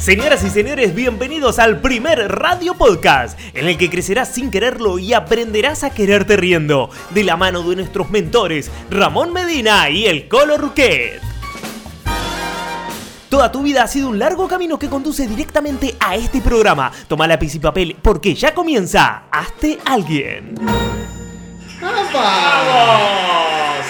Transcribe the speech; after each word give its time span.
Señoras 0.00 0.42
y 0.44 0.48
señores, 0.48 0.94
bienvenidos 0.94 1.58
al 1.58 1.82
primer 1.82 2.32
radio 2.32 2.72
podcast, 2.72 3.38
en 3.52 3.68
el 3.68 3.76
que 3.76 3.90
crecerás 3.90 4.32
sin 4.32 4.50
quererlo 4.50 4.98
y 4.98 5.12
aprenderás 5.12 5.84
a 5.84 5.90
quererte 5.90 6.38
riendo, 6.38 6.88
de 7.10 7.22
la 7.22 7.36
mano 7.36 7.62
de 7.62 7.76
nuestros 7.76 8.10
mentores, 8.10 8.70
Ramón 8.88 9.34
Medina 9.34 9.90
y 9.90 10.06
el 10.06 10.26
Colo 10.26 10.56
Ruquet. 10.56 11.20
Toda 13.28 13.52
tu 13.52 13.62
vida 13.62 13.82
ha 13.82 13.88
sido 13.88 14.08
un 14.08 14.18
largo 14.18 14.48
camino 14.48 14.78
que 14.78 14.88
conduce 14.88 15.28
directamente 15.28 15.94
a 16.00 16.16
este 16.16 16.40
programa. 16.40 16.90
Toma 17.06 17.26
lápiz 17.26 17.54
y 17.54 17.58
papel 17.58 17.94
porque 18.00 18.34
ya 18.34 18.54
comienza 18.54 19.24
Hazte 19.30 19.80
Alguien. 19.84 20.54
¡Vamos! 21.78 22.10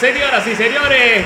Señoras 0.01 0.45
y 0.45 0.57
señores, 0.57 1.25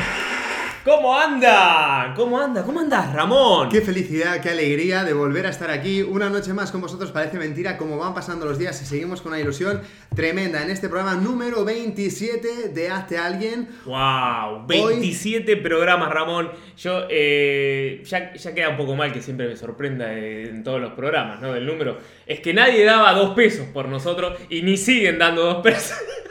¿Cómo 0.84 1.18
anda? 1.18 2.12
¿Cómo 2.14 2.38
anda? 2.38 2.62
¿Cómo 2.62 2.80
andas, 2.80 3.10
Ramón? 3.10 3.70
Qué 3.70 3.80
felicidad, 3.80 4.42
qué 4.42 4.50
alegría 4.50 5.02
de 5.02 5.14
volver 5.14 5.46
a 5.46 5.48
estar 5.48 5.70
aquí 5.70 6.02
una 6.02 6.28
noche 6.28 6.52
más 6.52 6.70
con 6.70 6.82
vosotros. 6.82 7.10
Parece 7.10 7.38
mentira 7.38 7.78
cómo 7.78 7.96
van 7.96 8.12
pasando 8.12 8.44
los 8.44 8.58
días 8.58 8.82
y 8.82 8.84
seguimos 8.84 9.22
con 9.22 9.32
una 9.32 9.40
ilusión 9.40 9.80
tremenda 10.14 10.62
en 10.62 10.68
este 10.68 10.90
programa 10.90 11.14
número 11.14 11.64
27 11.64 12.68
de 12.68 12.90
Hazte 12.90 13.16
Alguien. 13.16 13.66
¡Wow! 13.86 14.66
27 14.66 15.56
programas, 15.56 16.12
Ramón. 16.12 16.50
Yo 16.76 17.06
eh, 17.08 18.02
ya, 18.04 18.34
ya, 18.34 18.54
queda 18.54 18.68
un 18.68 18.76
poco 18.76 18.94
mal 18.94 19.10
que 19.10 19.22
siempre 19.22 19.48
me 19.48 19.56
sorprenda 19.56 20.12
en 20.12 20.62
todos 20.62 20.82
los 20.82 20.92
programas, 20.92 21.40
¿no? 21.40 21.54
Del 21.54 21.64
número. 21.64 21.96
Es 22.26 22.40
que 22.40 22.52
nadie 22.52 22.84
daba 22.84 23.14
dos 23.14 23.34
pesos 23.34 23.66
por 23.72 23.88
nosotros 23.88 24.38
y 24.50 24.60
ni 24.60 24.76
siguen 24.76 25.18
dando 25.18 25.44
dos 25.44 25.62
pesos. 25.62 25.96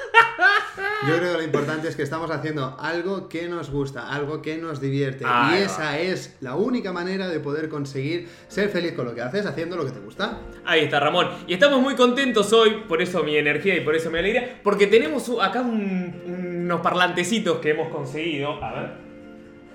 Yo 1.08 1.18
creo 1.18 1.32
que 1.34 1.38
lo 1.38 1.44
importante 1.44 1.88
es 1.88 1.96
que 1.96 2.04
estamos 2.04 2.32
haciendo 2.32 2.78
algo 2.80 3.28
que 3.28 3.48
nos 3.48 3.70
gusta, 3.70 4.10
algo 4.10 4.42
que 4.42 4.58
nos 4.58 4.80
divierte. 4.80 5.26
y 5.26 5.56
esa 5.58 6.00
es 6.00 6.38
la 6.42 6.56
única 6.56 6.94
manera 6.94 7.28
de 7.28 7.40
poder 7.40 7.70
conseguir 7.70 8.30
ser 8.48 8.70
feliz 8.70 8.94
con 8.94 9.06
lo 9.06 9.14
que 9.14 9.22
haces, 9.22 9.46
haciendo 9.46 9.76
lo 9.76 9.86
que 9.86 9.92
te 9.92 10.00
gusta. 10.00 10.40
Ahí 10.66 10.86
está, 10.86 11.00
Ramón. 11.00 11.30
Y 11.48 11.54
estamos 11.54 11.82
muy 11.82 11.96
contentos 11.96 12.54
hoy, 12.54 12.84
por 12.88 13.02
eso 13.02 13.24
mi 13.24 13.36
energía 13.36 13.76
y 13.76 13.82
por 13.82 13.96
eso 13.96 14.10
mi 14.10 14.20
alegría, 14.20 14.60
porque 14.64 14.88
tenemos 14.88 15.30
acá 15.42 15.62
unos 15.62 16.82
parlantecitos 16.82 17.60
que 17.60 17.72
hemos 17.72 17.90
conseguido. 17.90 18.64
A 18.64 18.74
ver. 18.74 18.92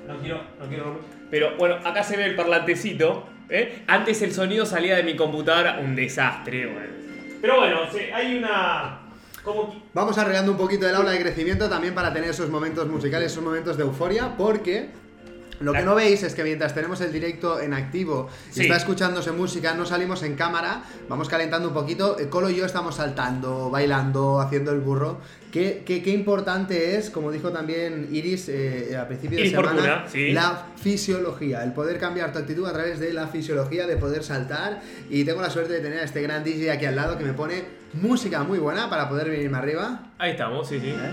No 0.06 0.18
quiero, 0.20 0.40
no 0.58 0.66
quiero 0.66 1.00
Pero 1.30 1.56
bueno, 1.58 1.76
acá 1.84 2.02
se 2.02 2.16
ve 2.16 2.24
el 2.24 2.34
parlantecito. 2.34 3.26
¿eh? 3.50 3.82
Antes 3.86 4.22
el 4.22 4.32
sonido 4.32 4.64
salía 4.64 4.96
de 4.96 5.02
mi 5.02 5.14
computadora, 5.14 5.78
un 5.80 5.94
desastre. 5.94 6.72
Pero 7.42 7.56
bueno, 7.56 7.80
hay 8.14 8.38
una 8.38 9.07
Vamos 9.94 10.18
arreglando 10.18 10.52
un 10.52 10.58
poquito 10.58 10.88
el 10.88 10.94
aula 10.94 11.10
de 11.10 11.20
crecimiento 11.20 11.68
también 11.68 11.94
para 11.94 12.12
tener 12.12 12.30
esos 12.30 12.48
momentos 12.50 12.86
musicales, 12.88 13.32
esos 13.32 13.44
momentos 13.44 13.76
de 13.76 13.82
euforia, 13.84 14.36
porque 14.36 14.90
lo 15.60 15.72
que 15.72 15.82
no 15.82 15.94
veis 15.94 16.22
es 16.22 16.34
que 16.34 16.44
mientras 16.44 16.74
tenemos 16.74 17.00
el 17.00 17.12
directo 17.12 17.60
en 17.60 17.74
activo 17.74 18.28
y 18.54 18.60
está 18.60 18.76
escuchándose 18.76 19.32
música, 19.32 19.74
no 19.74 19.86
salimos 19.86 20.22
en 20.22 20.34
cámara, 20.34 20.82
vamos 21.08 21.28
calentando 21.28 21.68
un 21.68 21.74
poquito. 21.74 22.16
Colo 22.30 22.50
y 22.50 22.56
yo 22.56 22.64
estamos 22.64 22.96
saltando, 22.96 23.70
bailando, 23.70 24.40
haciendo 24.40 24.72
el 24.72 24.80
burro. 24.80 25.20
Qué, 25.50 25.82
qué, 25.84 26.10
importante 26.10 26.96
es, 26.96 27.08
como 27.08 27.32
dijo 27.32 27.50
también 27.50 28.08
Iris 28.12 28.50
eh, 28.50 28.96
a 28.96 29.08
principio 29.08 29.38
de 29.38 29.48
semana, 29.48 30.04
la 30.14 30.66
fisiología, 30.76 31.64
el 31.64 31.72
poder 31.72 31.98
cambiar 31.98 32.32
tu 32.32 32.38
actitud 32.38 32.66
a 32.66 32.72
través 32.72 33.00
de 33.00 33.14
la 33.14 33.28
fisiología, 33.28 33.86
de 33.86 33.96
poder 33.96 34.22
saltar. 34.22 34.82
Y 35.08 35.24
tengo 35.24 35.40
la 35.40 35.48
suerte 35.48 35.72
de 35.72 35.80
tener 35.80 36.00
a 36.00 36.04
este 36.04 36.20
gran 36.20 36.44
DJ 36.44 36.70
aquí 36.70 36.84
al 36.84 36.96
lado 36.96 37.16
que 37.16 37.24
me 37.24 37.32
pone 37.32 37.64
música 37.94 38.42
muy 38.42 38.58
buena 38.58 38.90
para 38.90 39.08
poder 39.08 39.30
venirme 39.30 39.56
arriba. 39.56 40.10
Ahí 40.18 40.32
estamos, 40.32 40.68
sí, 40.68 40.78
sí. 40.80 40.90
¿Eh? 40.90 41.12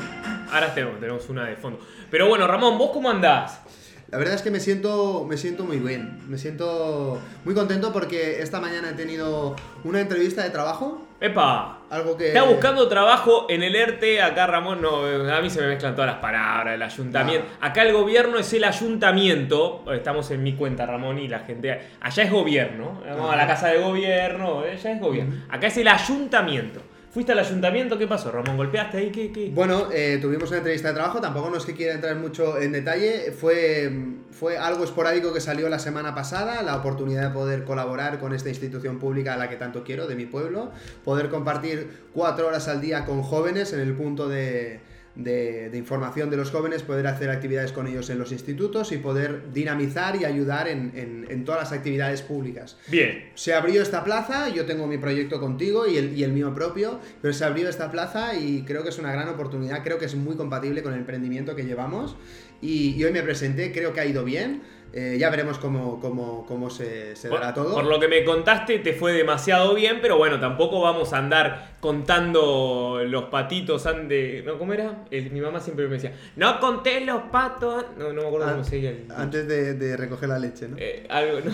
Ahora 0.52 0.74
tenemos, 0.74 1.00
tenemos 1.00 1.30
una 1.30 1.46
de 1.46 1.56
fondo. 1.56 1.80
Pero 2.12 2.28
bueno, 2.28 2.46
Ramón, 2.46 2.78
¿vos 2.78 2.92
cómo 2.92 3.10
andás? 3.10 3.62
La 4.10 4.20
verdad 4.20 4.36
es 4.36 4.44
que 4.44 4.52
me 4.52 4.60
siento, 4.60 5.26
me 5.28 5.36
siento 5.36 5.64
muy 5.64 5.78
bien, 5.78 6.20
me 6.28 6.38
siento 6.38 7.20
muy 7.44 7.56
contento 7.56 7.92
porque 7.92 8.42
esta 8.42 8.60
mañana 8.60 8.92
he 8.92 8.94
tenido 8.94 9.56
una 9.84 10.00
entrevista 10.00 10.44
de 10.44 10.52
trabajo. 10.52 11.02
¡Epa! 11.20 11.80
Algo 11.90 12.16
que... 12.16 12.28
Está 12.28 12.44
buscando 12.44 12.88
trabajo 12.88 13.48
en 13.50 13.64
el 13.64 13.76
ERTE, 13.76 14.22
acá 14.22 14.46
Ramón, 14.46 14.82
no, 14.82 15.06
a 15.06 15.42
mí 15.42 15.50
se 15.50 15.62
me 15.62 15.68
mezclan 15.68 15.96
todas 15.96 16.12
las 16.12 16.20
palabras, 16.20 16.76
el 16.76 16.82
ayuntamiento. 16.84 17.48
Acá 17.62 17.82
el 17.84 17.94
gobierno 17.94 18.38
es 18.38 18.54
el 18.54 18.64
ayuntamiento, 18.64 19.84
estamos 19.92 20.30
en 20.32 20.44
mi 20.44 20.54
cuenta 20.54 20.86
Ramón 20.86 21.18
y 21.18 21.28
la 21.28 21.40
gente, 21.40 21.80
allá 22.00 22.24
es 22.24 22.32
gobierno, 22.32 23.02
vamos 23.08 23.34
a 23.34 23.36
la 23.36 23.48
casa 23.48 23.70
de 23.70 23.80
gobierno, 23.80 24.60
allá 24.60 24.92
es 24.92 25.02
gobierno. 25.02 25.46
Acá 25.50 25.68
es 25.68 25.78
el 25.78 25.88
ayuntamiento. 25.88 26.82
¿Fuiste 27.16 27.32
al 27.32 27.40
ayuntamiento? 27.40 27.98
¿Qué 27.98 28.08
pasó, 28.08 28.30
Ramón? 28.30 28.58
¿Golpeaste 28.58 28.98
ahí? 28.98 29.10
¿Qué? 29.10 29.50
Bueno, 29.56 29.88
eh, 29.94 30.20
tuvimos 30.22 30.50
una 30.50 30.58
entrevista 30.58 30.90
de 30.90 30.96
trabajo, 30.96 31.22
tampoco 31.22 31.50
no 31.50 31.56
es 31.56 31.66
que 31.66 31.74
quiera 31.74 31.94
entrar 31.94 32.18
mucho 32.18 32.60
en 32.60 32.74
detalle, 32.74 33.32
fue, 33.32 33.90
fue 34.32 34.58
algo 34.58 34.84
esporádico 34.84 35.34
que 35.34 35.40
salió 35.40 35.70
la 35.70 35.80
semana 35.80 36.14
pasada, 36.14 36.62
la 36.62 36.76
oportunidad 36.76 37.30
de 37.30 37.34
poder 37.34 37.64
colaborar 37.64 38.20
con 38.20 38.34
esta 38.34 38.50
institución 38.50 39.00
pública 39.00 39.36
a 39.36 39.38
la 39.38 39.50
que 39.50 39.56
tanto 39.56 39.86
quiero, 39.86 40.08
de 40.08 40.16
mi 40.18 40.26
pueblo, 40.26 40.72
poder 41.06 41.30
compartir 41.30 41.90
cuatro 42.14 42.48
horas 42.48 42.68
al 42.68 42.82
día 42.82 43.06
con 43.06 43.24
jóvenes 43.24 43.72
en 43.72 43.80
el 43.80 43.94
punto 43.94 44.28
de 44.28 44.82
de, 45.16 45.72
información 45.74 46.30
de 46.30 46.38
los 46.38 46.52
jóvenes, 46.52 46.84
poder 46.84 47.08
hacer 47.08 47.30
actividades 47.30 47.72
con 47.72 47.88
ellos 47.88 48.10
en 48.10 48.20
los 48.20 48.32
institutos 48.32 48.92
y 48.92 48.98
poder 48.98 49.52
dinamizar 49.54 50.16
y 50.16 50.26
ayudar 50.26 50.68
en, 50.68 51.44
todas 51.46 51.62
las 51.62 51.72
actividades 51.72 52.22
públicas. 52.22 52.78
Bien. 52.88 53.30
Se 53.36 53.54
abrió 53.54 53.82
esta 53.82 54.04
plaza, 54.04 54.50
yo 54.50 54.66
tengo 54.66 54.88
mi 54.88 54.98
proyecto 54.98 55.40
contigo 55.40 55.88
y 55.88 55.98
el, 55.98 56.18
y 56.18 56.24
el 56.24 56.32
mío 56.32 56.54
propio, 56.54 57.00
pero 57.22 57.34
se 57.34 57.46
abrió 57.46 57.70
esta 57.70 57.92
plaza 57.92 58.36
y 58.36 58.64
creo 58.64 58.84
que 58.84 58.90
es 58.90 58.98
una 58.98 59.12
gran 59.12 59.30
oportunidad, 59.30 59.84
creo 59.84 60.00
que 60.00 60.06
es 60.06 60.16
muy 60.16 60.36
compatible 60.36 60.82
con 60.82 60.94
el 60.94 61.00
emprendimiento 61.00 61.56
que 61.56 61.64
llevamos 61.64 62.16
y, 62.62 62.96
y 62.96 63.04
hoy 63.04 63.12
me 63.12 63.22
presenté, 63.22 63.72
creo 63.72 63.94
que 63.94 64.02
ha 64.02 64.06
ido 64.06 64.24
bien. 64.24 64.64
Eh, 64.94 65.18
ya 65.20 65.30
veremos 65.30 65.58
cómo, 65.58 66.00
cómo, 66.00 66.46
cómo 66.48 66.70
se, 66.70 67.16
se 67.16 67.28
dará 67.28 67.54
todo. 67.54 67.74
Por 67.74 67.86
lo 67.86 68.00
que 68.00 68.08
me 68.08 68.24
contaste, 68.24 68.80
te 68.80 68.94
fue 68.94 69.12
demasiado 69.12 69.74
bien, 69.76 70.00
pero 70.02 70.18
bueno, 70.18 70.40
tampoco 70.40 70.80
vamos 70.82 71.12
a 71.12 71.18
andar 71.18 71.76
contando 71.82 73.02
los 73.06 73.26
patitos 73.26 73.84
de. 73.84 74.44
¿No? 74.46 74.58
¿Cómo 74.58 74.74
era? 74.74 75.04
mi 75.12 75.42
mamá 75.42 75.60
siempre 75.60 75.88
me 75.88 75.96
decía, 75.96 76.14
no 76.38 76.60
conté 76.60 77.02
los 77.02 77.24
patos. 77.24 77.86
No, 77.98 78.14
no 78.14 78.22
me 78.22 78.28
acuerdo 78.28 78.52
cómo 78.52 78.64
se 78.64 78.88
el. 78.88 79.08
Antes 79.16 79.48
de, 79.48 79.74
de, 79.74 79.98
recoger 79.98 80.30
la 80.30 80.40
leche, 80.40 80.68
¿no? 80.70 80.78
Eh, 80.80 81.06
algo, 81.10 81.40
¿no? 81.42 81.52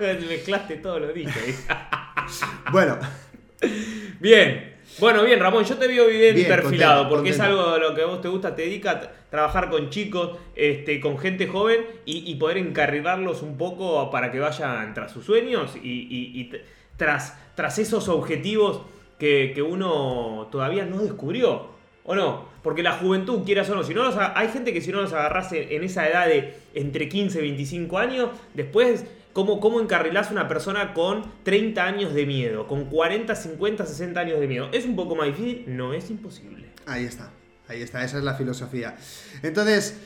Mezclaste 0.28 0.76
todo 0.78 0.98
lo 0.98 1.12
dicho. 1.12 1.38
bueno. 2.72 2.98
Bien. 4.18 4.73
Bueno, 4.98 5.24
bien, 5.24 5.40
Ramón, 5.40 5.64
yo 5.64 5.76
te 5.76 5.88
veo 5.88 6.06
bien, 6.06 6.36
perfilado, 6.46 7.08
porque 7.08 7.30
es 7.30 7.40
algo 7.40 7.72
de 7.72 7.80
lo 7.80 7.94
que 7.94 8.02
a 8.02 8.06
vos 8.06 8.20
te 8.20 8.28
gusta, 8.28 8.54
te 8.54 8.62
dedica 8.62 8.90
a 8.92 9.00
trabajar 9.28 9.68
con 9.68 9.90
chicos, 9.90 10.38
este, 10.54 11.00
con 11.00 11.18
gente 11.18 11.48
joven 11.48 11.84
y, 12.04 12.34
poder 12.36 12.58
encarrilarlos 12.58 13.42
un 13.42 13.56
poco 13.56 14.10
para 14.10 14.30
que 14.30 14.38
vayan 14.38 14.94
tras 14.94 15.12
sus 15.12 15.24
sueños 15.24 15.72
y, 15.82 16.50
tras, 16.96 17.36
tras 17.54 17.78
esos 17.78 18.08
objetivos 18.08 18.82
que, 19.18 19.64
uno 19.66 20.48
todavía 20.52 20.84
no 20.84 20.98
descubrió. 20.98 21.74
¿O 22.06 22.14
no? 22.14 22.44
Porque 22.62 22.82
la 22.82 22.92
juventud, 22.92 23.44
quieras 23.46 23.70
o 23.70 23.74
no, 23.74 23.82
si 23.82 23.94
no 23.94 24.10
hay 24.34 24.48
gente 24.48 24.74
que 24.74 24.82
si 24.82 24.92
no 24.92 25.00
los 25.00 25.14
agarrase 25.14 25.74
en 25.74 25.84
esa 25.84 26.06
edad 26.06 26.26
de 26.26 26.54
entre 26.74 27.08
15 27.08 27.38
y 27.38 27.42
25 27.42 27.96
años, 27.96 28.28
después 28.52 29.06
¿Cómo, 29.34 29.58
¿Cómo 29.58 29.80
encarrilás 29.80 30.30
una 30.30 30.46
persona 30.46 30.94
con 30.94 31.24
30 31.42 31.84
años 31.84 32.14
de 32.14 32.24
miedo? 32.24 32.68
Con 32.68 32.84
40, 32.84 33.34
50, 33.34 33.84
60 33.84 34.20
años 34.20 34.38
de 34.38 34.46
miedo. 34.46 34.68
¿Es 34.72 34.84
un 34.84 34.94
poco 34.94 35.16
más 35.16 35.26
difícil? 35.26 35.64
No 35.66 35.92
es 35.92 36.08
imposible. 36.08 36.68
Ahí 36.86 37.04
está. 37.04 37.30
Ahí 37.66 37.82
está, 37.82 38.04
esa 38.04 38.18
es 38.18 38.24
la 38.24 38.34
filosofía. 38.34 38.96
Entonces, 39.42 39.98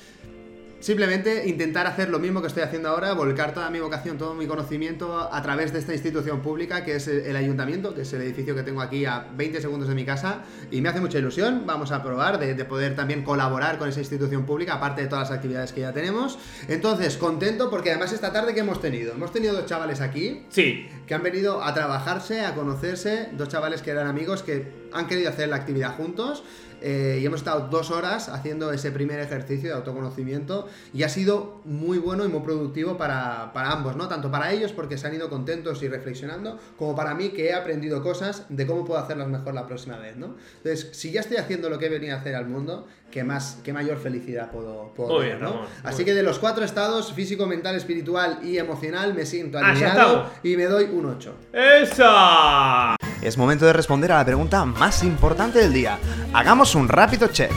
Simplemente 0.81 1.49
intentar 1.49 1.89
hacer 1.89 2.09
lo 2.09 2.21
mismo 2.21 2.41
que 2.41 2.47
estoy 2.47 2.62
haciendo 2.62 2.91
ahora, 2.91 3.12
volcar 3.12 3.53
toda 3.53 3.69
mi 3.69 3.81
vocación, 3.81 4.16
todo 4.16 4.34
mi 4.34 4.47
conocimiento 4.47 5.28
a 5.33 5.43
través 5.43 5.72
de 5.72 5.81
esta 5.81 5.93
institución 5.93 6.41
pública 6.41 6.84
que 6.84 6.94
es 6.94 7.09
el 7.09 7.34
ayuntamiento, 7.34 7.94
que 7.94 8.03
es 8.03 8.12
el 8.12 8.22
edificio 8.22 8.55
que 8.55 8.62
tengo 8.62 8.81
aquí 8.81 9.05
a 9.05 9.27
20 9.37 9.61
segundos 9.61 9.88
de 9.88 9.97
mi 9.97 10.05
casa 10.05 10.44
y 10.71 10.81
me 10.81 10.88
hace 10.88 11.00
mucha 11.00 11.19
ilusión, 11.19 11.65
vamos 11.67 11.91
a 11.91 12.03
probar 12.03 12.38
de, 12.38 12.65
poder 12.65 12.94
también 12.94 13.25
colaborar 13.25 13.78
con 13.78 13.88
esa 13.88 13.99
institución 13.99 14.47
pública, 14.47 14.75
aparte 14.75 15.03
de 15.03 15.09
todas 15.09 15.31
las 15.31 15.38
actividades 15.38 15.72
que 15.72 15.81
ya 15.81 15.93
tenemos. 15.93 16.38
Entonces, 16.69 17.17
contento 17.17 17.71
porque 17.71 17.91
además 17.91 18.12
esta 18.12 18.33
tarde 18.33 18.55
que 18.55 18.61
hemos 18.61 18.81
tenido, 18.81 19.15
hemos 19.15 19.33
tenido 19.33 19.55
dos 19.55 19.67
chavales 19.67 20.00
aquí 20.00 20.44
sí. 20.49 20.88
que 21.06 21.14
han 21.14 21.25
venido 21.25 21.62
a 21.62 21.75
trabajarse, 21.75 22.44
a 22.44 22.55
conocerse, 22.55 23.31
dos 23.32 23.49
chavales 23.49 23.82
que 23.82 23.91
eran 23.91 24.06
amigos 24.06 24.44
que 24.44 24.88
han 24.93 25.06
querido 25.06 25.31
hacer 25.31 25.49
la 25.49 25.56
actividad 25.56 25.96
juntos 25.96 26.43
eh, 26.81 27.19
y 27.20 27.26
hemos 27.26 27.40
estado 27.40 27.69
dos 27.69 27.90
horas 27.90 28.29
haciendo 28.29 28.73
ese 28.73 28.93
primer 28.93 29.19
ejercicio 29.19 29.70
de 29.70 29.76
autoconocimiento 29.76 30.69
y 30.93 31.02
ha 31.02 31.08
sido 31.08 31.61
muy 31.64 31.99
bueno 31.99 32.25
y 32.25 32.29
muy 32.29 32.40
productivo 32.40 32.96
para, 32.96 33.50
ambos, 33.55 33.96
¿no? 33.96 34.08
Tanto 34.08 34.31
para 34.31 34.52
ellos 34.52 34.73
porque 34.73 34.96
se 34.96 35.06
han 35.06 35.14
ido 35.14 35.29
contentos 35.29 35.82
y 35.82 35.88
reflexionando, 35.88 36.58
como 36.76 36.94
para 36.94 37.14
mí 37.14 37.31
que 37.31 37.46
he 37.46 37.55
aprendido 37.55 38.02
cosas 38.02 38.46
de 38.49 38.67
cómo 38.67 38.85
puedo 38.85 39.00
hacerlas 39.00 39.29
mejor 39.29 39.55
la 39.55 39.67
próxima 39.67 39.99
vez, 39.99 40.17
¿no? 40.17 40.37
Entonces, 40.58 40.90
si 40.93 41.11
ya 41.11 41.20
estoy 41.20 41.38
haciendo 41.38 41.69
lo 41.69 41.79
que 41.79 41.87
he 41.87 41.90
venido 41.90 42.14
a 42.14 42.20
hacer 42.20 42.37
al 42.37 42.46
mundo, 42.46 42.87
¿qué, 43.11 43.25
más, 43.25 43.58
qué 43.64 43.73
mayor 43.73 43.99
felicidad 43.99 44.50
puedo, 44.50 44.93
puedo 44.94 45.19
tener, 45.19 45.40
¿no? 45.40 45.62
Así 45.82 46.05
que 46.05 46.14
de 46.14 46.23
los 46.23 46.38
cuatro 46.38 46.64
estados, 46.64 47.12
físico, 47.12 47.46
mental, 47.46 47.75
espiritual 47.75 48.38
y 48.44 48.58
emocional, 48.58 49.14
me 49.14 49.26
siento 49.26 49.58
ah, 49.58 49.70
alineado 49.70 50.31
y 50.43 50.56
me 50.56 50.64
doy 50.64 50.85
un 50.85 51.06
8. 51.06 51.35
¡Esa! 51.52 52.96
Es 53.23 53.37
momento 53.37 53.67
de 53.67 53.73
responder 53.73 54.12
a 54.12 54.19
la 54.19 54.25
pregunta 54.25 54.65
más 54.65 55.03
importante 55.03 55.59
del 55.59 55.73
día. 55.73 55.99
Hagamos 56.32 56.75
un 56.75 56.88
rápido 56.88 57.29
check. 57.29 57.50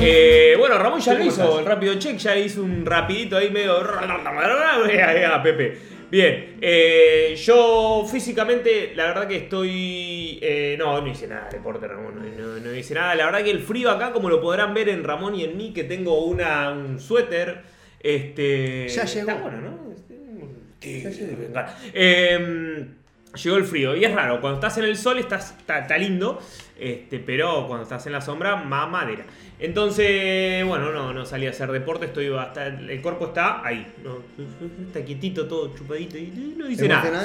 Eh, 0.00 0.54
bueno, 0.58 0.78
Ramón 0.78 1.00
ya 1.00 1.14
lo 1.14 1.24
hizo, 1.24 1.60
el 1.60 1.66
rápido 1.66 1.94
check, 1.94 2.16
ya 2.16 2.36
hizo 2.36 2.62
un 2.62 2.84
rapidito 2.84 3.36
ahí 3.36 3.50
medio... 3.50 3.76
Pepe. 5.42 5.78
Bien, 6.10 6.58
eh, 6.60 7.34
yo 7.36 8.06
físicamente, 8.10 8.92
la 8.94 9.06
verdad 9.06 9.26
que 9.26 9.36
estoy. 9.36 10.38
Eh, 10.40 10.76
no, 10.78 11.00
no 11.00 11.08
hice 11.08 11.26
nada 11.26 11.48
de 11.48 11.58
deporte, 11.58 11.88
Ramón. 11.88 12.14
No, 12.62 12.74
hice 12.74 12.94
nada. 12.94 13.14
La 13.16 13.26
verdad 13.26 13.42
que 13.42 13.50
el 13.50 13.60
frío 13.60 13.90
acá, 13.90 14.12
como 14.12 14.28
lo 14.28 14.40
podrán 14.40 14.72
ver 14.72 14.88
en 14.88 15.02
Ramón 15.02 15.34
y 15.34 15.42
en 15.42 15.56
mí, 15.56 15.72
que 15.72 15.82
tengo 15.82 16.24
una, 16.24 16.70
un 16.70 17.00
suéter. 17.00 17.62
Este. 17.98 18.86
Ya 18.88 19.04
llegó. 19.04 19.30
Está 19.30 19.42
bueno, 19.42 19.60
¿no? 19.60 19.86
Ya 21.02 21.10
llegó. 21.10 21.42
Eh, 21.92 22.86
llegó 23.42 23.56
el 23.56 23.64
frío. 23.64 23.96
Y 23.96 24.04
es 24.04 24.14
raro, 24.14 24.40
cuando 24.40 24.56
estás 24.56 24.78
en 24.78 24.84
el 24.84 24.96
sol 24.96 25.18
estás, 25.18 25.54
está, 25.58 25.98
lindo, 25.98 26.40
este, 26.78 27.18
pero 27.18 27.66
cuando 27.66 27.84
estás 27.84 28.06
en 28.06 28.12
la 28.12 28.20
sombra, 28.20 28.56
más 28.56 28.88
madera. 28.90 29.24
Entonces, 29.58 30.64
bueno, 30.66 30.92
no, 30.92 31.12
no 31.12 31.24
salí 31.24 31.46
a 31.46 31.50
hacer 31.50 31.70
deporte, 31.72 32.06
estoy 32.06 32.30
hasta, 32.36 32.66
el 32.66 33.00
cuerpo 33.00 33.26
está 33.26 33.66
ahí, 33.66 33.86
está 34.86 35.02
quietito, 35.02 35.46
todo 35.46 35.74
chupadito 35.74 36.18
y 36.18 36.54
no 36.56 36.66
dice 36.66 36.88
nada. 36.88 37.24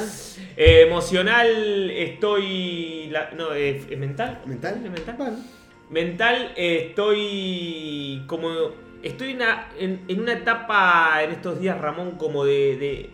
Eh, 0.55 0.83
emocional, 0.87 1.91
estoy, 1.91 3.11
no, 3.35 3.53
es, 3.53 3.87
mental. 3.97 4.41
Mental. 4.45 4.79
mental. 4.79 5.43
Mental, 5.89 6.53
estoy 6.55 8.23
como 8.25 8.71
Estoy 9.03 9.37
en 9.79 10.19
una, 10.19 10.33
etapa 10.33 11.23
en 11.23 11.31
estos 11.31 11.59
días, 11.59 11.79
Ramón, 11.79 12.11
como 12.11 12.45
de, 12.45 13.09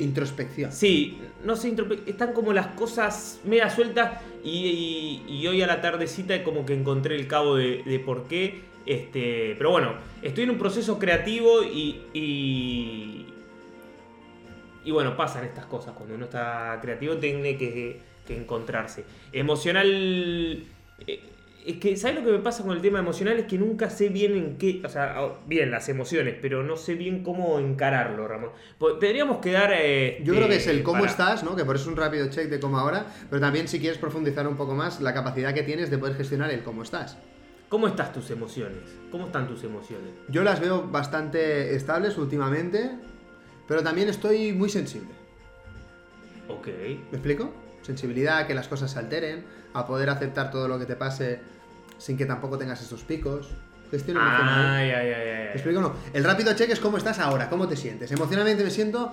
Introspección. 0.00 0.70
Sí, 0.70 1.18
no 1.44 1.56
sé, 1.56 1.74
están 2.06 2.32
como 2.32 2.52
las 2.52 2.68
cosas 2.68 3.40
media 3.44 3.68
sueltas 3.68 4.20
y, 4.44 5.44
hoy 5.48 5.60
a 5.62 5.66
la 5.66 5.80
tardecita 5.80 6.44
como 6.44 6.64
que 6.64 6.74
encontré 6.74 7.16
el 7.16 7.26
cabo 7.26 7.56
de, 7.56 8.02
por 8.04 8.28
qué. 8.28 8.62
Este, 8.86 9.54
pero 9.56 9.70
bueno, 9.70 9.94
estoy 10.22 10.44
en 10.44 10.50
un 10.50 10.58
proceso 10.58 10.98
creativo 10.98 11.62
y, 11.62 12.02
y, 12.12 13.26
y 14.84 14.90
bueno, 14.92 15.16
pasan 15.16 15.44
estas 15.44 15.66
cosas. 15.66 15.94
Cuando 15.94 16.14
uno 16.14 16.26
está 16.26 16.78
creativo 16.80 17.16
tiene 17.16 17.56
que, 17.56 18.00
que 18.26 18.36
encontrarse. 18.36 19.04
Emocional... 19.32 20.62
Eh, 21.06 21.20
es 21.64 21.78
que, 21.78 21.96
¿sabes 21.96 22.16
lo 22.16 22.24
que 22.24 22.32
me 22.32 22.40
pasa 22.40 22.62
con 22.62 22.76
el 22.76 22.82
tema 22.82 22.98
emocional? 22.98 23.38
Es 23.38 23.46
que 23.46 23.56
nunca 23.56 23.88
sé 23.88 24.10
bien 24.10 24.36
en 24.36 24.58
qué, 24.58 24.82
o 24.84 24.88
sea, 24.88 25.38
bien 25.46 25.70
las 25.70 25.88
emociones, 25.88 26.36
pero 26.40 26.62
no 26.62 26.76
sé 26.76 26.94
bien 26.94 27.22
cómo 27.22 27.58
encararlo, 27.58 28.28
Ramón. 28.28 28.50
Deberíamos 29.00 29.38
quedar... 29.38 29.72
Eh, 29.74 30.20
Yo 30.24 30.34
creo 30.34 30.46
que 30.46 30.56
es 30.56 30.66
el 30.66 30.82
cómo 30.82 31.06
estás, 31.06 31.42
¿no? 31.42 31.56
Que 31.56 31.64
por 31.64 31.76
eso 31.76 31.86
es 31.86 31.90
un 31.90 31.96
rápido 31.96 32.28
check 32.28 32.48
de 32.48 32.60
cómo 32.60 32.78
ahora, 32.78 33.06
pero 33.30 33.40
también 33.40 33.66
si 33.66 33.80
quieres 33.80 33.98
profundizar 33.98 34.46
un 34.46 34.56
poco 34.56 34.74
más, 34.74 35.00
la 35.00 35.14
capacidad 35.14 35.54
que 35.54 35.62
tienes 35.62 35.90
de 35.90 35.96
poder 35.96 36.16
gestionar 36.16 36.50
el 36.50 36.62
cómo 36.62 36.82
estás. 36.82 37.16
¿Cómo 37.70 37.88
estás 37.88 38.12
tus 38.12 38.30
emociones? 38.30 38.82
¿Cómo 39.10 39.26
están 39.26 39.48
tus 39.48 39.64
emociones? 39.64 40.10
Yo 40.28 40.44
las 40.44 40.60
veo 40.60 40.86
bastante 40.86 41.74
estables 41.74 42.18
últimamente, 42.18 42.90
pero 43.66 43.82
también 43.82 44.10
estoy 44.10 44.52
muy 44.52 44.68
sensible. 44.68 45.08
Ok. 46.48 46.68
¿Me 46.68 47.18
explico? 47.18 47.50
Sensibilidad, 47.80 48.38
a 48.38 48.46
que 48.46 48.54
las 48.54 48.68
cosas 48.68 48.90
se 48.90 48.98
alteren, 48.98 49.44
a 49.72 49.86
poder 49.86 50.10
aceptar 50.10 50.50
todo 50.50 50.68
lo 50.68 50.78
que 50.78 50.86
te 50.86 50.94
pase 50.94 51.53
sin 51.98 52.16
que 52.16 52.26
tampoco 52.26 52.58
tengas 52.58 52.80
esos 52.80 53.02
picos. 53.02 53.48
Gestión 53.90 54.16
emocional. 54.16 54.66
Ay, 54.76 54.90
ay, 54.90 55.08
ay, 55.08 55.28
ay. 55.28 55.48
explico 55.52 55.80
no? 55.80 55.94
El 56.12 56.24
rápido 56.24 56.52
check 56.54 56.70
es 56.70 56.80
cómo 56.80 56.96
estás 56.96 57.18
ahora, 57.18 57.48
cómo 57.48 57.68
te 57.68 57.76
sientes. 57.76 58.10
Emocionalmente 58.10 58.64
me 58.64 58.70
siento. 58.70 59.12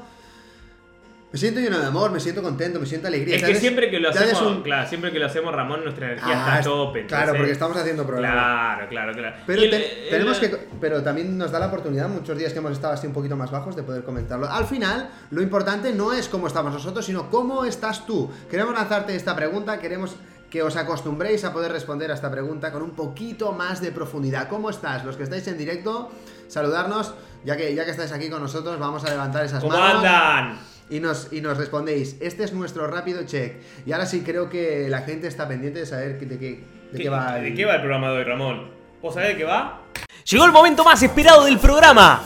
Me 1.32 1.40
siento 1.40 1.62
lleno 1.62 1.80
de 1.80 1.86
amor, 1.86 2.12
me 2.12 2.20
siento 2.20 2.42
contento, 2.42 2.78
me 2.78 2.86
siento 2.86 3.08
alegría. 3.08 3.38
Es 3.38 3.44
que 3.44 3.56
siempre 3.56 3.90
que 3.90 4.02
lo 4.02 4.10
hacemos, 4.10 4.64
claro, 4.64 4.90
siempre 4.90 5.14
que 5.14 5.20
lo 5.20 5.28
hacemos, 5.28 5.56
Ramón, 5.56 5.82
nuestra 5.82 6.08
energía 6.08 6.34
está 6.34 6.56
a 6.56 6.58
ah, 6.58 6.62
tope. 6.62 7.06
Claro, 7.06 7.34
porque 7.38 7.54
estamos 7.54 7.78
haciendo 7.78 8.06
programas. 8.06 8.90
Claro, 8.90 8.90
claro, 8.90 9.14
claro. 9.14 9.36
Pero, 9.48 9.62
tenemos 10.10 10.40
que, 10.40 10.50
pero 10.82 11.02
también 11.02 11.38
nos 11.38 11.50
da 11.50 11.60
la 11.60 11.68
oportunidad, 11.68 12.10
muchos 12.10 12.38
días 12.38 12.52
que 12.52 12.60
hemos 12.60 12.74
estado 12.74 12.96
así 12.96 13.08
un 13.08 13.14
poquito 13.14 13.38
más 13.38 13.50
bajos, 13.50 13.78
de 13.78 13.84
poder 13.84 14.04
comentarlo. 14.04 14.50
Al 14.50 14.66
final, 14.66 15.10
lo 15.30 15.42
importante 15.42 15.94
no 15.94 16.12
es 16.12 16.28
cómo 16.28 16.48
estamos 16.48 16.74
nosotros, 16.74 17.06
sino 17.06 17.30
cómo 17.30 17.64
estás 17.64 18.06
tú. 18.06 18.30
Queremos 18.50 18.74
lanzarte 18.74 19.16
esta 19.16 19.34
pregunta, 19.34 19.80
queremos 19.80 20.18
que 20.52 20.62
os 20.62 20.76
acostumbréis 20.76 21.46
a 21.46 21.54
poder 21.54 21.72
responder 21.72 22.12
a 22.12 22.14
esta 22.14 22.30
pregunta 22.30 22.74
con 22.74 22.84
un 22.84 22.92
poquito 22.92 23.54
más 23.54 23.80
de 23.80 23.92
profundidad. 23.92 24.50
¿Cómo 24.50 24.70
estás? 24.70 25.06
Los 25.06 25.16
que 25.16 25.24
estáis 25.24 25.48
en 25.48 25.58
directo, 25.58 26.12
saludarnos, 26.50 27.14
ya 27.46 27.56
que, 27.56 27.74
ya 27.74 27.86
que 27.86 27.92
estáis 27.92 28.12
aquí 28.12 28.30
con 28.30 28.42
nosotros, 28.42 28.78
vamos 28.78 29.06
a 29.06 29.10
levantar 29.10 29.46
esas 29.46 29.64
¿Cómo 29.64 29.78
manos. 29.78 30.04
andan? 30.04 30.60
Y 30.90 31.00
nos, 31.00 31.32
y 31.32 31.40
nos 31.40 31.58
respondéis, 31.58 32.18
este 32.20 32.44
es 32.44 32.52
nuestro 32.52 32.86
rápido 32.88 33.24
check. 33.26 33.62
Y 33.86 33.94
ahora 33.94 34.06
sí 34.06 34.24
creo 34.26 34.50
que 34.50 34.90
la 34.90 35.04
gente 35.04 35.28
está 35.28 35.48
pendiente 35.48 35.80
de 35.80 35.86
saber 35.86 36.20
de 36.20 36.38
qué, 36.38 36.64
de 36.92 37.00
qué, 37.00 37.10
va. 37.10 37.38
El... 37.38 37.46
¿De 37.46 37.54
qué 37.54 37.64
va 37.64 37.76
el 37.76 37.80
programa 37.82 38.10
de 38.10 38.18
hoy, 38.18 38.24
Ramón? 38.26 38.72
¿Vos 39.02 39.14
sabés 39.14 39.30
de 39.30 39.38
qué 39.38 39.46
va? 39.46 39.84
Llegó 40.26 40.46
el 40.46 40.52
momento 40.52 40.84
más 40.84 41.02
esperado 41.02 41.46
del 41.46 41.60
programa, 41.60 42.22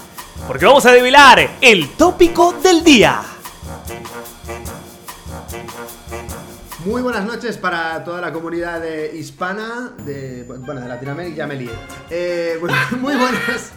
porque 0.48 0.66
vamos 0.66 0.84
a 0.88 0.92
develar 0.92 1.48
el 1.62 1.90
tópico 1.90 2.54
del 2.54 2.84
día. 2.84 3.22
Muy 6.86 7.02
buenas 7.02 7.26
noches 7.26 7.58
para 7.58 8.04
toda 8.04 8.22
la 8.22 8.32
comunidad 8.32 8.84
hispana, 9.12 9.94
de, 10.06 10.44
bueno, 10.44 10.82
de 10.82 10.88
Latinoamérica, 10.88 11.38
ya 11.38 11.48
me 11.48 11.56
lié. 11.56 11.72
Eh, 12.12 12.60
muy 13.02 13.16
buenas. 13.16 13.74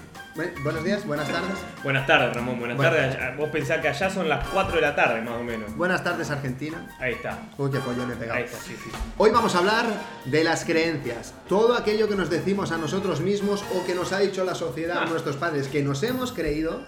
Buenos 0.62 0.84
días, 0.84 1.06
buenas 1.06 1.26
tardes. 1.26 1.56
Buenas 1.82 2.06
tardes, 2.06 2.36
Ramón, 2.36 2.58
buenas 2.58 2.76
tardes. 2.76 3.16
Vos 3.38 3.48
pensás 3.48 3.80
que 3.80 3.88
allá 3.88 4.10
son 4.10 4.28
las 4.28 4.46
4 4.48 4.74
de 4.74 4.82
la 4.82 4.94
tarde, 4.94 5.22
más 5.22 5.40
o 5.40 5.42
menos. 5.42 5.74
Buenas 5.74 6.04
tardes, 6.04 6.30
Argentina. 6.30 6.86
Ahí 7.00 7.14
está. 7.14 7.48
Uy, 7.56 7.70
qué 7.70 7.78
pollo 7.78 8.02
he 8.02 8.14
pegado. 8.14 8.38
Ahí 8.38 8.44
está, 8.44 8.58
sí, 8.58 8.76
sí. 8.76 8.90
Hoy 9.16 9.30
vamos 9.30 9.54
a 9.54 9.60
hablar 9.60 9.86
de 10.26 10.44
las 10.44 10.66
creencias. 10.66 11.32
Todo 11.48 11.78
aquello 11.78 12.08
que 12.08 12.14
nos 12.14 12.28
decimos 12.28 12.72
a 12.72 12.76
nosotros 12.76 13.22
mismos 13.22 13.64
o 13.74 13.86
que 13.86 13.94
nos 13.94 14.12
ha 14.12 14.18
dicho 14.18 14.44
la 14.44 14.54
sociedad, 14.54 15.04
ah. 15.04 15.06
nuestros 15.06 15.36
padres, 15.36 15.68
que 15.68 15.82
nos 15.82 16.02
hemos 16.02 16.32
creído 16.32 16.84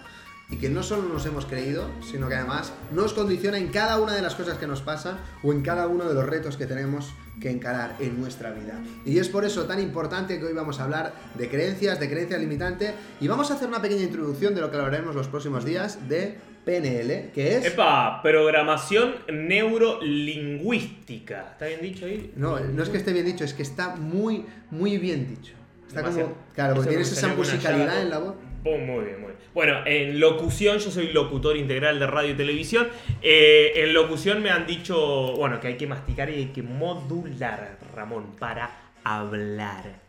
y 0.51 0.57
que 0.57 0.69
no 0.69 0.83
solo 0.83 1.03
nos 1.03 1.25
hemos 1.25 1.45
creído, 1.45 1.89
sino 2.01 2.27
que 2.27 2.35
además 2.35 2.73
nos 2.91 3.13
condiciona 3.13 3.57
en 3.57 3.69
cada 3.69 3.99
una 3.99 4.13
de 4.13 4.21
las 4.21 4.35
cosas 4.35 4.57
que 4.57 4.67
nos 4.67 4.81
pasa 4.81 5.19
o 5.41 5.53
en 5.53 5.61
cada 5.61 5.87
uno 5.87 6.07
de 6.07 6.13
los 6.13 6.25
retos 6.25 6.57
que 6.57 6.67
tenemos 6.67 7.13
que 7.39 7.49
encarar 7.49 7.95
en 7.99 8.19
nuestra 8.19 8.51
vida. 8.51 8.73
Y 9.05 9.17
es 9.17 9.29
por 9.29 9.45
eso 9.45 9.63
tan 9.63 9.79
importante 9.79 10.37
que 10.37 10.45
hoy 10.45 10.53
vamos 10.53 10.79
a 10.79 10.83
hablar 10.83 11.13
de 11.35 11.49
creencias, 11.49 11.99
de 11.99 12.09
creencias 12.09 12.39
limitantes 12.39 12.93
y 13.19 13.27
vamos 13.27 13.49
a 13.49 13.55
hacer 13.55 13.67
una 13.67 13.81
pequeña 13.81 14.03
introducción 14.03 14.53
de 14.53 14.61
lo 14.61 14.69
que 14.69 14.77
hablaremos 14.77 15.15
los 15.15 15.27
próximos 15.27 15.65
días 15.65 16.07
de 16.07 16.37
PNL, 16.65 17.31
que 17.31 17.57
es... 17.57 17.65
¡Epa! 17.65 18.21
Programación 18.21 19.15
neurolingüística. 19.31 21.53
¿Está 21.53 21.65
bien 21.65 21.81
dicho 21.81 22.05
ahí? 22.05 22.31
No, 22.35 22.59
no 22.59 22.83
es 22.83 22.89
que 22.89 22.97
esté 22.97 23.11
bien 23.13 23.25
dicho, 23.25 23.43
es 23.43 23.55
que 23.55 23.63
está 23.63 23.95
muy, 23.95 24.45
muy 24.69 24.99
bien 24.99 25.27
dicho. 25.27 25.53
Está 25.87 26.03
como... 26.03 26.35
Claro, 26.53 26.75
porque 26.75 26.89
tienes 26.89 27.11
esa 27.11 27.29
musicalidad 27.29 27.99
en 28.01 28.11
la 28.11 28.19
voz. 28.19 28.35
Muy 28.63 29.05
bien, 29.05 29.21
muy 29.21 29.31
bien. 29.31 29.41
Bueno, 29.53 29.85
en 29.85 30.19
locución, 30.19 30.77
yo 30.77 30.91
soy 30.91 31.11
locutor 31.11 31.57
integral 31.57 31.99
de 31.99 32.07
radio 32.07 32.31
y 32.31 32.35
televisión. 32.35 32.87
Eh, 33.21 33.73
en 33.75 33.93
locución 33.93 34.41
me 34.41 34.49
han 34.49 34.65
dicho, 34.65 35.33
bueno, 35.35 35.59
que 35.59 35.67
hay 35.67 35.77
que 35.77 35.87
masticar 35.87 36.29
y 36.29 36.35
hay 36.35 36.45
que 36.47 36.61
modular, 36.61 37.77
Ramón, 37.95 38.35
para 38.39 38.69
hablar. 39.03 40.01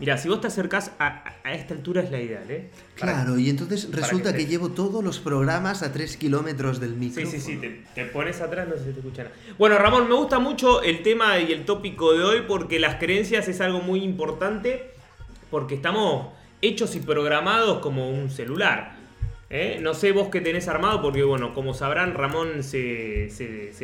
Mira, 0.00 0.16
si 0.16 0.30
vos 0.30 0.40
te 0.40 0.46
acercás 0.46 0.92
a, 0.98 1.24
esta 1.52 1.74
altura 1.74 2.00
es 2.00 2.10
la 2.10 2.18
ideal, 2.18 2.50
¿eh? 2.50 2.70
claro, 2.94 3.38
y 3.38 3.50
entonces 3.50 3.90
resulta 3.92 4.32
que, 4.32 4.46
llevo 4.46 4.70
todos 4.70 5.04
los 5.04 5.18
programas 5.18 5.82
a 5.82 5.92
3 5.92 6.16
kilómetros 6.16 6.80
del 6.80 6.94
micro. 6.94 7.20
Sí, 7.20 7.38
sí, 7.38 7.38
sí, 7.38 7.84
te, 7.94 8.06
pones 8.06 8.40
atrás, 8.40 8.66
no 8.66 8.76
sé 8.76 8.84
si 8.86 8.92
te 8.92 9.00
escuchan. 9.00 9.28
Bueno, 9.58 9.76
Ramón, 9.76 10.08
me 10.08 10.14
gusta 10.14 10.38
mucho 10.38 10.82
el 10.82 11.02
tema 11.02 11.38
y 11.38 11.52
el 11.52 11.66
tópico 11.66 12.14
de 12.14 12.24
hoy 12.24 12.44
porque 12.48 12.80
las 12.80 12.94
creencias 12.96 13.46
es 13.48 13.60
algo 13.60 13.82
muy 13.82 14.02
importante 14.02 14.92
porque 15.50 15.74
estamos 15.74 16.28
hechos 16.62 16.94
y 16.96 17.00
programados 17.00 17.78
como 17.80 18.10
un 18.10 18.30
celular. 18.30 18.96
¿eh? 19.50 19.78
No 19.80 19.94
sé 19.94 20.12
vos 20.12 20.28
qué 20.28 20.40
tenés 20.40 20.68
armado, 20.68 21.02
porque 21.02 21.22
bueno, 21.22 21.54
como 21.54 21.74
sabrán, 21.74 22.14
Ramón 22.14 22.62
se, 22.62 23.28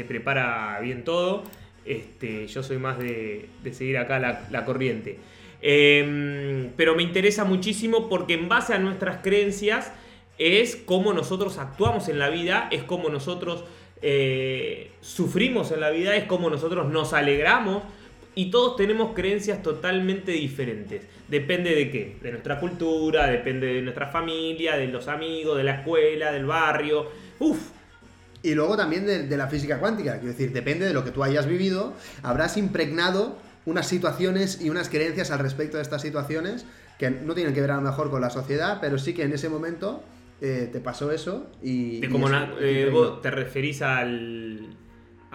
prepara 0.07 0.79
bien 0.81 1.05
todo. 1.05 1.45
Este, 1.85 2.47
yo 2.47 2.63
soy 2.63 2.79
más 2.79 2.99
de, 2.99 3.49
seguir 3.73 3.99
acá 3.99 4.19
la, 4.19 4.65
corriente. 4.65 5.19
Em, 5.63 6.71
pero 6.77 6.95
me 6.95 7.03
interesa 7.03 7.45
muchísimo 7.45 8.09
porque 8.09 8.35
en 8.35 8.49
base 8.49 8.75
a 8.75 8.79
nuestras 8.79 9.19
creencias 9.23 9.93
es 10.39 10.77
cómo 10.77 11.13
nosotros 11.13 11.59
actuamos 11.59 12.09
en 12.09 12.19
la 12.19 12.29
vida, 12.29 12.69
es 12.71 12.83
cómo 12.83 13.09
nosotros 13.09 13.65
eh, 14.03 14.91
sufrimos 15.01 15.73
en 15.73 15.81
la 15.81 15.91
vida, 15.91 16.17
es 16.17 16.25
cómo 16.25 16.51
nosotros 16.51 16.87
nos 16.91 17.13
alegramos, 17.15 17.83
y 18.37 18.51
todos 18.51 18.77
tenemos 18.77 19.15
creencias 19.15 19.63
totalmente 19.63 20.31
diferentes. 20.31 21.03
Depende 21.27 21.75
de 21.75 21.91
qué, 21.91 22.19
de 22.23 22.33
nuestra 22.33 22.61
cultura, 22.61 23.29
depende 23.29 23.67
de 23.67 23.81
nuestra 23.81 24.09
familia, 24.09 24.77
de 24.77 24.89
los 24.89 25.09
amigos, 25.09 25.57
de 25.57 25.65
la 25.65 25.77
escuela, 25.77 26.31
del 26.31 26.45
barrio. 26.45 27.07
Uf. 27.41 27.59
Y 28.43 28.55
luego 28.55 28.77
también 28.77 29.07
de, 29.07 29.37
la 29.39 29.49
física 29.49 29.81
cuántica, 29.81 30.19
quiero 30.19 30.29
decir, 30.29 30.53
depende 30.53 30.85
de 30.85 30.93
lo 30.93 31.03
que 31.03 31.13
tú 31.13 31.25
hayas 31.25 31.47
vivido, 31.47 31.95
habrás 32.23 32.59
impregnado 32.59 33.39
unas 33.65 33.89
situaciones 33.89 34.61
y 34.61 34.69
unas 34.69 34.91
creencias 34.91 35.31
al 35.31 35.39
respecto 35.39 35.79
de 35.79 35.83
estas 35.83 36.03
situaciones 36.03 36.67
que 36.99 37.11
no 37.11 37.35
tienen 37.35 37.55
que 37.55 37.63
ver 37.63 37.71
a 37.71 37.77
lo 37.77 37.83
mejor 37.83 38.11
con 38.11 38.21
la 38.21 38.29
sociedad, 38.29 38.79
pero 38.83 38.99
sí 38.99 39.15
que 39.15 39.23
en 39.23 39.33
ese 39.33 39.49
momento 39.49 40.05
eh, 40.43 40.69
te 40.71 40.81
pasó 40.81 41.11
eso 41.11 41.47
y... 41.63 42.01
De 42.01 42.11
como 42.11 42.29
eh, 42.61 42.93
te 43.23 43.31
referís 43.31 43.81
al 43.81 44.77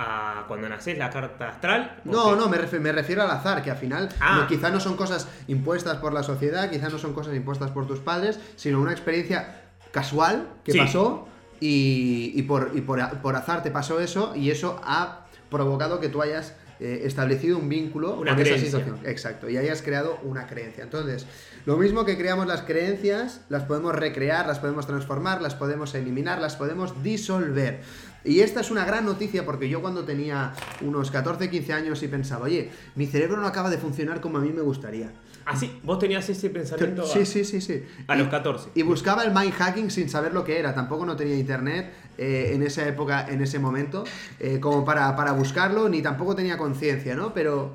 a 0.01 0.45
cuando 0.47 0.67
naces 0.67 0.97
la 0.97 1.09
carta 1.09 1.49
astral? 1.49 2.01
No, 2.05 2.35
no, 2.35 2.49
me, 2.49 2.57
me, 2.57 2.91
refiero 2.91 3.21
al 3.21 3.29
azar, 3.29 3.61
que 3.61 3.71
al 3.71 3.77
final 3.77 4.09
ah. 4.19 4.45
quizá 4.47 4.69
no 4.69 4.79
son 4.79 4.95
cosas 4.95 5.27
impuestas 5.47 5.97
por 5.97 6.13
la 6.13 6.23
sociedad, 6.23 6.69
quizá 6.69 6.89
no 6.89 6.97
son 6.97 7.13
cosas 7.13 7.35
impuestas 7.35 7.71
por 7.71 7.87
tus 7.87 7.99
padres, 7.99 8.39
sino 8.55 8.79
una 8.79 8.91
experiencia 8.91 9.61
casual 9.91 10.47
que 10.63 10.73
pasó 10.73 11.27
y, 11.59 12.41
por, 12.43 12.71
por, 12.83 13.35
azar 13.35 13.61
te 13.61 13.69
pasó 13.69 13.99
eso 13.99 14.33
y 14.35 14.49
eso 14.49 14.81
ha 14.83 15.27
provocado 15.49 15.99
que 15.99 16.09
tú 16.09 16.21
hayas 16.21 16.55
eh, 16.79 17.01
establecido 17.03 17.59
un 17.59 17.69
vínculo 17.69 18.15
una 18.15 18.31
con 18.35 18.41
esa 18.41 18.57
situación. 18.57 18.97
Exacto, 19.05 19.47
y 19.47 19.57
hayas 19.57 19.83
creado 19.83 20.17
una 20.23 20.47
creencia. 20.47 20.83
Entonces, 20.83 21.27
lo 21.65 21.77
mismo 21.77 22.05
que 22.05 22.17
creamos 22.17 22.47
las 22.47 22.63
creencias, 22.63 23.41
las 23.49 23.63
podemos 23.63 23.93
recrear, 23.93 24.47
las 24.47 24.57
podemos 24.57 24.87
transformar, 24.87 25.43
las 25.43 25.53
podemos 25.53 25.93
eliminar, 25.93 26.41
las 26.41 26.55
podemos 26.55 27.03
disolver. 27.03 27.81
Y 28.23 28.41
esta 28.41 28.61
es 28.61 28.69
una 28.69 28.85
gran 28.85 29.05
noticia 29.05 29.45
porque 29.45 29.67
yo 29.67 29.81
cuando 29.81 30.03
tenía 30.03 30.53
unos 30.81 31.09
14, 31.09 31.49
15 31.49 31.73
años 31.73 32.03
y 32.03 32.07
pensaba, 32.07 32.45
oye, 32.45 32.69
mi 32.95 33.07
cerebro 33.07 33.37
no 33.37 33.47
acaba 33.47 33.69
de 33.69 33.77
funcionar 33.77 34.21
como 34.21 34.37
a 34.37 34.41
mí 34.41 34.51
me 34.51 34.61
gustaría. 34.61 35.11
Ah, 35.45 35.57
sí, 35.57 35.79
vos 35.83 35.97
tenías 35.97 36.29
ese 36.29 36.49
pensamiento. 36.49 37.05
Sí, 37.05 37.25
sí, 37.25 37.43
sí, 37.43 37.61
sí. 37.61 37.83
A 38.07 38.15
los 38.15 38.27
14. 38.27 38.69
Y 38.75 38.83
buscaba 38.83 39.23
el 39.23 39.33
mind 39.33 39.53
hacking 39.53 39.89
sin 39.89 40.07
saber 40.09 40.33
lo 40.33 40.43
que 40.43 40.59
era. 40.59 40.75
Tampoco 40.75 41.05
no 41.05 41.15
tenía 41.15 41.35
internet 41.35 41.91
eh, 42.17 42.51
en 42.53 42.61
esa 42.61 42.87
época, 42.87 43.27
en 43.27 43.41
ese 43.41 43.57
momento, 43.57 44.03
eh, 44.39 44.59
como 44.59 44.85
para, 44.85 45.15
para, 45.15 45.31
buscarlo, 45.31 45.89
ni 45.89 46.01
tampoco 46.01 46.35
tenía 46.35 46.57
conciencia, 46.57 47.15
¿no? 47.15 47.33
Pero, 47.33 47.73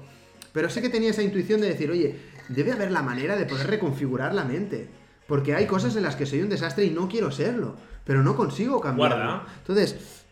pero 0.53 0.71
sí 0.71 0.81
que 0.81 0.89
tenía 0.89 1.11
esa 1.11 1.23
intuición 1.23 1.61
de 1.61 1.69
decir, 1.69 1.91
oye, 1.91 2.17
debe 2.49 2.73
haber 2.73 2.93
la 2.93 3.03
manera 3.03 3.37
de 3.37 3.47
poder 3.47 3.67
reconfigurar 3.67 4.33
la 4.33 4.45
mente. 4.45 4.89
Porque 5.27 5.57
hay 5.57 5.67
cosas 5.67 5.97
en 5.97 6.05
las 6.05 6.15
que 6.15 6.25
soy 6.25 6.43
un 6.43 6.49
desastre 6.49 6.85
y 6.85 6.91
no 6.91 7.09
quiero 7.09 7.33
serlo. 7.33 7.75
Pero 8.05 8.23
no 8.23 8.37
consigo 8.37 8.81
cambiarlo. 8.81 9.43
Entonces, 9.59 10.25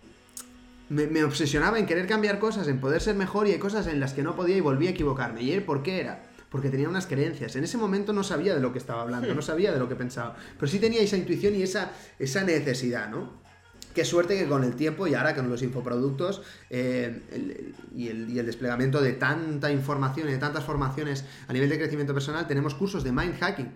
me, 0.94 1.24
obsesionaba 1.24 1.78
en 1.78 1.86
querer 1.86 2.06
cambiar 2.06 2.38
cosas, 2.38 2.68
en 2.68 2.80
poder 2.80 3.00
ser 3.00 3.16
mejor 3.16 3.46
y 3.48 3.52
hay 3.52 3.58
cosas 3.58 3.86
en 3.86 4.00
las 4.00 4.12
que 4.12 4.22
no 4.22 4.36
podía 4.36 4.56
y 4.56 4.60
volví 4.60 4.86
a 4.86 4.90
equivocarme. 4.90 5.42
¿Y 5.42 5.60
por 5.60 5.82
qué 5.82 6.00
era? 6.00 6.30
porque 6.54 6.70
tenía 6.70 6.88
unas 6.88 7.08
creencias. 7.08 7.56
En 7.56 7.64
ese 7.64 7.76
momento 7.76 8.12
no 8.12 8.22
sabía 8.22 8.54
de 8.54 8.60
lo 8.60 8.72
que 8.72 8.78
estaba 8.78 9.02
hablando, 9.02 9.34
no 9.34 9.42
sabía 9.42 9.72
de 9.72 9.80
lo 9.80 9.88
que 9.88 9.96
pensaba, 9.96 10.36
pero 10.56 10.70
sí 10.70 10.78
tenía 10.78 11.02
esa 11.02 11.16
intuición 11.16 11.56
y 11.56 11.62
esa, 11.62 11.90
esa 12.16 12.44
necesidad, 12.44 13.10
¿no? 13.10 13.42
Qué 13.92 14.04
suerte 14.04 14.38
que 14.38 14.46
con 14.46 14.62
el 14.62 14.76
tiempo 14.76 15.08
y 15.08 15.14
ahora 15.14 15.34
con 15.34 15.50
los 15.50 15.64
infoproductos 15.64 16.42
eh, 16.70 17.66
y, 17.92 18.06
el, 18.06 18.30
y, 18.30 18.38
el, 18.38 18.46
desplegamiento 18.46 19.00
de 19.00 19.14
tanta 19.14 19.72
información 19.72 20.28
y 20.28 20.30
de 20.30 20.38
tantas 20.38 20.62
formaciones 20.62 21.24
a 21.48 21.52
nivel 21.52 21.68
de 21.68 21.76
crecimiento 21.76 22.14
personal, 22.14 22.46
tenemos 22.46 22.76
cursos 22.76 23.02
de 23.02 23.10
mind 23.10 23.36
hacking 23.40 23.72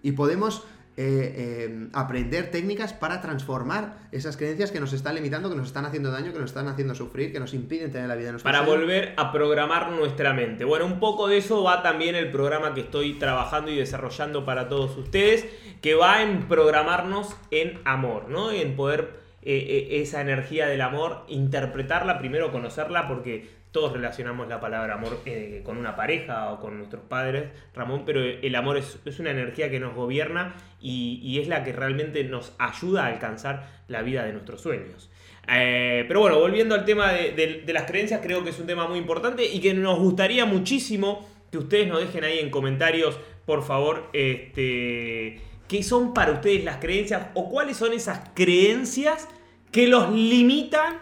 y 0.00 0.12
podemos 0.12 0.62
eh, 0.96 1.64
em, 1.66 1.88
aprender 1.92 2.50
técnicas 2.50 2.92
para 2.92 3.20
transformar 3.20 4.08
esas 4.12 4.36
creencias 4.36 4.70
que 4.70 4.80
nos 4.80 4.92
están 4.92 5.14
limitando, 5.14 5.48
que 5.48 5.56
nos 5.56 5.68
están 5.68 5.86
haciendo 5.86 6.10
daño, 6.10 6.32
que 6.32 6.38
nos 6.38 6.50
están 6.50 6.68
haciendo 6.68 6.94
sufrir, 6.94 7.32
que 7.32 7.40
nos 7.40 7.54
impiden 7.54 7.92
tener 7.92 8.08
la 8.08 8.16
vida 8.16 8.30
en 8.30 8.38
Para 8.38 8.62
volver 8.62 9.14
a 9.16 9.32
programar 9.32 9.92
nuestra 9.92 10.34
mente. 10.34 10.64
Bueno, 10.64 10.86
un 10.86 11.00
poco 11.00 11.28
de 11.28 11.38
eso 11.38 11.62
va 11.62 11.82
también 11.82 12.16
el 12.16 12.30
programa 12.30 12.74
que 12.74 12.82
estoy 12.82 13.14
trabajando 13.18 13.70
y 13.70 13.76
desarrollando 13.76 14.44
para 14.44 14.68
todos 14.68 14.96
ustedes, 14.96 15.46
que 15.80 15.94
va 15.94 16.22
en 16.22 16.48
programarnos 16.48 17.36
en 17.50 17.78
amor, 17.84 18.28
¿no? 18.28 18.50
En 18.50 18.76
poder 18.76 19.19
eh, 19.42 19.88
eh, 19.90 20.00
esa 20.02 20.20
energía 20.20 20.66
del 20.66 20.82
amor, 20.82 21.24
interpretarla, 21.28 22.18
primero 22.18 22.52
conocerla, 22.52 23.08
porque 23.08 23.48
todos 23.70 23.92
relacionamos 23.92 24.48
la 24.48 24.60
palabra 24.60 24.94
amor 24.94 25.20
eh, 25.24 25.62
con 25.64 25.78
una 25.78 25.96
pareja 25.96 26.52
o 26.52 26.60
con 26.60 26.76
nuestros 26.76 27.04
padres, 27.04 27.44
Ramón, 27.74 28.02
pero 28.04 28.20
el 28.20 28.54
amor 28.54 28.76
es, 28.76 28.98
una 29.18 29.30
energía 29.30 29.70
que 29.70 29.80
nos 29.80 29.94
gobierna 29.94 30.56
y, 30.80 31.38
es 31.40 31.48
la 31.48 31.64
que 31.64 31.72
realmente 31.72 32.22
nos 32.24 32.52
ayuda 32.58 33.04
a 33.04 33.06
alcanzar 33.06 33.66
la 33.88 34.02
vida 34.02 34.24
de 34.24 34.32
nuestros 34.32 34.60
sueños. 34.60 35.10
Pero 35.46 36.20
bueno, 36.20 36.38
volviendo 36.38 36.74
al 36.74 36.84
tema 36.84 37.12
de, 37.12 37.64
las 37.66 37.84
creencias, 37.84 38.20
creo 38.22 38.44
que 38.44 38.50
es 38.50 38.58
un 38.58 38.66
tema 38.66 38.86
muy 38.86 38.98
importante 38.98 39.44
y 39.44 39.60
que 39.60 39.72
nos 39.72 39.98
gustaría 39.98 40.44
muchísimo 40.44 41.28
que 41.50 41.58
ustedes 41.58 41.88
nos 41.88 42.00
dejen 42.00 42.24
ahí 42.24 42.38
en 42.38 42.50
comentarios, 42.50 43.18
por 43.46 43.64
favor, 43.64 44.10
este, 44.12 45.40
qué 45.70 45.84
son 45.84 46.12
para 46.12 46.32
ustedes 46.32 46.64
las 46.64 46.78
creencias 46.78 47.28
o 47.34 47.48
cuáles 47.48 47.76
son 47.76 47.92
esas 47.92 48.18
creencias 48.34 49.28
que 49.70 49.86
los 49.86 50.10
limitan 50.10 50.98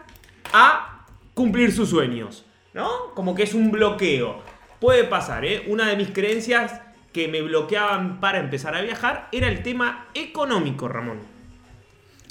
a 0.52 1.06
cumplir 1.32 1.72
sus 1.72 1.88
sueños. 1.88 2.44
¿no? 2.74 3.14
Como 3.14 3.34
que 3.34 3.44
es 3.44 3.54
un 3.54 3.70
bloqueo. 3.70 4.42
Puede 4.78 5.04
pasar, 5.04 5.46
¿eh? 5.46 5.64
Una 5.68 5.88
de 5.88 5.96
mis 5.96 6.10
creencias 6.10 6.82
que 7.14 7.28
me 7.28 7.40
bloqueaban 7.40 8.20
para 8.20 8.40
empezar 8.40 8.74
a 8.74 8.82
viajar 8.82 9.30
era 9.32 9.48
el 9.48 9.62
tema 9.62 10.08
económico, 10.12 10.86
Ramón. 10.86 11.20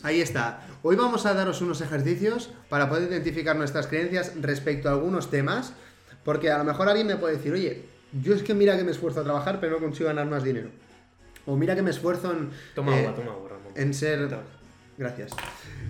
Ahí 0.03 0.22
está. 0.22 0.62
Hoy 0.84 0.96
vamos 0.96 1.25
a 1.25 1.34
daros 1.34 1.62
unos 1.62 1.82
ejercicios 1.82 2.51
para 2.70 2.88
poder 2.88 3.10
identificar 3.12 3.56
nuestras 3.56 3.88
creencias 3.88 4.34
respecto 4.39 4.89
a 4.89 4.91
algunos 4.91 5.32
temas, 5.32 5.74
porque 6.24 6.51
a 6.51 6.60
lo 6.60 6.65
mejor 6.65 6.88
alguien 6.88 7.08
me 7.08 7.15
puede 7.15 7.38
decir, 7.38 7.51
oye, 7.51 7.86
yo 8.13 8.36
es 8.36 8.44
que 8.44 8.53
mira 8.53 8.77
que 8.77 8.84
me 8.84 8.91
esfuerzo 8.91 9.22
a 9.22 9.24
trabajar, 9.24 9.60
pero 9.60 9.74
no 9.74 9.79
consigo 9.79 10.08
ganar 10.08 10.27
más 10.27 10.44
dinero. 10.44 10.70
O 11.48 11.56
mira 11.56 11.75
que 11.75 11.82
me 11.82 11.89
esfuerzo 11.89 12.32
en... 12.32 12.51
Toma 12.75 12.96
agua, 12.96 13.16
toma 13.16 13.32
agua, 13.32 13.50
Ramón. 13.50 13.72
En 13.74 13.94
ser... 13.94 14.30
Gracias. 14.98 15.32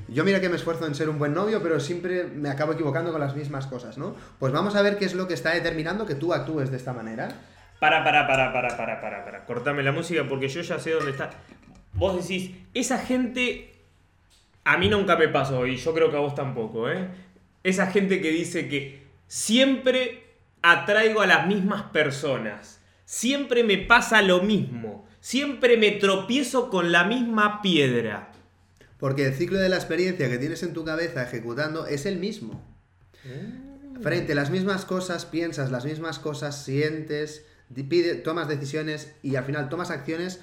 Yo 0.08 0.24
mira 0.24 0.40
que 0.40 0.50
me 0.50 0.56
esfuerzo 0.56 0.86
en 0.86 0.94
ser 0.94 1.10
un 1.10 1.18
buen 1.18 1.34
novio, 1.34 1.64
pero 1.64 1.80
siempre 1.80 2.26
me 2.26 2.50
acabo 2.50 2.74
equivocando 2.74 3.12
con 3.12 3.20
las 3.20 3.36
mismas 3.36 3.66
cosas, 3.66 3.98
¿no? 3.98 4.16
Pues 4.38 4.54
vamos 4.54 4.76
a 4.76 4.82
ver 4.82 4.98
qué 4.98 5.06
es 5.06 5.16
lo 5.16 5.28
que 5.28 5.34
está 5.34 5.52
determinando 5.52 6.06
que 6.06 6.16
tú 6.16 6.34
actúes 6.34 6.70
de 6.72 6.78
esta 6.78 6.94
manera. 6.94 7.30
Para, 7.80 8.04
para, 8.04 8.28
para, 8.28 8.54
para, 8.54 8.78
para, 8.78 9.02
para, 9.02 9.26
para. 9.26 9.46
Cortame 9.46 9.82
la 9.82 9.92
música 9.92 10.28
porque 10.28 10.50
yo 10.50 10.62
ya 10.62 10.78
sé 10.78 10.92
dónde 10.92 11.12
está. 11.12 11.32
Vos 11.94 12.16
decís, 12.16 12.52
esa 12.74 13.00
gente 13.00 13.74
a 14.66 14.78
mí 14.78 14.90
nunca 14.90 15.16
me 15.16 15.30
pasó 15.30 15.66
y 15.66 15.78
yo 15.78 15.94
creo 15.94 16.12
que 16.12 16.18
a 16.18 16.20
vos 16.20 16.36
tampoco, 16.36 16.90
¿eh? 16.90 17.08
Esa 17.64 17.88
gente 17.88 18.22
que 18.22 18.30
dice 18.30 18.68
que 18.68 19.08
siempre 19.28 20.24
atraigo 20.62 21.22
a 21.22 21.28
las 21.28 21.48
mismas 21.48 21.84
personas. 21.84 22.82
Siempre 23.06 23.64
me 23.64 23.78
pasa 23.78 24.22
lo 24.22 24.42
mismo. 24.42 25.07
Siempre 25.28 25.76
me 25.76 25.92
tropiezo 25.92 26.70
con 26.70 26.94
la 26.94 27.04
misma 27.04 27.62
piedra. 27.62 28.32
Porque 28.98 29.26
el 29.26 29.34
ciclo 29.34 29.60
de 29.60 29.68
la 29.68 29.76
experiencia 29.76 30.30
que 30.30 30.38
tienes 30.38 30.64
en 30.64 30.72
tu 30.72 30.86
cabeza 30.86 31.22
ejecutando 31.22 31.86
es 31.86 32.06
el 32.06 32.18
mismo. 32.18 32.64
Mm. 33.26 34.02
Frente 34.02 34.32
a 34.32 34.36
las 34.36 34.52
mismas 34.52 34.86
cosas, 34.86 35.26
piensas 35.26 35.70
las 35.70 35.84
mismas 35.84 36.20
cosas, 36.20 36.64
sientes, 36.64 37.46
tomas 38.24 38.48
decisiones 38.48 39.16
y 39.22 39.36
al 39.36 39.44
final 39.44 39.68
tomas 39.68 39.92
acciones 39.92 40.40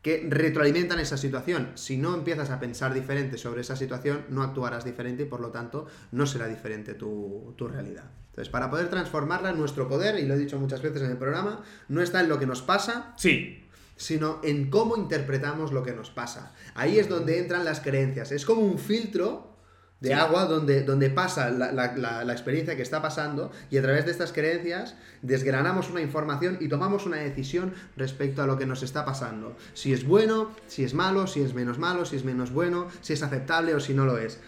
que 0.00 0.26
retroalimentan 0.26 1.00
esa 1.00 1.18
situación. 1.18 1.72
Si 1.74 1.98
no 1.98 2.14
empiezas 2.14 2.48
a 2.48 2.60
pensar 2.60 2.94
diferente 2.94 3.36
sobre 3.36 3.60
esa 3.60 3.76
situación, 3.76 4.24
no 4.30 4.42
actuarás 4.42 4.86
diferente 4.86 5.24
y 5.24 5.26
por 5.26 5.40
lo 5.40 5.50
tanto 5.50 5.86
no 6.12 6.24
será 6.24 6.46
diferente 6.46 6.94
tu, 6.94 7.52
tu, 7.58 7.68
realidad. 7.68 8.04
Entonces, 8.30 8.48
para 8.48 8.70
poder 8.70 8.88
transformarla, 8.88 9.52
nuestro 9.52 9.86
poder, 9.86 10.18
y 10.18 10.26
lo 10.26 10.32
he 10.32 10.38
dicho 10.38 10.58
muchas 10.58 10.80
veces 10.80 11.02
en 11.02 11.10
el 11.10 11.18
programa, 11.18 11.62
no 11.88 12.00
está 12.00 12.20
en 12.20 12.30
lo 12.30 12.38
que 12.38 12.46
nos 12.46 12.62
pasa, 12.62 13.12
sí 13.18 13.66
sino 13.98 14.40
en 14.42 14.70
cómo 14.70 14.96
interpretamos 14.96 15.72
lo 15.72 15.82
que 15.82 15.92
nos 15.92 16.08
pasa. 16.08 16.54
Ahí 16.74 16.98
es 16.98 17.08
donde 17.08 17.38
entran 17.38 17.64
las 17.64 17.80
creencias. 17.80 18.32
Es 18.32 18.46
como 18.46 18.62
un 18.62 18.78
filtro 18.78 19.58
de 20.00 20.14
agua 20.14 20.44
donde, 20.44 20.84
donde 20.84 21.10
pasa 21.10 21.50
la, 21.50 22.32
experiencia 22.32 22.76
que 22.76 22.82
está 22.82 23.02
pasando 23.02 23.50
y 23.68 23.78
a 23.78 23.82
través 23.82 24.04
de 24.04 24.12
estas 24.12 24.32
creencias 24.32 24.94
desgranamos 25.22 25.90
una 25.90 26.00
información 26.00 26.58
y 26.60 26.68
tomamos 26.68 27.04
una 27.04 27.16
decisión 27.16 27.74
respecto 27.96 28.42
a 28.42 28.46
lo 28.46 28.56
que 28.56 28.66
nos 28.66 28.84
está 28.84 29.04
pasando. 29.04 29.56
Si 29.74 29.92
es 29.92 30.06
bueno, 30.06 30.52
si 30.68 30.84
es 30.84 30.94
malo, 30.94 31.26
si 31.26 31.40
es 31.40 31.52
menos 31.52 31.78
malo, 31.78 32.04
si 32.04 32.14
es 32.14 32.24
menos 32.24 32.52
bueno, 32.52 32.86
si 33.00 33.12
es 33.12 33.22
aceptable 33.22 33.74
o 33.74 33.80
si 33.80 33.92
no 33.92 34.04
lo 34.04 34.18
es. 34.18 34.38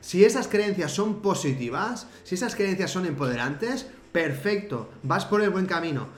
Si 0.00 0.24
esas 0.24 0.48
creencias 0.48 0.92
son 0.92 1.22
positivas, 1.22 2.08
si 2.24 2.34
esas 2.34 2.56
creencias 2.56 2.90
son 2.90 3.06
empoderantes, 3.06 3.86
perfecto, 4.12 4.90
vas 5.04 5.24
por 5.24 5.42
el 5.42 5.50
buen 5.50 5.66
camino. 5.66 6.08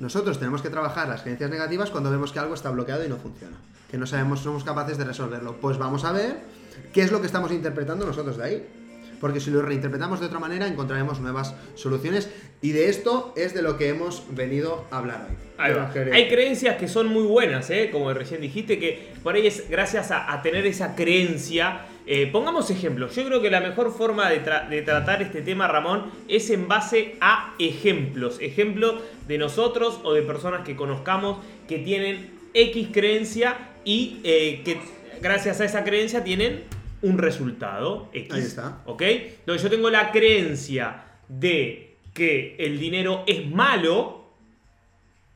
Nosotros 0.00 0.38
tenemos 0.38 0.62
que 0.62 0.70
trabajar 0.70 1.08
las 1.08 1.20
creencias 1.20 1.50
negativas 1.50 1.90
cuando 1.90 2.10
vemos 2.10 2.32
que 2.32 2.38
algo 2.38 2.54
está 2.54 2.70
bloqueado 2.70 3.04
y 3.04 3.08
no 3.08 3.18
funciona. 3.18 3.56
Que 3.90 3.98
no 3.98 4.06
sabemos, 4.06 4.40
somos 4.40 4.64
capaces 4.64 4.96
de 4.96 5.04
resolverlo. 5.04 5.60
Pues 5.60 5.76
vamos 5.76 6.04
a 6.04 6.12
ver 6.12 6.38
qué 6.92 7.02
es 7.02 7.12
lo 7.12 7.20
que 7.20 7.26
estamos 7.26 7.52
interpretando 7.52 8.06
nosotros 8.06 8.38
de 8.38 8.44
ahí. 8.44 8.68
Porque 9.20 9.38
si 9.38 9.50
lo 9.50 9.62
reinterpretamos 9.62 10.20
de 10.20 10.26
otra 10.26 10.38
manera, 10.38 10.66
encontraremos 10.66 11.20
nuevas 11.20 11.54
soluciones. 11.74 12.30
Y 12.62 12.72
de 12.72 12.88
esto 12.88 13.32
es 13.36 13.54
de 13.54 13.62
lo 13.62 13.76
que 13.76 13.88
hemos 13.88 14.24
venido 14.30 14.86
a 14.90 14.98
hablar 14.98 15.28
hoy. 15.28 15.36
Hay 16.12 16.28
creencias 16.28 16.76
que 16.76 16.88
son 16.88 17.08
muy 17.08 17.24
buenas, 17.24 17.68
¿eh? 17.68 17.90
como 17.92 18.12
recién 18.14 18.40
dijiste, 18.40 18.78
que 18.78 19.12
por 19.22 19.34
ahí 19.34 19.46
es 19.46 19.68
gracias 19.68 20.10
a 20.10 20.40
tener 20.42 20.64
esa 20.66 20.94
creencia 20.96 21.86
eh, 22.12 22.26
pongamos 22.26 22.70
ejemplos. 22.70 23.14
Yo 23.14 23.24
creo 23.24 23.40
que 23.40 23.50
la 23.50 23.60
mejor 23.60 23.92
forma 23.92 24.28
de, 24.28 24.40
tratar 24.82 25.22
este 25.22 25.42
tema, 25.42 25.68
Ramón, 25.68 26.10
es 26.26 26.50
en 26.50 26.66
base 26.66 27.14
a 27.20 27.54
ejemplos. 27.60 28.38
Ejemplos 28.40 29.00
de 29.28 29.38
nosotros 29.38 30.00
o 30.02 30.12
de 30.12 30.22
personas 30.22 30.62
que 30.66 30.74
conozcamos 30.74 31.38
que 31.68 31.78
tienen 31.78 32.30
X 32.52 32.88
creencia 32.92 33.56
y 33.84 34.18
eh, 34.24 34.62
que 34.64 34.80
gracias 35.22 35.60
a 35.60 35.64
esa 35.64 35.84
creencia 35.84 36.24
tienen 36.24 36.64
un 37.02 37.18
resultado 37.18 38.08
X. 38.12 38.32
Ahí 38.32 38.42
está. 38.42 38.78
¿Ok? 38.86 39.02
Entonces 39.02 39.62
yo 39.62 39.70
tengo 39.70 39.90
la 39.90 40.10
creencia 40.10 41.02
de 41.28 41.96
que 42.12 42.56
el 42.58 42.78
dinero 42.78 43.24
es 43.26 43.48
malo. 43.48 44.24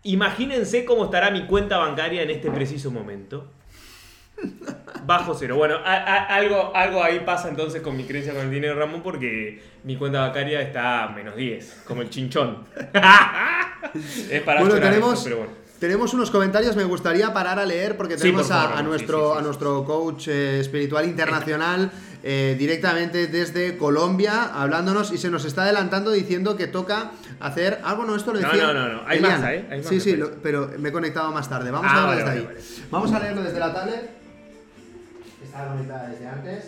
Imagínense 0.03 0.85
cómo 0.85 1.07
estará 1.07 1.31
mi 1.31 1.47
cuenta 1.47 1.79
bancaria 1.79 2.23
en 2.23 2.31
este 2.31 2.51
preciso 2.51 2.91
momento. 2.91 3.51
Bajo 5.07 5.35
cero. 5.35 5.57
Bueno, 5.57 5.79
algo, 5.85 6.75
algo 6.75 7.03
ahí 7.03 7.21
pasa 7.21 7.49
entonces 7.49 7.83
con 7.83 7.97
mi 7.97 8.05
creencia 8.05 8.35
con 8.35 8.43
el 8.43 8.51
dinero 8.51 8.75
Ramón 8.75 9.03
porque 9.03 9.63
mi 9.85 9.97
cuenta 9.97 10.21
bancaria 10.21 10.61
está 10.61 11.05
a 11.05 11.09
menos 11.11 11.37
10, 11.37 11.83
como 11.87 12.03
el 12.03 12.11
chinchón. 12.11 12.65
es 14.31 14.43
para 14.43 14.61
bueno, 14.61 14.81
tenemos, 14.81 15.23
pero 15.23 15.39
bueno. 15.39 15.64
Tenemos 15.79 16.15
unos 16.15 16.31
comentarios, 16.31 16.77
me 16.77 16.85
gustaría 16.85 17.33
parar 17.33 17.59
a 17.59 17.67
leer 17.67 17.97
porque 17.97 18.17
tenemos 18.17 18.51
a, 18.51 18.81
nuestro, 18.83 19.37
a 19.37 19.43
nuestro 19.43 19.85
coach 19.85 20.29
eh, 20.29 20.61
espiritual 20.61 21.05
internacional 21.05 21.91
eh, 22.23 22.57
directamente 22.59 23.27
desde 23.27 23.77
Colombia 23.77 24.45
hablándonos 24.45 25.13
y 25.13 25.19
se 25.19 25.31
nos 25.31 25.45
está 25.45 25.65
adelantando 25.65 26.11
diciendo 26.11 26.57
que 26.57 26.69
toca 26.69 27.11
hacer 27.41 27.81
algo, 27.85 28.05
no, 28.05 28.17
esto 28.17 28.33
lo 28.33 28.39
decía. 28.39 28.69
No, 28.69 28.73
no, 28.73 28.89
no, 28.89 29.03
hay 29.07 29.21
más, 29.21 29.43
¿eh? 29.45 29.83
sí, 29.87 30.01
sí, 30.01 30.19
pero 30.43 30.71
me 30.79 30.89
he 30.89 30.93
conectado 30.93 31.31
más 31.33 31.51
tarde. 31.51 31.71
Vamos 31.71 31.91
a 31.91 32.05
ah, 32.05 32.15
verlo 32.15 32.25
desde 32.25 32.31
ahí. 32.31 32.49
Vamos 32.91 33.13
a 33.13 33.19
leerlo 33.19 33.43
desde 33.43 33.59
la 33.59 33.75
tablet. 33.75 34.11
Estaba 35.45 35.73
conectada 35.73 36.09
desde 36.09 36.27
antes. 36.27 36.65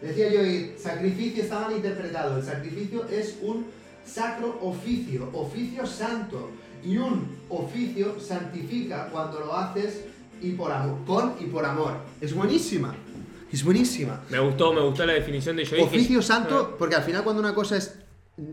Decía 0.00 0.30
yo, 0.30 0.40
sacrificio 0.78 1.42
está 1.42 1.60
mal 1.60 1.72
interpretado. 1.72 2.36
El 2.36 2.44
sacrificio 2.44 3.08
es 3.08 3.38
un 3.40 3.66
sacro 4.06 4.58
oficio, 4.60 5.30
oficio 5.32 5.86
santo. 5.86 6.50
Y 6.84 6.96
un 6.98 7.26
oficio 7.48 8.20
santifica 8.20 9.08
cuando 9.10 9.40
lo 9.40 9.56
haces 9.56 10.04
y 10.40 10.52
por 10.52 10.70
amor, 10.70 10.98
con 11.06 11.34
y 11.40 11.44
por 11.46 11.64
amor. 11.64 11.96
Es 12.20 12.34
buenísima. 12.34 12.94
Es 13.50 13.64
buenísima. 13.64 14.20
Me 14.30 14.38
gustó, 14.40 14.72
me 14.72 14.80
gustó 14.80 15.06
la 15.06 15.14
definición 15.14 15.56
de 15.56 15.64
yo. 15.64 15.82
Oficio 15.82 16.20
santo, 16.20 16.70
ah. 16.72 16.76
porque 16.78 16.96
al 16.96 17.02
final 17.02 17.22
cuando 17.22 17.40
una 17.40 17.54
cosa 17.54 17.76
es 17.76 17.98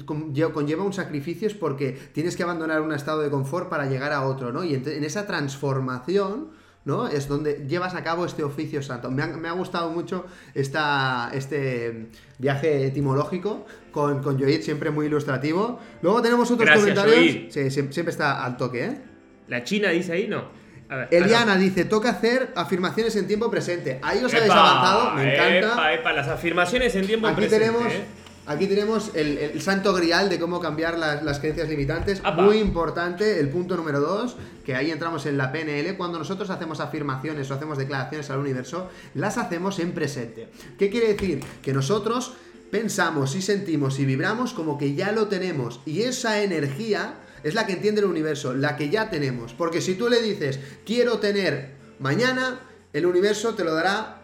conlleva 0.06 0.84
un 0.84 0.94
sacrificio 0.94 1.48
es 1.48 1.56
porque 1.56 1.98
tienes 2.14 2.36
que 2.36 2.44
abandonar 2.44 2.82
un 2.82 2.94
estado 2.94 3.22
de 3.22 3.32
confort 3.32 3.68
para 3.68 3.88
llegar 3.88 4.12
a 4.12 4.28
otro, 4.28 4.52
¿no? 4.52 4.64
Y 4.64 4.76
en 4.76 5.04
esa 5.04 5.26
transformación, 5.26 6.52
¿no? 6.86 7.08
Es 7.08 7.28
donde 7.28 7.66
llevas 7.68 7.96
a 7.96 8.04
cabo 8.04 8.26
este 8.26 8.44
oficio 8.44 8.82
santo. 8.82 9.12
Me 9.12 9.24
ha, 9.24 9.52
gustado 9.52 9.92
mucho 9.92 10.26
esta, 10.54 11.30
este 11.34 12.08
viaje 12.38 12.88
etimológico 12.88 13.66
con, 13.92 14.22
con 14.24 14.40
Joid, 14.40 14.62
siempre 14.62 14.90
muy 14.92 15.06
ilustrativo. 15.06 15.80
Luego 16.02 16.22
tenemos 16.22 16.50
otros 16.50 16.70
comentarios. 16.70 17.54
Sí, 17.54 17.72
siempre 17.72 18.10
está 18.10 18.44
al 18.44 18.58
toque, 18.58 18.86
¿eh? 18.86 19.02
¿La 19.48 19.64
China 19.64 19.90
dice 19.90 20.14
ahí? 20.14 20.28
No. 20.28 20.62
Eliana 21.10 21.56
dice, 21.56 21.86
toca 21.86 22.10
hacer 22.10 22.52
afirmaciones 22.56 23.16
en 23.16 23.26
tiempo 23.26 23.50
presente. 23.50 24.00
Ahí 24.02 24.24
os 24.24 24.34
habéis 24.34 24.52
avanzado, 24.52 25.16
me 25.16 25.34
encanta. 25.34 25.94
Epa, 25.94 26.12
las 26.12 26.28
afirmaciones 26.28 26.94
en 26.96 27.08
tiempo 27.08 27.28
aquí 27.28 27.38
presente. 27.38 27.66
Tenemos, 27.66 27.94
¿eh? 27.94 28.06
Aquí 28.48 28.66
tenemos 28.68 29.12
el, 29.14 29.62
santo 29.62 29.94
grial 29.94 30.30
de 30.30 30.40
cómo 30.40 30.60
cambiar 30.60 30.98
las, 30.98 31.40
creencias 31.40 31.70
limitantes. 31.70 32.22
Muy 32.38 32.58
importante, 32.58 33.40
el 33.40 33.50
punto 33.50 33.78
número 33.78 34.00
dos, 34.00 34.36
que 34.66 34.76
ahí 34.76 34.90
entramos 34.90 35.26
en 35.26 35.38
la 35.38 35.52
PNL. 35.52 35.96
Cuando 35.96 36.18
nosotros 36.18 36.50
hacemos 36.50 36.80
afirmaciones 36.80 37.50
o 37.50 37.54
hacemos 37.54 37.78
declaraciones 37.78 38.30
al 38.30 38.40
universo, 38.40 38.90
las 39.14 39.38
hacemos 39.38 39.80
en 39.80 39.94
presente. 39.94 40.50
¿Qué 40.80 40.90
quiere 40.90 41.14
decir? 41.14 41.42
Que 41.62 41.74
nosotros 41.74 42.34
pensamos 42.72 43.36
y 43.36 43.42
sentimos 43.42 44.00
y 44.00 44.06
vibramos 44.06 44.54
como 44.54 44.78
que 44.78 44.96
ya 44.96 45.12
lo 45.12 45.28
tenemos. 45.28 45.82
Y 45.86 46.02
esa 46.02 46.42
energía 46.42 47.16
es 47.44 47.54
la 47.54 47.68
que 47.68 47.74
entiende 47.74 48.02
el 48.02 48.08
universo, 48.08 48.54
la 48.54 48.76
que 48.76 48.90
ya 48.90 49.10
tenemos. 49.10 49.54
Porque 49.54 49.82
si 49.82 49.96
tú 49.96 50.10
le 50.10 50.22
dices, 50.22 50.60
quiero 50.86 51.20
tener 51.20 51.74
mañana, 52.00 52.60
el 52.94 53.06
universo 53.06 53.54
te 53.54 53.64
lo 53.64 53.74
dará 53.74 54.21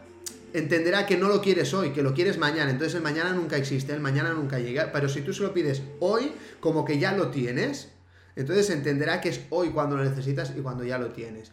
entenderá 0.54 1.06
que 1.06 1.18
no 1.18 1.28
lo 1.28 1.42
quieres 1.42 1.74
hoy, 1.74 1.92
que 1.92 2.02
lo 2.02 2.14
quieres 2.14 2.38
mañana. 2.38 2.72
Entonces 2.72 2.96
el 2.96 3.02
mañana 3.02 3.32
nunca 3.32 3.58
existe, 3.58 3.94
el 3.94 4.00
mañana 4.02 4.34
nunca 4.34 4.60
llega. 4.60 4.92
Pero 4.92 5.10
si 5.10 5.22
tú 5.22 5.34
se 5.34 5.44
lo 5.44 5.54
pides 5.54 5.82
hoy, 6.00 6.32
como 6.60 6.86
que 6.86 7.00
ya 7.00 7.12
lo 7.12 7.30
tienes, 7.30 7.90
entonces 8.38 8.70
entenderá 8.70 9.20
que 9.20 9.30
es 9.30 9.42
hoy 9.50 9.70
cuando 9.70 9.98
lo 9.98 10.04
necesitas 10.04 10.54
y 10.56 10.62
cuando 10.62 10.84
ya 10.84 11.00
lo 11.00 11.10
tienes. 11.10 11.52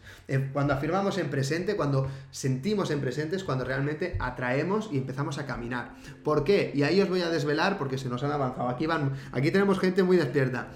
Cuando 0.53 0.73
afirmamos 0.75 1.17
en 1.17 1.31
presente, 1.31 1.75
cuando 1.75 2.07
sentimos 2.29 2.91
en 2.91 3.01
presente 3.01 3.35
es 3.35 3.43
cuando 3.43 3.65
realmente 3.65 4.15
atraemos 4.19 4.89
y 4.91 4.99
empezamos 4.99 5.39
a 5.39 5.47
caminar. 5.47 5.95
¿Por 6.23 6.43
qué? 6.43 6.71
Y 6.75 6.83
ahí 6.83 7.01
os 7.01 7.09
voy 7.09 7.23
a 7.23 7.29
desvelar 7.29 7.79
porque 7.79 7.97
se 7.97 8.07
nos 8.07 8.23
han 8.23 8.31
avanzado. 8.31 8.69
Aquí, 8.69 8.85
van, 8.85 9.13
aquí 9.31 9.49
tenemos 9.49 9.79
gente 9.79 10.03
muy 10.03 10.15
despierta. 10.15 10.67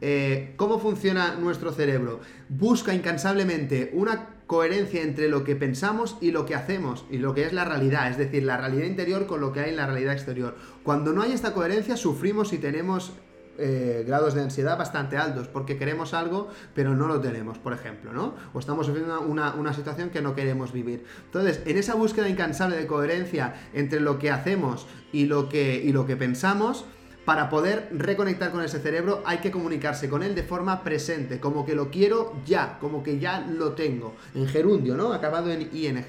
Eh, 0.00 0.54
¿Cómo 0.56 0.80
funciona 0.80 1.36
nuestro 1.36 1.70
cerebro? 1.70 2.20
Busca 2.48 2.92
incansablemente 2.92 3.92
una 3.94 4.41
coherencia 4.52 5.00
entre 5.00 5.30
lo 5.30 5.44
que 5.44 5.56
pensamos 5.56 6.18
y 6.20 6.30
lo 6.30 6.44
que 6.44 6.54
hacemos 6.54 7.06
y 7.10 7.16
lo 7.16 7.32
que 7.32 7.46
es 7.46 7.54
la 7.54 7.64
realidad, 7.64 8.10
es 8.10 8.18
decir, 8.18 8.42
la 8.42 8.58
realidad 8.58 8.84
interior 8.84 9.26
con 9.26 9.40
lo 9.40 9.50
que 9.50 9.60
hay 9.60 9.70
en 9.70 9.76
la 9.76 9.86
realidad 9.86 10.12
exterior. 10.12 10.56
Cuando 10.82 11.14
no 11.14 11.22
hay 11.22 11.32
esta 11.32 11.54
coherencia 11.54 11.96
sufrimos 11.96 12.52
y 12.52 12.58
tenemos 12.58 13.14
eh, 13.56 14.04
grados 14.06 14.34
de 14.34 14.42
ansiedad 14.42 14.76
bastante 14.76 15.16
altos 15.16 15.48
porque 15.48 15.78
queremos 15.78 16.12
algo 16.12 16.48
pero 16.74 16.94
no 16.94 17.06
lo 17.06 17.18
tenemos, 17.18 17.56
por 17.56 17.72
ejemplo, 17.72 18.12
¿no? 18.12 18.34
O 18.52 18.58
estamos 18.58 18.84
sufriendo 18.84 19.22
una, 19.22 19.54
una, 19.54 19.72
situación 19.72 20.10
que 20.10 20.20
no 20.20 20.34
queremos 20.34 20.70
vivir. 20.70 21.06
Entonces, 21.24 21.62
en 21.64 21.78
esa 21.78 21.94
búsqueda 21.94 22.28
incansable 22.28 22.76
de 22.76 22.86
coherencia 22.86 23.54
entre 23.72 24.00
lo 24.00 24.18
que 24.18 24.30
hacemos 24.30 24.86
y 25.14 25.24
lo 25.24 25.48
que, 25.48 25.82
y 25.82 25.92
lo 25.92 26.04
que 26.04 26.18
pensamos, 26.18 26.84
para 27.24 27.48
poder 27.48 27.88
reconectar 27.92 28.50
con 28.50 28.62
ese 28.64 28.80
cerebro 28.80 29.22
hay 29.24 29.38
que 29.38 29.50
comunicarse 29.50 30.08
con 30.08 30.22
él 30.22 30.34
de 30.34 30.42
forma 30.42 30.82
presente, 30.82 31.38
como 31.38 31.64
que 31.64 31.74
lo 31.74 31.90
quiero 31.90 32.34
ya, 32.44 32.78
como 32.80 33.02
que 33.02 33.18
ya 33.18 33.40
lo 33.40 33.72
tengo, 33.72 34.16
en 34.34 34.48
gerundio, 34.48 34.96
¿no? 34.96 35.12
Acabado 35.12 35.50
en 35.50 35.68
ING. 35.72 36.04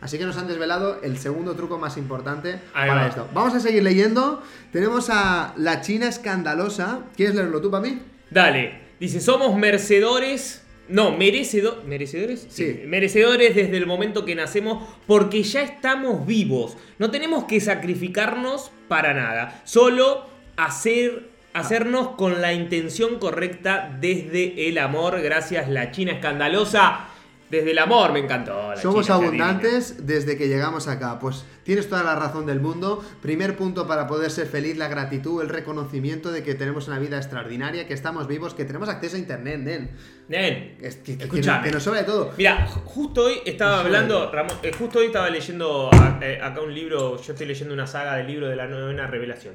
Así 0.00 0.18
que 0.18 0.24
nos 0.24 0.36
han 0.36 0.46
desvelado 0.46 1.00
el 1.02 1.18
segundo 1.18 1.54
truco 1.54 1.78
más 1.78 1.96
importante 1.96 2.60
para 2.72 3.06
esto. 3.06 3.28
Vamos 3.32 3.54
a 3.54 3.60
seguir 3.60 3.82
leyendo. 3.82 4.42
Tenemos 4.70 5.08
a 5.10 5.54
la 5.56 5.80
China 5.80 6.08
escandalosa. 6.08 7.00
¿Quieres 7.16 7.34
leerlo 7.34 7.60
tú 7.60 7.70
para 7.70 7.82
mí? 7.82 8.02
Dale. 8.30 8.88
Dice, 9.00 9.20
somos 9.20 9.56
merecedores... 9.56 10.64
No, 10.88 11.12
merecedores. 11.12 11.84
¿Merecedores? 11.84 12.46
Sí. 12.48 12.82
Merecedores 12.86 13.54
desde 13.54 13.76
el 13.76 13.86
momento 13.86 14.24
que 14.24 14.34
nacemos 14.34 14.88
porque 15.06 15.42
ya 15.42 15.62
estamos 15.62 16.26
vivos. 16.26 16.78
No 16.98 17.10
tenemos 17.10 17.44
que 17.44 17.60
sacrificarnos 17.60 18.70
para 18.88 19.12
nada. 19.12 19.60
Solo 19.64 20.37
hacer, 20.58 21.30
hacernos 21.54 22.08
con 22.16 22.42
la 22.42 22.52
intención 22.52 23.18
correcta 23.18 23.96
desde 24.00 24.68
el 24.68 24.76
amor. 24.76 25.22
Gracias, 25.22 25.68
la 25.68 25.90
China 25.92 26.12
escandalosa. 26.12 27.06
Desde 27.48 27.70
el 27.70 27.78
amor 27.78 28.12
me 28.12 28.18
encantó. 28.18 28.76
Somos 28.76 29.08
abundantes 29.08 30.06
desde 30.06 30.36
que 30.36 30.48
llegamos 30.48 30.86
acá. 30.86 31.18
Pues 31.18 31.46
tienes 31.62 31.88
toda 31.88 32.02
la 32.02 32.14
razón 32.14 32.44
del 32.44 32.60
mundo. 32.60 33.02
Primer 33.22 33.56
punto 33.56 33.86
para 33.86 34.06
poder 34.06 34.30
ser 34.30 34.48
feliz, 34.48 34.76
la 34.76 34.88
gratitud, 34.88 35.40
el 35.40 35.48
reconocimiento 35.48 36.30
de 36.30 36.42
que 36.42 36.54
tenemos 36.54 36.88
una 36.88 36.98
vida 36.98 37.16
extraordinaria, 37.16 37.86
que 37.86 37.94
estamos 37.94 38.26
vivos, 38.26 38.52
que 38.52 38.66
tenemos 38.66 38.90
acceso 38.90 39.16
a 39.16 39.18
internet, 39.18 39.60
nen. 39.60 39.90
Nen, 40.28 40.76
que, 40.76 41.16
que, 41.16 41.70
nos 41.72 41.82
sobra 41.82 42.00
de 42.00 42.04
todo. 42.04 42.34
Mira, 42.36 42.66
justo 42.66 43.24
hoy 43.24 43.40
estaba 43.46 43.80
hablando, 43.80 44.30
Ramón, 44.30 44.58
eh, 44.62 44.72
justo 44.78 44.98
hoy 44.98 45.06
estaba 45.06 45.30
leyendo 45.30 45.88
eh, 46.20 46.38
acá 46.42 46.60
un 46.60 46.74
libro, 46.74 47.18
yo 47.18 47.32
estoy 47.32 47.46
leyendo 47.46 47.72
una 47.72 47.86
saga 47.86 48.16
del 48.16 48.26
libro 48.26 48.48
de 48.48 48.56
la 48.56 48.66
novena 48.66 49.06
revelación. 49.06 49.54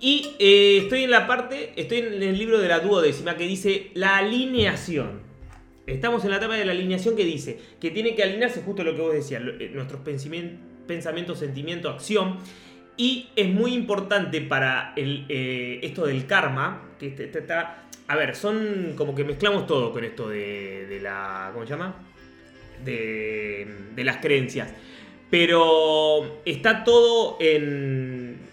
Y 0.00 0.36
eh, 0.38 0.78
estoy 0.82 1.04
en 1.04 1.10
la 1.10 1.26
parte, 1.26 1.72
estoy 1.76 1.98
en 1.98 2.22
el 2.22 2.38
libro 2.38 2.58
de 2.58 2.68
la 2.68 2.78
duodécima 2.80 3.36
que 3.36 3.46
dice 3.46 3.90
la 3.94 4.18
alineación. 4.18 5.20
Estamos 5.86 6.22
en 6.24 6.30
la 6.30 6.36
etapa 6.36 6.54
de 6.54 6.64
la 6.64 6.72
alineación 6.72 7.16
que 7.16 7.24
dice 7.24 7.58
que 7.80 7.90
tiene 7.90 8.14
que 8.14 8.22
alinearse 8.22 8.60
justo 8.60 8.84
lo 8.84 8.94
que 8.94 9.00
vos 9.00 9.12
decías, 9.12 9.42
eh, 9.58 9.70
nuestros 9.72 10.00
pensamientos, 10.02 11.38
sentimientos, 11.38 11.94
acción. 11.94 12.38
Y 12.96 13.28
es 13.34 13.48
muy 13.48 13.74
importante 13.74 14.40
para 14.40 14.92
eh, 14.96 15.80
esto 15.82 16.06
del 16.06 16.26
karma, 16.26 16.94
que 16.98 17.08
este, 17.08 17.24
este 17.24 17.40
está... 17.40 17.84
A 18.06 18.16
ver, 18.16 18.34
son 18.36 18.94
como 18.96 19.14
que 19.14 19.24
mezclamos 19.24 19.66
todo 19.66 19.92
con 19.92 20.04
esto 20.04 20.28
de, 20.28 20.86
de 20.86 21.00
la... 21.00 21.50
¿Cómo 21.52 21.64
se 21.64 21.70
llama? 21.70 21.94
De, 22.84 23.66
de 23.94 24.04
las 24.04 24.16
creencias. 24.18 24.72
Pero 25.30 26.40
está 26.44 26.84
todo 26.84 27.36
en 27.40 28.47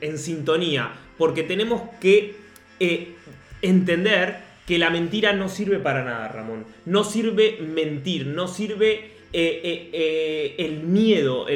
en 0.00 0.18
sintonía, 0.18 0.92
porque 1.16 1.42
tenemos 1.42 1.82
que 2.00 2.36
eh, 2.80 3.14
entender 3.62 4.48
que 4.66 4.78
la 4.78 4.90
mentira 4.90 5.32
no 5.32 5.48
sirve 5.48 5.78
para 5.78 6.04
nada, 6.04 6.28
Ramón. 6.28 6.66
No 6.84 7.04
sirve 7.04 7.58
mentir, 7.60 8.26
no 8.26 8.48
sirve 8.48 9.12
eh, 9.32 9.90
eh, 9.92 10.54
el 10.58 10.80
miedo, 10.82 11.46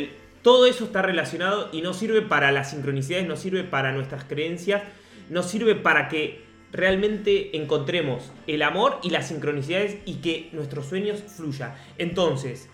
todo 0.42 0.66
eso 0.66 0.84
está 0.84 1.02
relacionado 1.02 1.68
y 1.72 1.82
no 1.82 1.94
sirve 1.94 2.22
para 2.22 2.50
las 2.50 2.70
sincronicidades, 2.70 3.28
no 3.28 3.36
sirve 3.36 3.62
para 3.64 3.92
nuestras 3.92 4.24
creencias, 4.24 4.82
no 5.30 5.42
sirve 5.42 5.74
para 5.74 6.08
que 6.08 6.40
realmente 6.72 7.56
encontremos 7.56 8.32
el 8.46 8.62
amor 8.62 8.98
y 9.02 9.10
las 9.10 9.28
sincronicidades 9.28 9.98
y 10.04 10.16
que 10.16 10.48
nuestros 10.52 10.86
sueños 10.86 11.22
fluyan. 11.36 11.74
Entonces, 11.98 12.68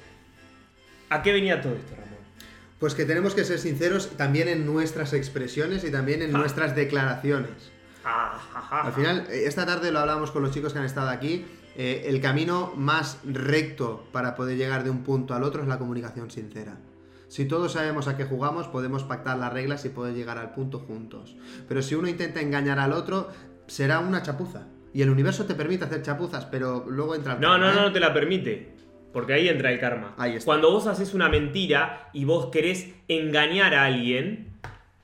¿a 1.10 1.22
qué 1.22 1.32
venía 1.32 1.60
todo 1.60 1.74
esto, 1.74 1.94
Ramón? 1.94 2.17
Pues 2.78 2.94
que 2.94 3.04
tenemos 3.04 3.34
que 3.34 3.44
ser 3.44 3.58
sinceros 3.58 4.10
también 4.16 4.48
en 4.48 4.64
nuestras 4.64 5.12
expresiones 5.12 5.84
y 5.84 5.90
también 5.90 6.22
en 6.22 6.34
ah. 6.34 6.38
nuestras 6.38 6.76
declaraciones. 6.76 7.72
Ah, 8.04 8.82
Al 8.84 8.92
final, 8.92 9.26
eh, 9.28 9.44
esta 9.46 9.66
tarde 9.66 9.90
lo 9.90 9.98
hablamos 9.98 10.30
con 10.30 10.42
los 10.42 10.52
chicos 10.52 10.72
que 10.72 10.78
han 10.78 10.84
estado 10.84 11.08
aquí. 11.08 11.44
Eh, 11.76 12.04
el 12.06 12.20
camino 12.20 12.72
más 12.76 13.18
recto 13.24 14.06
para 14.12 14.34
poder 14.34 14.56
llegar 14.56 14.84
de 14.84 14.90
un 14.90 15.02
punto 15.02 15.34
al 15.34 15.42
otro 15.44 15.62
es 15.62 15.68
la 15.68 15.78
comunicación 15.78 16.30
sincera. 16.30 16.76
Si 17.28 17.44
todos 17.44 17.72
sabemos 17.72 18.08
a 18.08 18.16
qué 18.16 18.24
jugamos, 18.24 18.68
podemos 18.68 19.04
pactar 19.04 19.36
las 19.38 19.52
reglas 19.52 19.84
y 19.84 19.90
poder 19.90 20.14
llegar 20.14 20.38
al 20.38 20.52
punto 20.52 20.78
juntos. 20.78 21.36
Pero 21.68 21.82
si 21.82 21.94
uno 21.94 22.08
intenta 22.08 22.40
engañar 22.40 22.78
al 22.78 22.92
otro, 22.92 23.28
será 23.66 23.98
una 23.98 24.22
chapuza. 24.22 24.66
Y 24.94 25.02
el 25.02 25.10
universo 25.10 25.44
te 25.44 25.54
permite 25.54 25.84
hacer 25.84 26.02
chapuzas, 26.02 26.46
pero 26.46 26.86
luego 26.88 27.14
entra 27.14 27.34
el 27.34 27.40
No, 27.40 27.58
no, 27.58 27.72
no, 27.72 27.82
no 27.82 27.92
te 27.92 28.00
la 28.00 28.14
permite. 28.14 28.77
Porque 29.12 29.32
ahí 29.32 29.48
entra 29.48 29.72
el 29.72 29.80
karma. 29.80 30.14
Ahí 30.18 30.36
está. 30.36 30.44
Cuando 30.44 30.70
vos 30.70 30.86
haces 30.86 31.14
una 31.14 31.28
mentira 31.28 32.10
y 32.12 32.24
vos 32.24 32.46
querés 32.46 32.94
engañar 33.08 33.74
a 33.74 33.84
alguien, 33.84 34.48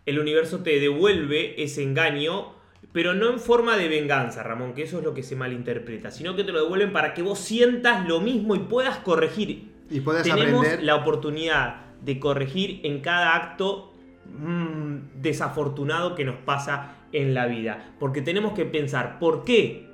el 0.07 0.19
universo 0.19 0.61
te 0.61 0.79
devuelve 0.79 1.63
ese 1.63 1.83
engaño, 1.83 2.53
pero 2.93 3.15
no 3.15 3.31
en 3.31 3.41
forma 3.41 3.77
de 3.77 3.89
venganza, 3.89 4.43
Ramón, 4.43 4.75
que 4.75 4.83
eso 4.83 4.99
es 4.99 5.05
lo 5.05 5.15
que 5.15 5.23
se 5.23 5.37
malinterpreta, 5.37 6.11
sino 6.11 6.37
que 6.37 6.45
te 6.45 6.53
lo 6.53 6.63
devuelven 6.63 6.93
para 6.93 7.15
que 7.15 7.23
vos 7.23 7.39
sientas 7.39 8.07
lo 8.07 8.21
mismo 8.21 8.55
y 8.55 8.61
puedas 8.61 8.99
corregir. 8.99 9.73
Y 9.91 10.01
puedas 10.01 10.23
Tenemos 10.23 10.61
aprender. 10.61 10.85
la 10.85 10.97
oportunidad 10.97 11.85
de 12.03 12.21
corregir 12.21 12.81
en 12.85 13.01
cada 13.01 13.35
acto 13.35 13.95
mm, 14.27 15.23
desafortunado 15.23 16.15
que 16.15 16.25
nos 16.25 16.37
pasa 16.37 16.97
en 17.13 17.33
la 17.33 17.47
vida. 17.47 17.95
Porque 17.99 18.21
tenemos 18.21 18.53
que 18.53 18.67
pensar, 18.67 19.19
¿por 19.19 19.45
qué 19.45 19.89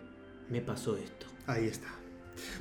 me 0.49 0.61
pasó 0.61 0.97
esto? 0.97 1.27
Ahí 1.47 1.67
está. 1.67 1.89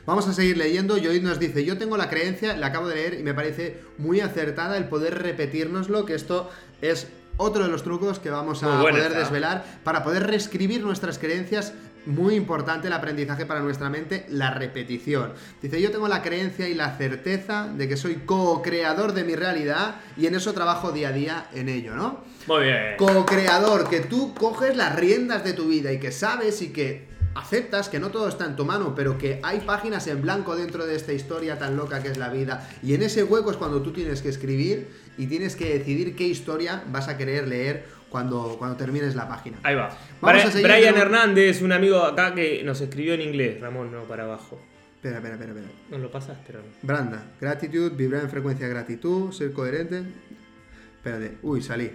Vamos 0.06 0.28
a 0.28 0.34
seguir 0.34 0.58
leyendo. 0.58 0.98
Yoid 0.98 1.22
nos 1.22 1.40
dice, 1.40 1.66
yo 1.66 1.78
tengo 1.78 1.98
la 1.98 2.10
creencia, 2.10 2.56
la 2.58 2.68
acabo 2.68 2.88
de 2.88 2.96
leer 2.96 3.14
y 3.16 3.24
me 3.24 3.34
parece 3.34 3.80
muy 3.98 4.22
acertada 4.22 4.78
el 4.78 4.86
poder 4.86 5.22
repetirnoslo, 5.22 6.06
que 6.06 6.16
esto 6.16 6.50
es 6.82 7.08
otro 7.40 7.64
de 7.64 7.70
los 7.70 7.84
trucos 7.84 8.20
que 8.20 8.30
vamos 8.30 8.64
a 8.64 8.82
poder 8.82 9.14
desvelar 9.14 9.64
para 9.84 10.04
poder 10.04 10.28
reescribir 10.28 10.82
nuestras 10.82 11.18
creencias. 11.18 11.74
Muy 12.06 12.36
importante 12.36 12.88
el 12.88 12.94
aprendizaje 12.94 13.46
para 13.46 13.60
nuestra 13.60 13.90
mente, 13.90 14.26
la 14.30 14.52
repetición. 14.52 15.34
Dice, 15.62 15.82
yo 15.82 15.92
tengo 15.92 16.08
la 16.08 16.22
creencia 16.22 16.68
y 16.68 16.74
la 16.74 16.98
certeza 16.98 17.68
de 17.68 17.88
que 17.88 17.98
soy 17.98 18.16
co-creador 18.26 19.14
de 19.14 19.26
mi 19.26 19.36
realidad 19.36 19.96
y 20.18 20.26
en 20.26 20.36
eso 20.36 20.54
trabajo 20.54 20.92
día 20.92 21.10
a 21.10 21.12
día 21.12 21.48
en 21.54 21.68
ello, 21.68 21.96
¿no? 21.96 22.24
Muy 22.48 22.64
bien. 22.64 22.96
co-creador, 22.98 23.90
que 23.90 24.00
tú 24.00 24.34
coges 24.34 24.76
las 24.76 24.96
riendas 24.96 25.44
de 25.44 25.54
tu 25.54 25.68
vida 25.68 25.92
y 25.92 26.00
que 26.00 26.12
sabes 26.12 26.62
y 26.62 26.70
que 26.70 27.08
aceptas 27.36 27.90
que 27.90 28.00
no 28.00 28.10
todo 28.10 28.28
está 28.28 28.46
en 28.46 28.56
tu 28.56 28.66
mano, 28.66 28.94
pero 28.96 29.18
que 29.18 29.40
hay 29.44 29.60
páginas 29.62 30.08
en 30.08 30.22
blanco 30.22 30.56
dentro 30.56 30.86
de 30.86 30.96
esta 30.96 31.14
historia 31.14 31.58
tan 31.60 31.78
loca 31.78 32.02
que 32.02 32.10
es 32.10 32.18
la 32.18 32.30
vida. 32.30 32.70
Y 32.84 32.94
en 32.94 33.02
ese 33.04 33.24
hueco 33.24 33.52
es 33.52 33.58
cuando 33.58 33.82
tú 33.82 33.92
tienes 33.94 34.22
que 34.22 34.30
escribir 34.30 34.88
y 35.18 35.28
tienes 35.28 35.56
que 35.56 35.78
decidir 35.80 36.16
qué 36.16 36.26
historia 36.26 36.84
vas 36.92 37.08
a 37.08 37.18
querer 37.18 37.48
leer 37.48 37.86
cuando, 38.10 38.56
cuando 38.58 38.76
termines 38.78 39.16
la 39.16 39.28
página. 39.28 39.58
Ahí 39.64 39.76
va. 39.76 39.90
Vamos 40.22 40.42
Bri- 40.44 40.48
a 40.48 40.52
seguir 40.52 40.68
Brian 40.68 40.94
con- 40.94 41.02
Hernández, 41.02 41.62
un 41.62 41.72
amigo 41.72 42.00
acá 42.04 42.34
que 42.34 42.64
nos 42.64 42.82
escribió 42.82 43.14
en 43.14 43.22
inglés, 43.22 43.62
Ramón, 43.62 43.92
no 43.92 44.04
para 44.04 44.24
abajo. 44.24 44.60
Espera, 44.96 45.18
espera, 45.18 45.36
espera, 45.36 45.52
espera. 45.54 45.72
No 45.92 45.98
lo 46.00 46.12
pasaste, 46.12 46.52
Ramón. 46.52 46.72
Branda, 46.82 47.24
gratitud, 47.40 47.92
vibrar 47.94 48.24
en 48.24 48.30
frecuencia 48.30 48.68
de 48.68 48.74
gratitud, 48.74 49.32
ser 49.32 49.54
coherente. 49.54 50.04
Espérate, 50.98 51.38
uy, 51.44 51.62
salí. 51.62 51.90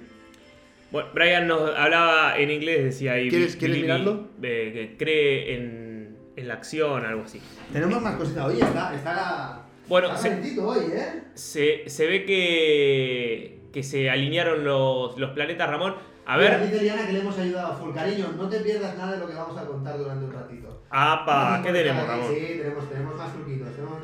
Bueno, 0.94 1.08
Brian 1.12 1.48
nos 1.48 1.76
hablaba 1.76 2.38
en 2.38 2.52
inglés, 2.52 2.84
decía 2.84 3.14
ahí. 3.14 3.28
¿Quieres- 3.28 3.56
quieres 3.56 3.78
mirarlo? 3.78 4.28
eh, 4.40 4.70
que 4.72 4.96
cree 4.96 5.56
en, 5.56 6.16
en 6.36 6.46
la 6.46 6.54
acción, 6.54 7.04
algo 7.04 7.24
así. 7.24 7.40
Tenemos 7.72 8.00
más 8.00 8.14
cositas. 8.14 8.44
Oye, 8.46 8.60
está, 8.60 8.94
está 8.94 9.12
la... 9.12 9.62
Bueno, 9.88 10.06
está 10.14 10.18
se- 10.20 10.60
hoy, 10.60 10.84
¿eh? 10.92 11.22
Se, 11.34 11.88
se 11.88 12.06
ve 12.06 12.24
que, 12.24 13.62
que 13.72 13.82
se 13.82 14.08
alinearon 14.08 14.62
los, 14.64 15.18
los 15.18 15.30
planetas, 15.32 15.68
Ramón. 15.68 15.96
A 16.26 16.38
Mira, 16.38 16.58
ver. 16.58 16.70
Dice 16.70 16.84
Liana 16.84 17.06
que 17.08 17.12
le 17.12 17.18
hemos 17.18 17.36
ayudado 17.40 17.76
full. 17.76 17.92
Cariño, 17.92 18.32
no 18.36 18.48
te 18.48 18.60
pierdas 18.60 18.96
nada 18.96 19.14
de 19.14 19.18
lo 19.18 19.26
que 19.26 19.34
vamos 19.34 19.58
a 19.58 19.66
contar 19.66 19.98
durante 19.98 20.24
un 20.26 20.32
ratito. 20.32 20.82
¡Apa! 20.90 21.60
¿Qué 21.64 21.72
tenemos. 21.72 22.06
Ramón? 22.06 22.28
Sí, 22.32 22.40
tenemos, 22.56 22.88
tenemos 22.88 23.16
más 23.16 23.32
truquitos, 23.34 23.68
tenemos. 23.74 23.98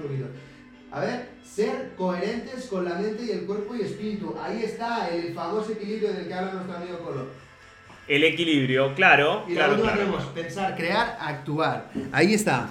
A 0.93 1.01
ver, 1.01 1.29
ser 1.45 1.93
coherentes 1.97 2.67
con 2.67 2.85
la 2.85 2.97
mente 2.97 3.25
y 3.25 3.31
el 3.31 3.47
cuerpo 3.47 3.75
y 3.77 3.83
espíritu. 3.83 4.37
Ahí 4.43 4.65
está 4.65 5.09
el 5.09 5.33
famoso 5.35 5.73
equilibrio 5.73 6.13
del 6.13 6.27
que 6.27 6.35
habla 6.35 6.53
nuestro 6.53 6.77
amigo 6.77 6.99
Colo. 6.99 7.27
El 8.09 8.25
equilibrio, 8.25 8.95
claro. 8.95 9.45
Y 9.47 9.55
la 9.55 9.67
claro, 9.67 9.83
claro. 9.83 9.99
tenemos 9.99 10.25
pensar, 10.27 10.77
crear, 10.77 11.17
actuar. 11.21 11.91
Ahí 12.11 12.35
está. 12.35 12.71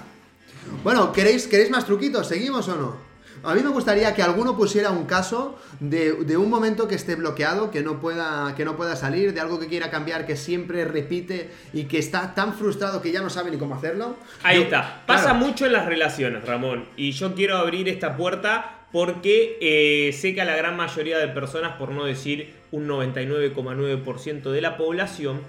Bueno, 0.84 1.12
¿queréis, 1.12 1.46
¿queréis 1.46 1.70
más 1.70 1.86
truquitos? 1.86 2.28
¿Seguimos 2.28 2.68
o 2.68 2.76
no? 2.76 3.09
A 3.42 3.54
mí 3.54 3.62
me 3.62 3.70
gustaría 3.70 4.14
que 4.14 4.22
alguno 4.22 4.56
pusiera 4.56 4.90
un 4.90 5.06
caso 5.06 5.58
de, 5.80 6.12
de 6.24 6.36
un 6.36 6.50
momento 6.50 6.86
que 6.86 6.94
esté 6.94 7.14
bloqueado, 7.14 7.70
que 7.70 7.82
no, 7.82 7.98
pueda, 8.00 8.54
que 8.56 8.64
no 8.64 8.76
pueda 8.76 8.96
salir, 8.96 9.32
de 9.32 9.40
algo 9.40 9.58
que 9.58 9.66
quiera 9.66 9.90
cambiar, 9.90 10.26
que 10.26 10.36
siempre 10.36 10.84
repite 10.84 11.50
y 11.72 11.84
que 11.84 11.98
está 11.98 12.34
tan 12.34 12.52
frustrado 12.54 13.00
que 13.00 13.12
ya 13.12 13.22
no 13.22 13.30
sabe 13.30 13.50
ni 13.50 13.56
cómo 13.56 13.74
hacerlo. 13.74 14.16
Ahí 14.42 14.56
Yo- 14.58 14.62
está. 14.64 15.02
Pasa 15.06 15.30
claro, 15.30 15.38
mucho 15.38 15.64
en 15.66 15.72
las 15.72 15.86
relaciones, 15.86 16.44
Ramón. 16.44 16.84
Y 16.96 17.12
yo 17.12 17.34
quiero 17.34 17.56
abrir 17.56 17.88
esta 17.88 18.16
puerta 18.16 18.76
porque 18.92 19.56
eh, 19.60 20.12
sé 20.12 20.34
que 20.34 20.42
a 20.42 20.44
la 20.44 20.56
gran 20.56 20.76
mayoría 20.76 21.18
de 21.18 21.28
personas, 21.28 21.76
por 21.76 21.92
no 21.92 22.04
decir 22.04 22.54
un 22.72 22.86
99,9% 22.88 24.50
de 24.50 24.60
la 24.60 24.76
población, 24.76 25.40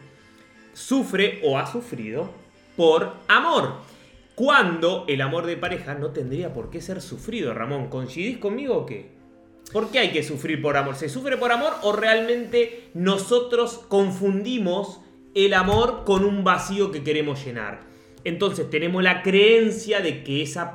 sufre 0.74 1.42
o 1.44 1.58
ha 1.58 1.66
sufrido 1.70 2.32
por 2.78 3.14
amor. 3.28 3.74
Cuando 4.36 5.06
el 5.08 5.22
amor 5.22 5.46
de 5.46 5.58
pareja 5.58 5.94
no 5.96 6.12
tendría 6.12 6.54
por 6.54 6.70
qué 6.70 6.82
ser 6.82 7.02
sufrido, 7.02 7.54
Ramón. 7.54 7.89
¿Coincidís 7.89 8.38
conmigo 8.38 8.76
o 8.78 8.86
qué? 8.86 9.12
¿Por 9.72 9.89
qué 9.89 10.00
hay 10.00 10.12
que 10.12 10.24
sufrir 10.24 10.62
por 10.62 10.78
amor? 10.78 10.96
¿Se 10.96 11.10
sufre 11.10 11.38
por 11.38 11.52
amor 11.52 11.74
o 11.84 11.94
realmente 11.94 12.89
nosotros 12.94 13.80
confundimos 13.88 15.00
el 15.34 15.54
amor 15.54 16.04
con 16.06 16.26
un 16.26 16.44
vacío 16.44 16.91
que 16.91 17.04
queremos 17.04 17.44
llenar? 17.46 17.82
Entonces 18.24 18.70
tenemos 18.70 19.02
la 19.02 19.22
creencia 19.22 20.02
de 20.02 20.24
que, 20.24 20.44
esa 20.44 20.72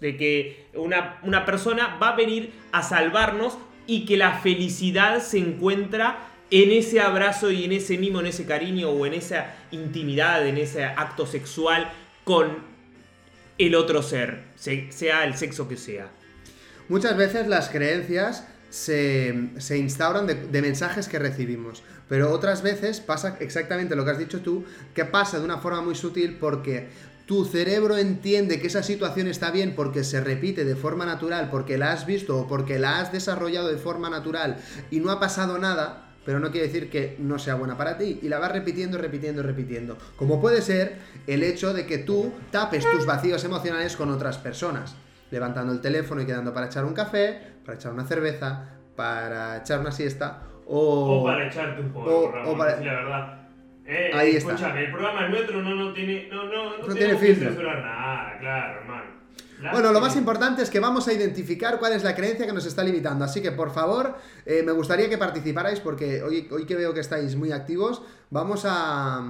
de 0.00 0.16
que 0.16 0.66
una, 0.74 1.18
una 1.22 1.44
persona 1.44 1.98
va 2.00 2.10
a 2.10 2.16
venir 2.16 2.52
a 2.72 2.82
salvarnos 2.82 3.56
y 3.86 4.04
que 4.04 4.16
la 4.16 4.38
felicidad 4.38 5.20
se 5.20 5.38
encuentra 5.38 6.28
en 6.50 6.72
ese 6.72 7.00
abrazo 7.00 7.50
y 7.50 7.64
en 7.64 7.72
ese 7.72 7.96
mimo, 7.96 8.20
en 8.20 8.26
ese 8.26 8.44
cariño 8.44 8.90
o 8.90 9.06
en 9.06 9.14
esa 9.14 9.54
intimidad, 9.70 10.46
en 10.46 10.58
ese 10.58 10.84
acto 10.84 11.26
sexual 11.26 11.90
con 12.24 12.69
el 13.66 13.74
otro 13.74 14.02
ser, 14.02 14.42
se- 14.56 14.90
sea 14.92 15.24
el 15.24 15.36
sexo 15.36 15.68
que 15.68 15.76
sea. 15.76 16.08
Muchas 16.88 17.16
veces 17.16 17.46
las 17.46 17.68
creencias 17.68 18.44
se, 18.70 19.50
se 19.58 19.78
instauran 19.78 20.26
de, 20.26 20.34
de 20.34 20.62
mensajes 20.62 21.08
que 21.08 21.18
recibimos, 21.18 21.82
pero 22.08 22.30
otras 22.32 22.62
veces 22.62 23.00
pasa 23.00 23.36
exactamente 23.40 23.94
lo 23.96 24.04
que 24.04 24.10
has 24.12 24.18
dicho 24.18 24.40
tú, 24.40 24.64
que 24.94 25.04
pasa 25.04 25.38
de 25.38 25.44
una 25.44 25.58
forma 25.58 25.80
muy 25.82 25.94
sutil 25.94 26.36
porque 26.40 26.88
tu 27.26 27.44
cerebro 27.44 27.96
entiende 27.96 28.60
que 28.60 28.66
esa 28.66 28.82
situación 28.82 29.28
está 29.28 29.52
bien 29.52 29.74
porque 29.76 30.02
se 30.02 30.20
repite 30.20 30.64
de 30.64 30.74
forma 30.74 31.06
natural, 31.06 31.48
porque 31.48 31.78
la 31.78 31.92
has 31.92 32.04
visto 32.06 32.36
o 32.38 32.48
porque 32.48 32.80
la 32.80 32.98
has 32.98 33.12
desarrollado 33.12 33.68
de 33.68 33.76
forma 33.78 34.10
natural 34.10 34.56
y 34.90 34.98
no 34.98 35.12
ha 35.12 35.20
pasado 35.20 35.58
nada, 35.58 36.09
pero 36.24 36.38
no 36.40 36.50
quiere 36.50 36.66
decir 36.66 36.90
que 36.90 37.16
no 37.18 37.38
sea 37.38 37.54
buena 37.54 37.76
para 37.76 37.96
ti. 37.98 38.20
Y 38.22 38.28
la 38.28 38.38
vas 38.38 38.52
repitiendo, 38.52 38.98
repitiendo, 38.98 39.42
repitiendo. 39.42 39.96
Como 40.16 40.40
puede 40.40 40.62
ser 40.62 40.96
el 41.26 41.42
hecho 41.42 41.72
de 41.72 41.86
que 41.86 41.98
tú 41.98 42.32
tapes 42.50 42.84
tus 42.90 43.06
vacíos 43.06 43.44
emocionales 43.44 43.96
con 43.96 44.10
otras 44.10 44.38
personas. 44.38 44.96
Levantando 45.30 45.72
el 45.72 45.80
teléfono 45.80 46.20
y 46.22 46.26
quedando 46.26 46.52
para 46.52 46.66
echar 46.66 46.84
un 46.84 46.92
café, 46.94 47.40
para 47.64 47.76
echar 47.76 47.92
una 47.92 48.04
cerveza, 48.04 48.68
para 48.96 49.58
echar 49.58 49.78
una 49.80 49.92
siesta 49.92 50.42
o... 50.66 51.28
echarte 51.40 51.80
un 51.82 51.92
o- 51.94 52.30
Ramón, 52.32 52.54
o 52.54 52.58
para- 52.58 52.72
decir 52.72 52.86
la 52.86 52.94
verdad. 52.94 53.36
Eh, 53.86 54.10
Ahí 54.14 54.36
está. 54.36 54.52
escúchame, 54.52 54.84
el 54.84 54.90
programa 54.92 55.28
nuestro 55.28 55.62
no, 55.62 55.74
no 55.74 55.92
tiene, 55.92 56.28
no, 56.30 56.44
no, 56.44 56.78
No 56.86 56.94
tiene 56.94 57.16
filtro. 57.16 57.48
censurar 57.48 57.78
nada, 57.82 58.38
claro, 58.38 58.80
hermano. 58.82 58.99
Bueno, 59.72 59.92
lo 59.92 60.00
más 60.00 60.16
importante 60.16 60.62
es 60.62 60.70
que 60.70 60.80
vamos 60.80 61.08
a 61.08 61.12
identificar 61.12 61.78
cuál 61.78 61.92
es 61.92 62.02
la 62.02 62.14
creencia 62.14 62.46
que 62.46 62.52
nos 62.52 62.66
está 62.66 62.82
limitando. 62.82 63.24
Así 63.24 63.40
que, 63.42 63.52
por 63.52 63.72
favor, 63.72 64.16
eh, 64.46 64.62
me 64.62 64.72
gustaría 64.72 65.08
que 65.08 65.18
participarais 65.18 65.80
porque 65.80 66.22
hoy, 66.22 66.48
hoy 66.50 66.64
que 66.66 66.76
veo 66.76 66.94
que 66.94 67.00
estáis 67.00 67.36
muy 67.36 67.52
activos, 67.52 68.02
vamos 68.30 68.62
a, 68.64 69.22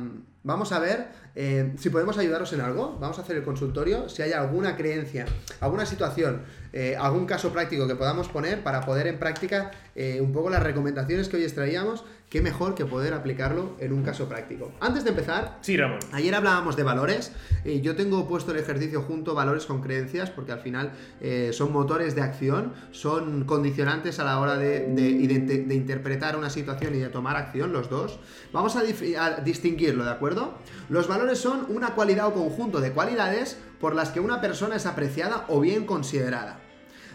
vamos 0.42 0.72
a 0.72 0.78
ver 0.78 1.08
eh, 1.34 1.72
si 1.78 1.90
podemos 1.90 2.18
ayudaros 2.18 2.52
en 2.52 2.60
algo. 2.60 2.96
Vamos 3.00 3.18
a 3.18 3.22
hacer 3.22 3.36
el 3.36 3.42
consultorio. 3.42 4.08
Si 4.08 4.22
hay 4.22 4.32
alguna 4.32 4.76
creencia, 4.76 5.26
alguna 5.60 5.86
situación, 5.86 6.42
eh, 6.72 6.96
algún 6.98 7.26
caso 7.26 7.52
práctico 7.52 7.86
que 7.86 7.94
podamos 7.94 8.28
poner 8.28 8.62
para 8.62 8.84
poder 8.84 9.06
en 9.06 9.18
práctica 9.18 9.70
eh, 9.94 10.20
un 10.20 10.32
poco 10.32 10.50
las 10.50 10.62
recomendaciones 10.62 11.28
que 11.28 11.36
hoy 11.36 11.44
extraíamos, 11.44 12.04
qué 12.30 12.40
mejor 12.40 12.76
que 12.76 12.86
poder 12.86 13.12
aplicarlo 13.12 13.74
en 13.80 13.92
un 13.92 14.04
caso 14.04 14.28
práctico. 14.28 14.70
Antes 14.80 15.02
de 15.02 15.10
empezar, 15.10 15.58
Sí, 15.62 15.76
Ramón. 15.76 15.98
Ayer 16.12 16.32
hablábamos 16.34 16.76
de 16.76 16.84
valores. 16.84 17.32
eh, 17.64 17.80
yo 17.80 17.96
tengo 17.96 18.28
puesto 18.28 18.52
el 18.52 18.58
ejercicio 18.58 19.02
junto 19.02 19.34
valores 19.34 19.66
con 19.66 19.82
creencias 19.82 20.30
porque 20.30 20.52
al 20.52 20.60
final 20.60 20.92
eh, 21.20 21.50
son 21.52 21.72
motores 21.72 22.14
de 22.14 22.22
acción, 22.22 22.72
son 22.92 23.44
condicionantes 23.44 24.20
a 24.20 24.24
la 24.24 24.38
hora 24.38 24.56
de, 24.56 24.86
de 24.94 25.10
ident- 25.10 25.66
de 25.66 25.74
interpretar 25.74 26.36
una 26.36 26.50
situación 26.50 26.94
y 26.94 26.98
de 26.98 27.08
tomar 27.08 27.36
acción, 27.36 27.72
los 27.72 27.90
dos. 27.90 28.20
Vamos 28.52 28.76
a, 28.76 28.82
distinguirlo, 29.42 30.04
¿de 30.04 30.10
acuerdo? 30.10 30.54
Los 30.88 31.08
valores 31.08 31.38
son 31.38 31.66
una 31.68 31.94
cualidad 31.96 32.28
o 32.28 32.32
conjunto 32.32 32.80
de 32.80 32.92
cualidades 32.92 33.58
por 33.80 33.96
las 33.96 34.10
que 34.10 34.20
una 34.20 34.40
persona 34.40 34.76
es 34.76 34.86
apreciada 34.86 35.46
o 35.48 35.58
bien 35.58 35.84
considerada. 35.84 36.60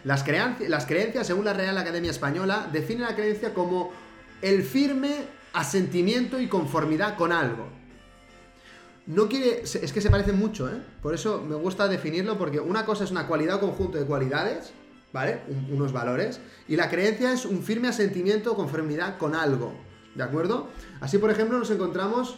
Las, 0.04 0.25
las 0.67 0.86
creencias, 0.86 1.25
según 1.25 1.45
la 1.45 1.54
Real 1.54 1.78
Academia 1.78 2.12
Española, 2.12 2.67
definen 2.71 3.04
la 3.04 3.15
creencia 3.15 3.54
como 3.54 3.91
el 4.45 4.63
firme 4.63 5.25
asentimiento 5.53 6.39
y 6.39 6.47
conformidad 6.47 7.17
con 7.17 7.31
algo. 7.31 7.67
No 9.08 9.27
quiere. 9.27 9.62
Es 9.62 9.91
que 9.93 10.01
se 10.01 10.10
parecen 10.10 10.38
mucho, 10.38 10.69
¿eh? 10.69 10.81
Por 11.01 11.13
eso 11.13 11.41
me 11.41 11.55
gusta 11.55 11.88
definirlo, 11.88 12.38
porque 12.38 12.60
una 12.60 12.86
cosa 12.86 13.03
es 13.03 13.12
una 13.12 13.27
cualidad 13.27 13.55
o 13.58 13.60
conjunto 13.62 13.97
de 13.97 14.05
cualidades, 14.05 14.71
¿vale? 15.13 15.41
Un- 15.47 15.73
unos 15.73 15.91
valores. 15.91 16.39
Y 16.67 16.75
la 16.75 16.89
creencia 16.89 17.31
es 17.31 17.45
un 17.45 17.62
firme 17.63 17.88
asentimiento 17.88 18.51
o 18.51 18.55
conformidad 18.55 19.17
con 19.17 19.36
algo, 19.36 19.73
¿de 20.15 20.23
acuerdo? 20.23 20.69
Así, 21.01 21.17
por 21.17 21.29
ejemplo, 21.31 21.58
nos 21.60 21.69
encontramos 21.71 22.38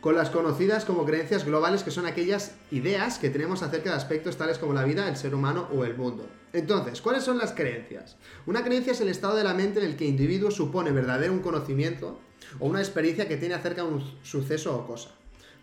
con 0.00 0.14
las 0.14 0.30
conocidas 0.30 0.84
como 0.84 1.04
creencias 1.04 1.44
globales, 1.44 1.82
que 1.82 1.90
son 1.90 2.06
aquellas 2.06 2.52
ideas 2.70 3.18
que 3.18 3.30
tenemos 3.30 3.62
acerca 3.62 3.90
de 3.90 3.96
aspectos 3.96 4.36
tales 4.36 4.58
como 4.58 4.72
la 4.72 4.84
vida, 4.84 5.08
el 5.08 5.16
ser 5.16 5.34
humano 5.34 5.68
o 5.72 5.84
el 5.84 5.96
mundo. 5.96 6.26
Entonces, 6.52 7.02
¿cuáles 7.02 7.24
son 7.24 7.38
las 7.38 7.52
creencias? 7.52 8.16
Una 8.46 8.62
creencia 8.62 8.92
es 8.92 9.00
el 9.00 9.08
estado 9.08 9.36
de 9.36 9.44
la 9.44 9.54
mente 9.54 9.80
en 9.80 9.86
el 9.86 9.96
que 9.96 10.04
el 10.04 10.10
individuo 10.10 10.50
supone 10.50 10.92
verdadero 10.92 11.32
un 11.32 11.40
conocimiento 11.40 12.20
o 12.60 12.66
una 12.66 12.80
experiencia 12.80 13.28
que 13.28 13.36
tiene 13.36 13.54
acerca 13.54 13.82
de 13.82 13.88
un 13.88 14.04
suceso 14.22 14.76
o 14.76 14.86
cosa. 14.86 15.10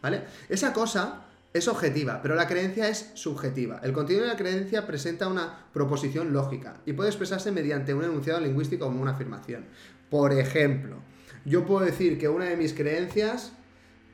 ¿Vale? 0.01 0.23
Esa 0.49 0.73
cosa 0.73 1.25
es 1.53 1.69
objetiva, 1.69 2.21
pero 2.21 2.35
la 2.35 2.47
creencia 2.47 2.89
es 2.89 3.11
subjetiva. 3.13 3.79
El 3.81 3.93
contenido 3.93 4.25
de 4.25 4.31
la 4.31 4.37
creencia 4.37 4.85
presenta 4.85 5.29
una 5.29 5.67
proposición 5.73 6.33
lógica 6.33 6.81
y 6.85 6.91
puede 6.91 7.09
expresarse 7.09 7.51
mediante 7.51 7.93
un 7.93 8.03
enunciado 8.03 8.41
lingüístico 8.41 8.85
como 8.85 9.01
una 9.01 9.11
afirmación. 9.11 9.65
Por 10.09 10.33
ejemplo, 10.33 10.97
yo 11.45 11.65
puedo 11.65 11.85
decir 11.85 12.19
que 12.19 12.27
una 12.27 12.45
de 12.45 12.57
mis 12.57 12.73
creencias 12.73 13.53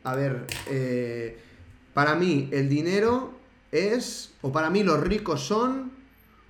a 0.03 0.15
ver, 0.15 0.45
eh, 0.69 1.37
para 1.93 2.15
mí 2.15 2.49
el 2.51 2.69
dinero 2.69 3.33
es, 3.71 4.33
o 4.41 4.51
para 4.51 4.69
mí 4.69 4.83
los 4.83 4.99
ricos 5.01 5.41
son 5.41 5.91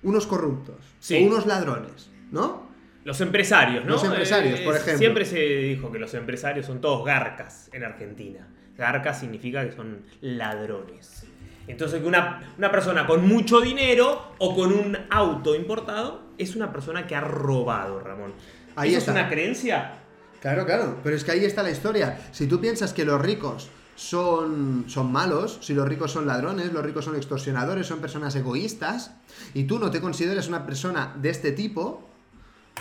unos 0.02 0.26
corruptos, 0.26 0.76
o 1.10 1.24
unos 1.24 1.46
ladrones, 1.46 2.10
¿no? 2.30 2.70
Los 3.04 3.20
empresarios, 3.20 3.84
¿no? 3.84 3.92
Los 3.92 4.04
empresarios, 4.04 4.60
por 4.60 4.76
ejemplo. 4.76 4.98
Siempre 4.98 5.24
se 5.24 5.38
dijo 5.38 5.90
que 5.90 5.98
los 5.98 6.14
empresarios 6.14 6.66
son 6.66 6.80
todos 6.80 7.04
garcas 7.04 7.68
en 7.72 7.84
Argentina. 7.84 8.48
Garcas 8.76 9.20
significa 9.20 9.64
que 9.64 9.72
son 9.72 10.02
ladrones. 10.20 11.26
Entonces, 11.66 12.00
que 12.00 12.06
una, 12.06 12.54
una, 12.58 12.70
persona 12.70 13.06
con 13.06 13.26
mucho 13.26 13.60
dinero 13.60 14.34
o 14.38 14.54
con 14.54 14.72
un 14.72 14.98
auto 15.10 15.54
importado 15.54 16.22
es 16.38 16.56
una 16.56 16.72
persona 16.72 17.06
que 17.06 17.14
ha 17.14 17.20
robado, 17.20 18.00
Ramón. 18.00 18.34
Ahí 18.76 18.90
¿Eso 18.90 18.98
es 18.98 19.08
una 19.08 19.28
creencia? 19.28 20.01
Claro, 20.42 20.66
claro, 20.66 20.98
pero 21.04 21.14
es 21.14 21.22
que 21.22 21.30
ahí 21.30 21.44
está 21.44 21.62
la 21.62 21.70
historia. 21.70 22.18
Si 22.32 22.48
tú 22.48 22.60
piensas 22.60 22.92
que 22.92 23.04
los 23.04 23.22
ricos 23.22 23.68
son, 23.94 24.86
son 24.88 25.12
malos, 25.12 25.60
si 25.62 25.72
los 25.72 25.88
ricos 25.88 26.10
son 26.10 26.26
ladrones, 26.26 26.72
los 26.72 26.84
ricos 26.84 27.04
son 27.04 27.14
extorsionadores, 27.14 27.86
son 27.86 28.00
personas 28.00 28.34
egoístas, 28.34 29.12
y 29.54 29.64
tú 29.64 29.78
no 29.78 29.92
te 29.92 30.00
consideras 30.00 30.48
una 30.48 30.66
persona 30.66 31.14
de 31.16 31.30
este 31.30 31.52
tipo, 31.52 32.08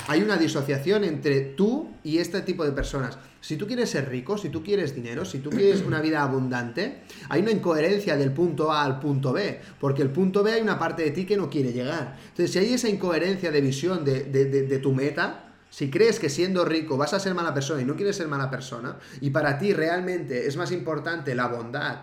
hay 0.08 0.24
una 0.24 0.38
disociación 0.38 1.04
entre 1.04 1.42
tú 1.42 1.88
y 2.04 2.18
este 2.18 2.42
tipo 2.42 2.66
de 2.66 2.72
personas. 2.72 3.20
Si 3.42 3.58
tú 3.58 3.68
quieres 3.68 3.92
ser 3.92 4.10
rico, 4.10 4.40
si 4.40 4.50
tú 4.50 4.64
quieres 4.64 4.96
dinero, 4.96 5.24
si 5.24 5.38
tú 5.38 5.52
quieres 5.52 5.84
una 5.84 6.02
vida 6.02 6.24
abundante, 6.24 7.04
hay 7.30 7.44
una 7.44 7.52
incoherencia 7.52 8.18
del 8.18 8.32
punto 8.32 8.72
A 8.72 8.84
al 8.84 9.00
punto 9.00 9.34
B, 9.34 9.62
porque 9.80 10.02
el 10.02 10.10
punto 10.10 10.42
B 10.42 10.54
hay 10.54 10.62
una 10.64 10.80
parte 10.80 11.04
de 11.04 11.12
ti 11.12 11.28
que 11.28 11.38
no 11.38 11.48
quiere 11.48 11.74
llegar. 11.74 12.18
Entonces, 12.30 12.54
si 12.54 12.58
hay 12.58 12.74
esa 12.74 12.90
incoherencia 12.90 13.52
de 13.52 13.62
visión 13.62 14.04
de, 14.04 14.24
de 14.24 14.80
tu 14.80 14.94
meta, 14.94 15.51
si 15.72 15.90
crees 15.90 16.20
que 16.20 16.30
siendo 16.30 16.66
rico 16.66 16.98
vas 16.98 17.14
a 17.14 17.20
ser 17.20 17.34
mala 17.34 17.54
persona 17.54 17.82
y 17.82 17.86
no 17.86 17.96
quieres 17.96 18.18
ser 18.18 18.28
mala 18.28 18.52
persona, 18.52 18.98
y 19.22 19.30
para 19.30 19.58
ti 19.58 19.74
realmente 19.74 20.46
es 20.46 20.58
más 20.58 20.72
importante 20.72 21.34
la 21.34 21.48
bondad 21.48 22.02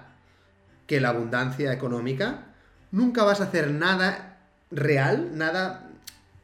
que 0.86 1.00
la 1.00 1.10
abundancia 1.10 1.70
económica, 1.70 2.46
nunca 2.92 3.22
vas 3.24 3.42
a 3.42 3.44
hacer 3.44 3.70
nada 3.70 4.38
real, 4.70 5.36
nada 5.36 5.90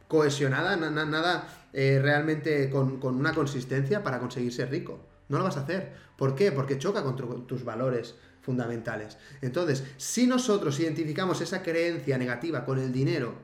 cohesionada, 0.06 0.76
nada 0.76 1.48
eh, 1.72 1.98
realmente 2.00 2.68
con, 2.68 3.00
con, 3.00 3.16
una 3.16 3.32
consistencia 3.32 4.02
para 4.02 4.18
conseguir 4.18 4.52
ser 4.52 4.70
rico. 4.70 5.00
No 5.30 5.38
lo 5.38 5.44
vas 5.44 5.56
a 5.56 5.60
hacer. 5.60 5.94
¿Por 6.18 6.34
qué? 6.34 6.52
Porque 6.52 6.78
choca 6.78 7.02
con 7.02 7.16
tus 7.46 7.64
valores 7.64 8.16
fundamentales. 8.42 9.16
Entonces, 9.40 9.82
si 9.96 10.26
nosotros 10.26 10.78
identificamos 10.78 11.40
esa 11.40 11.62
creencia 11.62 12.18
negativa 12.18 12.66
con 12.66 12.78
el 12.78 12.92
dinero, 12.92 13.34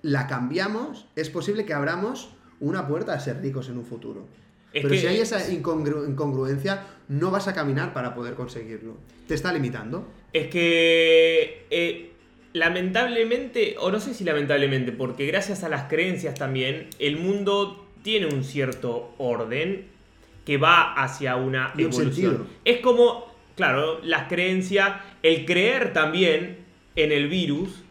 la 0.00 0.26
cambiamos, 0.26 1.06
es 1.14 1.28
posible 1.28 1.66
que 1.66 1.74
abramos 1.74 2.34
una 2.62 2.86
puerta 2.86 3.12
a 3.12 3.20
ser 3.20 3.42
ricos 3.42 3.68
en 3.68 3.76
un 3.76 3.84
futuro. 3.84 4.26
Pero 4.72 4.88
si 4.88 5.06
hay 5.06 5.20
esa 5.20 5.52
incongruencia, 5.52 6.82
no 7.08 7.30
vas 7.30 7.46
a 7.46 7.52
caminar 7.52 7.92
para 7.92 8.14
poder 8.14 8.34
conseguirlo. 8.34 8.96
Te 9.28 9.34
está 9.34 9.52
limitando. 9.52 10.08
Es 10.32 10.46
que 10.46 11.66
eh, 11.68 12.12
lamentablemente, 12.54 13.76
o 13.78 13.90
no 13.90 14.00
sé 14.00 14.14
si 14.14 14.24
lamentablemente, 14.24 14.92
porque 14.92 15.26
gracias 15.26 15.62
a 15.62 15.68
las 15.68 15.84
creencias 15.90 16.34
también, 16.34 16.88
el 16.98 17.18
mundo 17.18 17.86
tiene 18.02 18.26
un 18.26 18.44
cierto 18.44 19.12
orden 19.18 19.88
que 20.46 20.56
va 20.56 20.94
hacia 20.94 21.36
una 21.36 21.72
evolución. 21.76 22.46
Es 22.64 22.80
como, 22.80 23.26
claro, 23.56 24.00
las 24.02 24.28
creencias, 24.28 24.94
el 25.22 25.44
creer 25.44 25.92
también 25.92 26.58
en 26.96 27.12
el 27.12 27.28
virus 27.28 27.82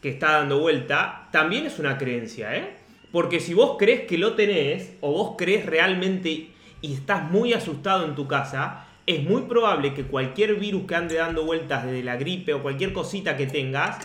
que 0.00 0.10
está 0.10 0.32
dando 0.32 0.60
vuelta, 0.60 1.28
también 1.32 1.66
es 1.66 1.80
una 1.80 1.98
creencia, 1.98 2.56
¿eh? 2.56 2.77
Porque 3.12 3.40
si 3.40 3.54
vos 3.54 3.76
crees 3.78 4.02
que 4.02 4.18
lo 4.18 4.34
tenés, 4.34 4.96
o 5.00 5.12
vos 5.12 5.34
crees 5.38 5.64
realmente 5.66 6.50
y 6.80 6.92
estás 6.92 7.30
muy 7.30 7.52
asustado 7.52 8.04
en 8.04 8.14
tu 8.14 8.28
casa, 8.28 8.86
es 9.06 9.22
muy 9.22 9.42
probable 9.42 9.94
que 9.94 10.04
cualquier 10.04 10.56
virus 10.56 10.84
que 10.86 10.94
ande 10.94 11.14
dando 11.14 11.44
vueltas 11.44 11.86
desde 11.86 12.02
la 12.02 12.16
gripe 12.16 12.52
o 12.52 12.62
cualquier 12.62 12.92
cosita 12.92 13.36
que 13.36 13.46
tengas, 13.46 13.98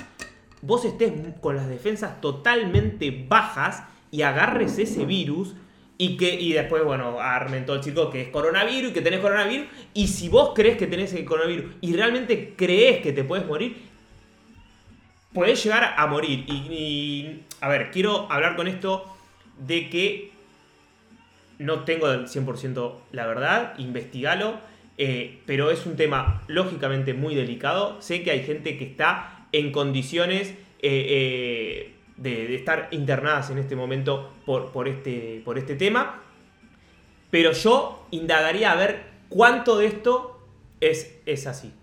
vos 0.62 0.86
estés 0.86 1.12
con 1.42 1.58
las 1.58 1.68
defensas 1.68 2.22
totalmente 2.22 3.26
bajas 3.28 3.84
y 4.12 4.22
agarres 4.22 4.80
ese 4.80 5.06
virus 5.06 5.56
y 5.98 6.16
que 6.16 6.40
y 6.40 6.54
después, 6.54 6.84
bueno, 6.86 7.20
armen 7.20 7.66
todo 7.66 7.76
el 7.76 7.82
chico 7.82 8.10
que 8.10 8.22
es 8.22 8.30
coronavirus 8.30 8.92
y 8.92 8.94
que 8.94 9.02
tenés 9.02 9.20
coronavirus. 9.20 9.68
Y 9.94 10.08
si 10.08 10.30
vos 10.30 10.52
crees 10.56 10.78
que 10.78 10.88
tenés 10.88 11.14
el 11.14 11.26
coronavirus 11.26 11.76
y 11.82 11.94
realmente 11.94 12.54
crees 12.56 13.02
que 13.02 13.12
te 13.12 13.26
puedes 13.26 13.46
morir, 13.46 13.76
puedes 15.34 15.64
llegar 15.64 15.96
a 15.98 16.08
morir. 16.08 16.46
Y, 16.48 17.42
a 17.62 17.68
ver, 17.68 17.92
quiero 17.92 18.32
hablar 18.32 18.56
con 18.56 18.68
esto 18.68 19.06
de 19.58 19.90
que 19.90 20.32
no 21.60 21.84
tengo 21.84 22.12
el 22.12 22.28
100% 22.28 22.94
la 23.12 23.26
verdad, 23.26 23.74
investigalo, 23.78 24.60
eh, 24.98 25.42
pero 25.46 25.72
es 25.72 25.86
un 25.86 25.96
tema 25.96 26.44
lógicamente 26.48 27.14
muy 27.14 27.36
delicado. 27.36 28.02
Sé 28.02 28.24
que 28.24 28.32
hay 28.32 28.44
gente 28.44 28.78
que 28.78 28.86
está 28.86 29.48
en 29.52 29.72
condiciones 29.72 30.50
eh, 30.50 30.56
eh, 30.82 31.96
de, 32.18 32.56
estar 32.56 32.90
internadas 32.92 33.50
en 33.50 33.58
este 33.58 33.76
momento 33.76 34.32
por, 34.46 34.72
por, 34.72 34.88
este, 34.88 35.42
por 35.46 35.58
este 35.58 35.76
tema, 35.76 36.22
pero 37.32 37.52
yo 37.54 38.06
indagaría 38.12 38.72
a 38.72 38.76
ver 38.76 39.06
cuánto 39.30 39.78
de 39.78 39.88
esto 39.88 40.46
es, 40.80 41.20
es 41.26 41.48
así. 41.48 41.74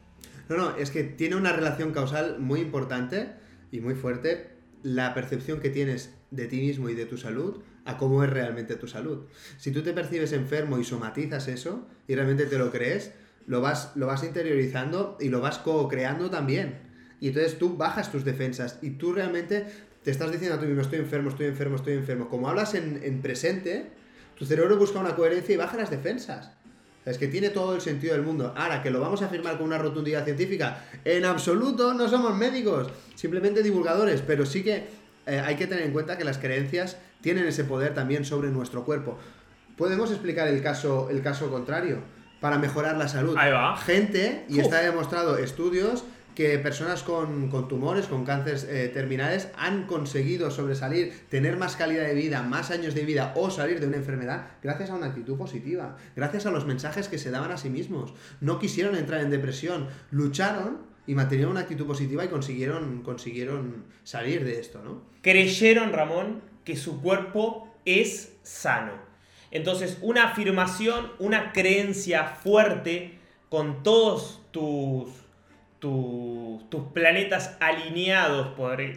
No, 0.49 0.57
no, 0.57 0.77
es 0.77 0.91
que 0.91 1.05
tiene 1.05 1.37
una 1.37 1.53
relación 1.53 1.93
causal 1.93 2.39
muy 2.39 2.61
importante 2.61 3.40
y 3.71 3.81
muy 3.81 3.95
fuerte 3.95 4.51
la 4.83 5.15
percepción 5.15 5.61
que 5.61 5.71
tienes 5.71 6.15
de 6.31 6.47
ti 6.47 6.61
mismo 6.61 6.89
y 6.89 6.95
de 6.95 7.07
tu 7.07 7.17
salud 7.17 7.63
a 7.85 7.97
cómo 7.97 8.25
es 8.25 8.31
realmente 8.31 8.77
tu 8.77 8.87
salud. 8.87 9.27
Si 9.59 9.73
tú 9.73 9.83
te 9.83 9.93
percibes 9.93 10.33
enfermo 10.33 10.79
y 10.79 10.85
somatizas 10.85 11.49
eso 11.49 11.87
y 12.07 12.15
realmente 12.15 12.47
te 12.47 12.59
lo 12.59 12.71
crees, 12.71 13.13
lo 13.47 13.61
vas, 13.61 13.93
lo 13.97 14.07
vas 14.07 14.23
interiorizando 14.25 15.17
y 15.21 15.29
lo 15.29 15.41
vas 15.41 15.59
co-creando 15.59 16.31
también. 16.31 16.79
Y 17.21 17.29
entonces 17.29 17.59
tú 17.59 17.77
bajas 17.77 18.11
tus 18.11 18.25
defensas 18.25 18.79
y 18.81 18.91
tú 18.91 19.13
realmente 19.13 19.67
te 20.03 20.11
estás 20.11 20.33
diciendo 20.33 20.57
a 20.57 20.61
ti 20.61 20.67
mismo, 20.67 20.83
estoy 20.83 20.99
enfermo, 20.99 21.29
estoy 21.29 21.47
enfermo, 21.47 21.77
estoy 21.77 21.95
enfermo. 21.95 22.29
Como 22.29 22.49
hablas 22.49 22.75
en, 22.75 23.01
en 23.03 23.21
presente, 23.21 23.91
tu 24.39 24.47
cerebro 24.47 24.79
busca 24.79 24.99
una 24.99 25.15
coherencia 25.17 25.55
y 25.55 25.59
baja 25.59 25.77
las 25.77 25.91
defensas. 25.91 26.53
Es 27.07 27.17
que 27.17 27.29
tiene 27.29 27.51
todo 27.51 27.75
el 27.75 27.81
sentido 27.81 28.15
del 28.15 28.23
mundo. 28.23 28.53
Ahora, 28.57 28.83
que 28.83 28.91
lo 28.91 29.01
vamos 29.01 29.23
a 29.23 29.27
afirmar 29.27 29.57
con 29.57 29.67
una 29.67 29.79
rotundidad 29.79 30.25
científica, 30.25 30.85
en 31.05 31.25
absoluto 31.25 31.95
no 31.95 32.09
somos 32.09 32.37
médicos, 32.37 32.89
simplemente 33.15 33.63
divulgadores, 33.63 34.23
pero 34.27 34.45
sí 34.45 34.63
que 34.63 34.87
eh, 35.27 35.41
hay 35.41 35.57
que 35.57 35.67
tener 35.67 35.85
en 35.85 35.93
cuenta 35.93 36.19
que 36.19 36.25
las 36.25 36.39
creencias 36.39 36.99
tienen 37.21 37.47
ese 37.47 37.65
poder 37.65 37.95
también 37.95 38.25
sobre 38.25 38.51
nuestro 38.51 38.85
cuerpo. 38.85 39.19
Podemos 39.77 40.11
explicar 40.11 40.49
el 40.49 40.63
caso, 40.63 41.09
el 41.11 41.23
caso 41.23 41.51
contrario 41.51 41.99
para 42.41 42.59
mejorar 42.59 42.97
la 42.97 43.09
salud. 43.09 43.35
Ahí 43.39 43.53
va. 43.53 43.77
Gente, 43.77 44.45
y 44.49 44.61
está 44.61 44.81
demostrado 44.81 45.39
estudios, 45.39 46.05
que 46.35 46.59
personas 46.59 47.03
con, 47.03 47.51
tumores, 47.69 48.07
con 48.07 48.25
cánceres 48.25 48.65
eh, 48.65 48.89
terminales, 48.89 49.49
han 49.57 49.87
conseguido 49.87 50.51
sobresalir, 50.51 51.27
tener 51.29 51.57
más 51.57 51.77
calidad 51.77 52.07
de 52.07 52.15
vida, 52.15 52.43
más 52.43 52.71
años 52.71 52.95
de 52.95 53.05
vida 53.05 53.33
o 53.37 53.51
salir 53.51 53.81
de 53.81 53.87
una 53.87 53.97
enfermedad 53.97 54.47
gracias 54.63 54.91
a 54.91 54.95
una 54.95 55.07
actitud 55.07 55.37
positiva, 55.37 55.97
gracias 56.17 56.47
a 56.47 56.51
los 56.51 56.67
mensajes 56.67 57.09
que 57.09 57.19
se 57.19 57.31
daban 57.31 57.53
a 57.53 57.57
sí 57.57 57.71
mismos. 57.71 58.15
No 58.41 58.59
quisieron 58.59 58.97
entrar 58.97 59.21
en 59.21 59.31
depresión, 59.31 59.89
lucharon 60.11 60.79
y 61.07 61.15
mantuvieron 61.15 61.53
una 61.53 61.61
actitud 61.61 61.87
positiva 61.87 62.25
y 62.25 62.29
consiguieron, 62.29 63.03
consiguieron 63.03 63.85
salir 64.05 64.45
de 64.45 64.61
esto, 64.61 64.81
¿no? 64.85 65.03
Creyeron, 65.23 65.93
Ramón, 65.93 66.43
que 66.65 66.77
su 66.77 67.01
cuerpo 67.01 67.69
es 67.85 68.35
sano. 68.43 68.93
Entonces, 69.51 69.99
una 70.03 70.29
afirmación, 70.29 71.11
una 71.19 71.53
creencia 71.53 72.25
fuerte 72.25 73.19
con 73.49 73.83
todos 73.83 74.41
tus 74.53 75.09
tus 75.81 76.85
planetas 76.93 77.57
alineados, 77.61 78.49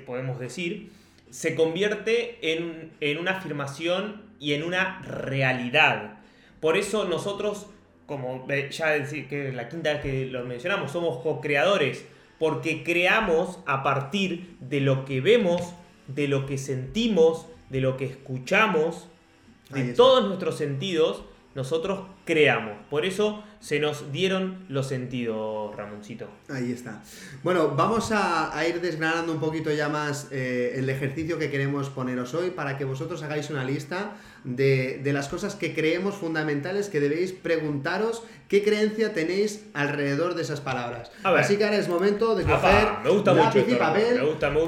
podemos 0.05 0.39
decir, 0.39 0.91
se 1.29 1.55
convierte 1.55 2.37
en, 2.53 3.17
una 3.17 3.31
afirmación 3.31 4.21
y 4.39 4.53
en 4.53 4.63
una 4.63 5.01
realidad. 5.01 6.19
Por 6.59 6.77
eso 6.77 7.05
nosotros, 7.05 7.67
como 8.05 8.47
ya 8.69 8.91
decir 8.91 9.27
que 9.27 9.51
la 9.51 9.69
quinta 9.69 9.93
vez 9.93 10.01
que 10.01 10.25
lo 10.27 10.43
mencionamos, 10.45 10.91
somos 10.91 11.23
co-creadores, 11.23 12.05
porque 12.37 12.83
creamos 12.83 13.59
a 13.65 13.81
partir 13.81 14.57
de 14.59 14.81
lo 14.81 15.05
que 15.05 15.21
vemos, 15.21 15.73
de 16.07 16.27
lo 16.27 16.45
que 16.45 16.57
sentimos, 16.57 17.47
de 17.69 17.81
lo 17.81 17.97
que 17.97 18.05
escuchamos, 18.05 19.07
de 19.69 19.93
todos 19.93 20.25
nuestros 20.27 20.57
sentidos, 20.57 21.23
nosotros 21.55 22.01
creamos. 22.25 22.77
Por 22.89 23.05
eso 23.05 23.43
se 23.59 23.79
nos 23.79 24.11
dieron 24.11 24.65
los 24.69 24.87
sentidos, 24.87 25.75
Ramoncito. 25.75 26.27
Ahí 26.49 26.71
está. 26.71 27.01
Bueno, 27.43 27.69
vamos 27.75 28.11
a, 28.11 28.51
ir 28.67 28.81
desgranando 28.81 29.31
un 29.31 29.39
poquito 29.39 29.71
ya 29.71 29.87
más 29.89 30.27
eh, 30.31 30.73
el 30.75 30.89
ejercicio 30.89 31.37
que 31.37 31.49
queremos 31.49 31.89
poneros 31.89 32.33
hoy 32.33 32.49
para 32.49 32.77
que 32.77 32.85
vosotros 32.85 33.21
hagáis 33.23 33.49
una 33.49 33.63
lista 33.63 34.15
de, 34.43 35.01
las 35.13 35.29
cosas 35.29 35.55
que 35.55 35.73
creemos 35.73 36.15
fundamentales 36.15 36.89
que 36.89 36.99
debéis 36.99 37.31
preguntaros 37.31 38.23
qué 38.47 38.63
creencia 38.63 39.13
tenéis 39.13 39.65
alrededor 39.73 40.35
de 40.35 40.41
esas 40.41 40.59
palabras. 40.59 41.11
Así 41.23 41.57
que 41.57 41.65
ahora 41.65 41.77
es 41.77 41.87
momento 41.87 42.35
de 42.35 42.43
coger 42.43 42.87
me 43.03 43.09
gusta 43.09 43.33
mucho 43.33 43.59
y 43.59 43.75
papel 43.75 44.21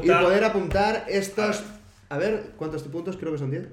y 0.03 0.09
poder 0.09 0.43
apuntar 0.43 1.05
estos... 1.07 1.63
A 2.07 2.17
ver, 2.19 2.51
¿cuántos 2.55 2.83
puntos? 2.83 3.17
Creo 3.17 3.31
que 3.31 3.39
son 3.39 3.49
10. 3.49 3.67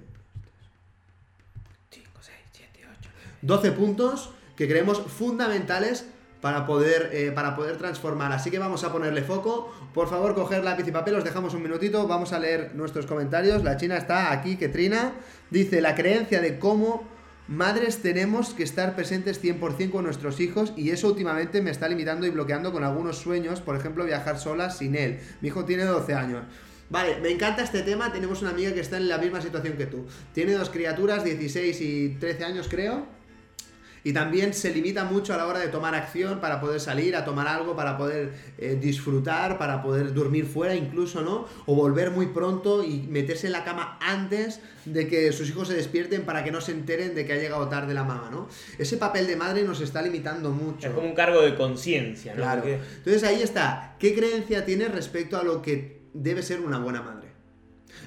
12 3.43 3.73
puntos 3.73 4.31
que 4.57 4.69
creemos 4.69 5.01
fundamentales 5.01 6.07
para 6.43 6.67
poder, 6.67 7.11
eh, 7.13 7.31
para 7.33 7.55
poder 7.55 7.79
transformar. 7.79 8.33
Así 8.33 8.51
que 8.51 8.59
vamos 8.59 8.83
a 8.83 8.93
ponerle 8.93 9.23
foco. 9.23 9.73
Por 9.95 10.11
favor, 10.11 10.35
coger 10.35 10.65
lápiz 10.65 10.87
y 10.87 10.91
papel, 10.91 11.15
os 11.15 11.25
dejamos 11.25 11.55
un 11.55 11.63
minutito, 11.63 12.07
vamos 12.09 12.33
a 12.33 12.39
leer 12.41 12.73
nuestros 12.75 13.07
comentarios. 13.07 13.63
La 13.63 13.77
China 13.77 13.97
está 13.97 14.33
aquí, 14.33 14.57
que 14.57 14.69
trina. 14.69 15.13
Dice, 15.51 15.81
la 15.81 15.95
creencia 15.95 16.41
de 16.41 16.59
cómo 16.59 17.05
madres 17.47 18.03
tenemos 18.03 18.55
que 18.55 18.65
estar 18.65 18.97
presentes 18.97 19.43
100% 19.43 19.91
con 19.91 20.05
nuestros 20.05 20.41
hijos 20.41 20.73
y 20.77 20.91
eso 20.91 21.09
últimamente 21.09 21.63
me 21.63 21.71
está 21.71 21.89
limitando 21.89 22.27
y 22.27 22.31
bloqueando 22.31 22.73
con 22.73 22.83
algunos 22.83 23.19
sueños, 23.19 23.61
por 23.61 23.77
ejemplo, 23.77 24.05
viajar 24.05 24.39
sola 24.39 24.71
sin 24.71 24.97
él. 24.97 25.21
Mi 25.41 25.49
hijo 25.49 25.65
tiene 25.65 25.85
12 25.85 26.15
años. 26.15 26.43
Vale, 26.91 27.21
me 27.21 27.31
encanta 27.31 27.63
este 27.63 27.83
tema. 27.83 28.13
Tenemos 28.13 28.43
una 28.43 28.51
amiga 28.51 28.75
que 28.75 28.81
está 28.81 28.97
en 28.97 29.09
la 29.09 29.19
misma 29.19 29.41
situación 29.41 29.77
que 29.77 29.87
tú. 29.87 30.07
Tiene 30.35 30.55
dos 30.55 30.71
criaturas, 30.71 31.23
16 31.23 31.81
y 31.81 32.09
13 32.19 32.45
años 32.45 32.67
creo 32.69 33.22
y 34.05 34.13
también 34.13 34.53
se 34.55 34.73
limita 34.73 35.05
mucho 35.05 35.35
a 35.35 35.37
la 35.37 35.47
hora 35.47 35.59
de 35.59 35.69
tomar 35.69 35.95
acción 35.95 36.41
para 36.41 36.61
poder 36.61 36.81
salir 36.81 37.17
a 37.17 37.25
tomar 37.25 37.47
algo, 37.47 37.77
para 37.77 37.97
poder 37.97 38.33
eh, 38.59 38.79
disfrutar, 38.81 39.59
para 39.59 39.83
poder 39.83 40.13
dormir 40.13 40.47
fuera 40.47 40.75
incluso, 40.75 41.23
¿no? 41.23 41.47
O 41.67 41.75
volver 41.75 42.11
muy 42.11 42.27
pronto 42.27 42.83
y 42.85 43.07
meterse 43.09 43.47
en 43.47 43.53
la 43.53 43.65
cama 43.65 43.99
antes 44.01 44.61
de 44.85 45.07
que 45.07 45.33
sus 45.33 45.49
hijos 45.49 45.69
se 45.69 45.75
despierten 45.75 46.23
para 46.23 46.43
que 46.43 46.51
no 46.51 46.61
se 46.61 46.73
enteren 46.73 47.15
de 47.15 47.25
que 47.25 47.33
ha 47.33 47.37
llegado 47.37 47.69
tarde 47.69 47.95
la 47.95 48.05
mamá, 48.05 48.29
¿no? 48.31 48.49
Ese 48.79 48.97
papel 48.97 49.27
de 49.27 49.37
madre 49.37 49.63
nos 49.63 49.81
está 49.81 50.03
limitando 50.03 50.51
mucho. 50.51 50.89
Es 50.89 50.95
como 50.95 51.07
un 51.07 51.15
cargo 51.15 51.43
de 51.43 51.55
conciencia, 51.55 52.35
¿no? 52.35 52.43
Claro. 52.43 52.65
Entonces 52.67 53.23
ahí 53.25 53.43
está. 53.43 53.97
¿Qué 53.99 54.15
creencia 54.15 54.65
tienes 54.65 54.93
respecto 54.93 55.37
a 55.37 55.45
lo 55.45 55.63
que 55.63 56.03
debe 56.13 56.43
ser 56.43 56.61
una 56.61 56.79
buena 56.79 57.03
madre? 57.03 57.22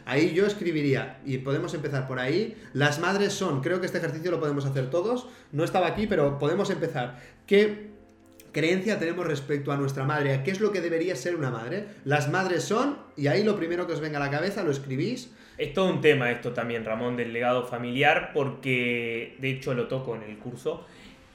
Ahí 0.06 0.34
yo 0.34 0.46
escribiría, 0.46 1.20
y 1.26 1.38
podemos 1.40 1.74
empezar 1.74 2.08
por 2.08 2.20
ahí, 2.20 2.56
las 2.74 3.00
madres 3.00 3.34
son, 3.34 3.62
creo 3.62 3.80
que 3.80 3.86
este 3.86 4.00
ejercicio 4.00 4.32
lo 4.32 4.40
podemos 4.40 4.66
hacer 4.66 4.90
todos, 4.90 5.28
no 5.52 5.64
estaba 5.64 5.88
aquí, 5.88 6.08
pero 6.08 6.38
podemos 6.40 6.70
empezar. 6.70 7.20
¿Qué 7.48 7.92
creencia 8.52 9.00
tenemos 9.00 9.26
respecto 9.26 9.72
a 9.72 9.78
nuestra 9.78 10.04
madre? 10.06 10.42
¿Qué 10.44 10.52
es 10.52 10.60
lo 10.60 10.72
que 10.72 10.82
debería 10.82 11.16
ser 11.16 11.36
una 11.36 11.52
madre? 11.52 11.88
Las 12.04 12.30
madres 12.30 12.64
son, 12.64 12.98
y 13.16 13.28
ahí 13.28 13.44
lo 13.44 13.56
primero 13.56 13.88
que 13.88 13.94
os 13.94 14.02
venga 14.02 14.18
a 14.18 14.26
la 14.26 14.32
cabeza, 14.32 14.64
lo 14.64 14.72
escribís. 14.72 15.32
Es 15.58 15.74
todo 15.74 15.90
un 15.90 16.02
tema 16.02 16.32
esto 16.32 16.52
también, 16.52 16.84
Ramón, 16.84 17.16
del 17.16 17.32
legado 17.32 17.66
familiar, 17.66 18.32
porque 18.34 19.36
de 19.40 19.52
hecho 19.52 19.74
lo 19.74 19.88
toco 19.88 20.16
en 20.16 20.24
el 20.24 20.38
curso 20.38 20.86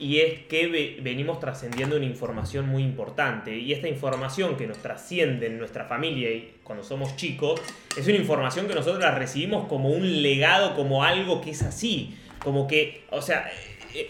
y 0.01 0.21
es 0.21 0.47
que 0.47 0.99
venimos 1.03 1.41
trascendiendo 1.41 1.95
una 1.95 2.07
información 2.07 2.67
muy 2.67 2.83
importante. 2.83 3.59
Y 3.59 3.73
esta 3.75 3.87
información 3.87 4.57
que 4.57 4.67
nos 4.67 4.79
trasciende 4.79 5.47
en 5.47 5.59
nuestra 5.59 5.85
familia 5.85 6.31
y 6.31 6.55
cuando 6.71 6.85
somos 6.85 7.17
chicos, 7.17 7.61
es 7.97 8.07
una 8.07 8.17
información 8.17 8.69
que 8.69 8.77
nosotros 8.77 9.03
la 9.03 9.11
recibimos 9.11 9.67
como 9.67 9.89
un 9.89 10.23
legado, 10.23 10.77
como 10.77 11.03
algo 11.03 11.41
que 11.41 11.51
es 11.51 11.63
así. 11.63 12.17
Como 12.39 12.69
que, 12.69 13.07
o 13.11 13.21
sea, 13.21 13.51
eh, 13.93 14.09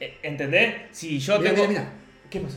eh, 0.00 0.16
¿entendés? 0.22 0.76
Si 0.92 1.18
yo 1.18 1.38
tengo... 1.38 1.56
Mira, 1.56 1.68
mira. 1.68 1.92
¿Qué 2.30 2.40
pasó? 2.40 2.56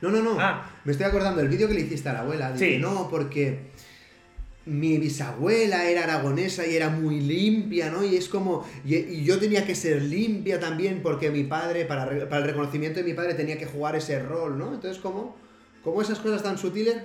No, 0.00 0.10
no, 0.10 0.22
no. 0.22 0.40
Ah. 0.40 0.72
Me 0.82 0.90
estoy 0.90 1.06
acordando 1.06 1.40
del 1.40 1.48
vídeo 1.48 1.68
que 1.68 1.74
le 1.74 1.82
hiciste 1.82 2.08
a 2.08 2.14
la 2.14 2.20
abuela. 2.22 2.52
sí. 2.58 2.78
No, 2.78 3.08
porque 3.08 3.60
mi 4.66 4.98
bisabuela 4.98 5.88
era 5.88 6.02
aragonesa 6.02 6.66
y 6.66 6.74
era 6.74 6.88
muy 6.88 7.20
limpia, 7.20 7.90
¿no? 7.90 8.02
Y 8.02 8.16
es 8.16 8.28
como, 8.28 8.66
y, 8.84 9.22
yo 9.22 9.38
tenía 9.38 9.64
que 9.64 9.76
ser 9.76 10.02
limpia 10.02 10.58
también 10.58 11.00
porque 11.00 11.30
mi 11.30 11.44
padre, 11.44 11.84
para, 11.84 12.06
para, 12.28 12.38
el 12.38 12.44
reconocimiento 12.48 12.98
de 12.98 13.04
mi 13.04 13.14
padre, 13.14 13.34
tenía 13.34 13.56
que 13.56 13.66
jugar 13.66 13.94
ese 13.94 14.18
rol, 14.18 14.58
¿no? 14.58 14.74
Entonces, 14.74 15.00
¿cómo, 15.00 15.36
cómo 15.84 16.02
esas 16.02 16.18
cosas 16.18 16.42
tan 16.42 16.58
sutiles 16.58 16.96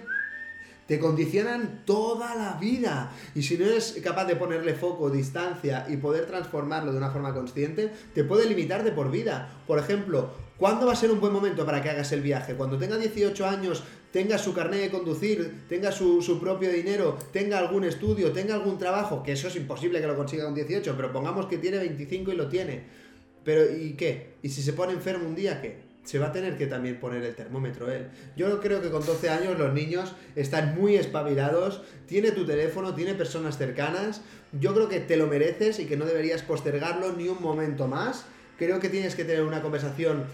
te 0.87 0.99
condicionan 0.99 1.83
toda 1.85 2.35
la 2.35 2.57
vida. 2.59 3.11
Y 3.35 3.43
si 3.43 3.57
no 3.57 3.65
eres 3.65 3.99
capaz 4.03 4.25
de 4.25 4.35
ponerle 4.35 4.73
foco, 4.73 5.09
distancia 5.09 5.85
y 5.89 5.97
poder 5.97 6.25
transformarlo 6.25 6.91
de 6.91 6.97
una 6.97 7.11
forma 7.11 7.33
consciente, 7.33 7.91
te 8.13 8.23
puede 8.23 8.47
limitar 8.47 8.83
de 8.83 8.91
por 8.91 9.11
vida. 9.11 9.49
Por 9.65 9.79
ejemplo, 9.79 10.31
¿cuándo 10.57 10.85
va 10.85 10.93
a 10.93 10.97
ser 10.97 11.11
un 11.11 11.19
buen 11.19 11.33
momento 11.33 11.65
para 11.65 11.81
que 11.81 11.89
hagas 11.89 12.11
el 12.11 12.21
viaje? 12.21 12.55
Cuando 12.55 12.77
tenga 12.77 12.97
18 12.97 13.45
años, 13.47 13.83
tenga 14.11 14.37
su 14.37 14.53
carnet 14.53 14.81
de 14.81 14.91
conducir, 14.91 15.65
tenga 15.67 15.91
su, 15.91 16.37
propio 16.39 16.71
dinero, 16.71 17.17
tenga 17.31 17.57
algún 17.57 17.83
estudio, 17.83 18.31
tenga 18.31 18.53
algún 18.53 18.77
trabajo, 18.77 19.23
que 19.23 19.31
eso 19.31 19.47
es 19.47 19.55
imposible 19.55 20.01
que 20.01 20.07
lo 20.07 20.15
consiga 20.15 20.45
con 20.45 20.53
18, 20.53 20.93
pero 20.95 21.11
pongamos 21.11 21.47
que 21.47 21.57
tiene 21.57 21.79
25 21.79 22.31
y 22.31 22.35
lo 22.35 22.47
tiene. 22.47 22.83
Pero 23.43 23.75
¿y 23.75 23.93
qué? 23.93 24.35
¿Y 24.41 24.49
si 24.49 24.61
se 24.61 24.73
pone 24.73 24.93
enfermo 24.93 25.27
un 25.27 25.35
día 25.35 25.61
qué? 25.61 25.82
Se 26.03 26.19
va 26.19 26.27
a 26.27 26.31
tener 26.31 26.57
que 26.57 26.67
también 26.67 26.99
poner 26.99 27.23
el 27.23 27.33
termómetro 27.33 27.89
él. 27.91 28.07
Yo 28.35 28.59
creo 28.59 28.81
que 28.81 28.89
con 28.89 29.05
12 29.05 29.29
años 29.29 29.57
los 29.57 29.73
niños 29.73 30.13
están 30.35 30.75
muy 30.75 30.95
espabilados, 30.95 31.81
tiene 32.07 32.31
tu 32.31 32.45
teléfono, 32.45 32.93
tiene 32.93 33.13
personas 33.13 33.57
cercanas. 33.57 34.21
Yo 34.51 34.73
creo 34.73 34.89
que 34.89 34.99
te 34.99 35.15
lo 35.15 35.27
mereces 35.27 35.79
y 35.79 35.85
que 35.85 35.95
no 35.95 36.05
deberías 36.05 36.41
postergarlo 36.41 37.13
ni 37.13 37.29
un 37.29 37.41
momento 37.41 37.87
más. 37.87 38.25
Creo 38.57 38.79
que 38.79 38.89
tienes 38.89 39.15
que 39.15 39.23
tener 39.23 39.43
una 39.43 39.61
conversación 39.61 40.25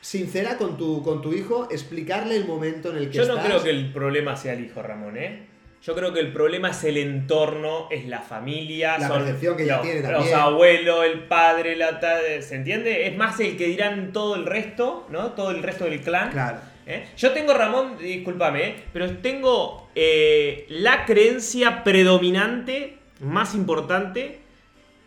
sincera 0.00 0.58
con 0.58 0.76
tu, 0.76 1.02
con 1.02 1.22
tu 1.22 1.32
hijo, 1.32 1.68
explicarle 1.70 2.36
el 2.36 2.44
momento 2.44 2.90
en 2.90 2.98
el 2.98 3.10
que 3.10 3.18
Yo 3.18 3.26
no 3.26 3.40
creo 3.40 3.62
que 3.62 3.70
el 3.70 3.92
problema 3.92 4.36
sea 4.36 4.52
el 4.52 4.64
hijo, 4.64 4.82
Ramón, 4.82 5.16
¿eh? 5.16 5.51
Yo 5.84 5.96
creo 5.96 6.12
que 6.12 6.20
el 6.20 6.32
problema 6.32 6.70
es 6.70 6.84
el 6.84 6.96
entorno, 6.96 7.88
es 7.90 8.06
la 8.06 8.20
familia, 8.20 8.98
la 8.98 9.08
percepción 9.08 9.56
que 9.56 9.66
ya 9.66 9.80
tiene 9.80 10.00
también. 10.00 10.22
Los 10.22 10.32
abuelos, 10.32 11.04
el 11.04 11.24
padre, 11.24 11.74
la 11.74 12.00
¿se 12.40 12.54
entiende? 12.54 13.08
Es 13.08 13.16
más 13.16 13.40
el 13.40 13.56
que 13.56 13.66
dirán 13.66 14.12
todo 14.12 14.36
el 14.36 14.46
resto, 14.46 15.08
¿no? 15.10 15.32
Todo 15.32 15.50
el 15.50 15.60
resto 15.60 15.86
del 15.86 16.00
clan. 16.00 16.30
Claro. 16.30 16.58
¿eh? 16.86 17.06
Yo 17.16 17.32
tengo, 17.32 17.52
Ramón, 17.52 17.98
discúlpame, 17.98 18.64
¿eh? 18.64 18.74
pero 18.92 19.10
tengo 19.16 19.90
eh, 19.96 20.66
la 20.68 21.04
creencia 21.04 21.82
predominante, 21.82 22.98
más 23.18 23.56
importante, 23.56 24.38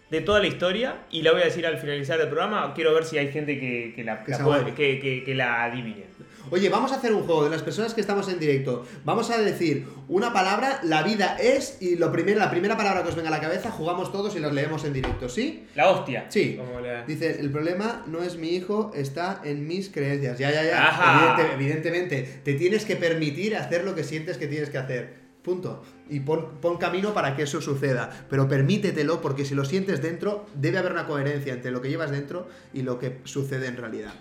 de 0.09 0.21
toda 0.21 0.39
la 0.39 0.47
historia 0.47 0.95
y 1.09 1.21
la 1.23 1.31
voy 1.31 1.41
a 1.41 1.45
decir 1.45 1.65
al 1.65 1.77
finalizar 1.77 2.19
el 2.19 2.27
programa. 2.27 2.73
Quiero 2.73 2.93
ver 2.93 3.05
si 3.05 3.17
hay 3.17 3.31
gente 3.31 3.59
que, 3.59 4.03
la, 4.03 4.23
que, 4.23 5.33
la 5.35 5.63
adivine. 5.63 6.05
Oye, 6.51 6.69
vamos 6.69 6.91
a 6.91 6.95
hacer 6.95 7.13
un 7.13 7.23
juego 7.23 7.43
de 7.43 7.49
las 7.49 7.62
personas 7.62 7.93
que 7.93 8.01
estamos 8.01 8.27
en 8.29 8.39
directo. 8.39 8.86
Vamos 9.03 9.29
a 9.31 9.38
decir 9.38 9.88
una 10.08 10.31
palabra, 10.31 10.79
la 10.84 11.03
vida 11.03 11.38
es, 11.39 11.77
y 11.81 11.95
lo 11.95 12.12
primero, 12.12 12.39
la 12.39 12.51
primera 12.51 12.77
palabra 12.77 13.03
que 13.03 13.10
os 13.10 13.15
venga 13.15 13.29
a 13.29 13.31
la 13.31 13.41
cabeza, 13.41 13.71
jugamos 13.71 14.12
todos 14.12 14.36
y 14.36 14.39
las 14.39 14.53
leemos 14.53 14.84
en 14.86 14.93
directo, 14.93 15.27
¿sí? 15.29 15.65
La 15.75 15.89
hostia. 15.89 16.25
Sí. 16.29 16.60
Dice, 17.08 17.39
el 17.39 17.51
problema 17.51 18.03
no 18.08 18.21
es 18.21 18.38
mi 18.38 18.49
hijo, 18.49 18.91
está 18.95 19.41
en 19.43 19.67
mis 19.67 19.89
creencias. 19.89 20.38
Ya, 20.38 20.51
ya, 20.51 20.63
ya. 20.63 21.38
evidentemente, 21.53 22.41
te 22.43 22.53
tienes 22.53 22.86
que 22.86 22.95
permitir 22.95 23.55
hacer 23.55 23.84
lo 23.84 23.95
que 23.95 24.03
sientes 24.03 24.38
que 24.38 24.47
tienes 24.47 24.69
que 24.69 24.77
hacer. 24.77 25.25
Punto. 25.45 25.84
Y 26.10 26.21
pon, 26.21 26.77
camino 26.79 27.13
para 27.13 27.36
que 27.36 27.43
eso 27.43 27.62
suceda. 27.62 28.25
Pero 28.31 28.47
permítetelo 28.47 29.21
porque 29.21 29.45
si 29.45 29.53
lo 29.53 29.63
sientes 29.63 30.01
dentro, 30.01 30.47
debe 30.55 30.79
haber 30.79 30.91
una 30.91 31.05
coherencia 31.05 31.53
entre 31.53 31.69
lo 31.69 31.81
que 31.81 31.89
llevas 31.89 32.10
dentro 32.10 32.47
y 32.73 32.81
lo 32.81 32.97
que 32.97 33.19
sucede 33.25 33.67
en 33.67 33.77
realidad. 33.77 34.13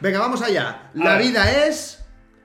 Venga, 0.00 0.18
vamos 0.18 0.42
allá. 0.42 0.90
La 0.94 1.18
vida 1.18 1.66
es... 1.66 1.98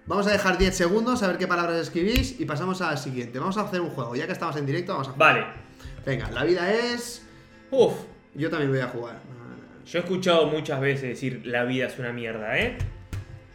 Vamos 0.08 0.28
a 0.28 0.32
dejar 0.32 0.58
10 0.58 0.76
segundos 0.76 1.24
a 1.24 1.28
ver 1.28 1.38
qué 1.38 1.48
palabras 1.48 1.78
escribís 1.78 2.40
y 2.40 2.46
pasamos 2.46 2.80
a 2.82 2.92
la 2.92 2.98
siguiente. 2.98 3.40
Vamos 3.40 3.58
a 3.58 3.62
hacer 3.62 3.82
un 3.82 3.90
juego. 3.90 4.16
Ya 4.16 4.28
que 4.28 4.34
estamos 4.34 4.56
en 4.58 4.66
directo, 4.66 4.92
vamos 4.92 5.08
a 5.08 5.12
jugar. 5.12 5.34
Vale. 5.34 5.48
Venga, 6.06 6.30
la 6.32 6.44
vida 6.44 6.72
es... 6.72 7.24
Uf. 7.72 7.94
Yo 8.36 8.50
también 8.50 8.70
voy 8.70 8.82
a 8.82 8.88
jugar. 8.88 9.16
Yo 9.86 10.00
he 10.00 10.02
escuchado 10.02 10.48
muchas 10.48 10.80
veces 10.80 11.04
decir 11.04 11.44
la 11.46 11.64
vida 11.64 11.88
es 11.88 11.98
una 11.98 12.12
mierda, 12.12 12.58
¿eh? 12.60 12.78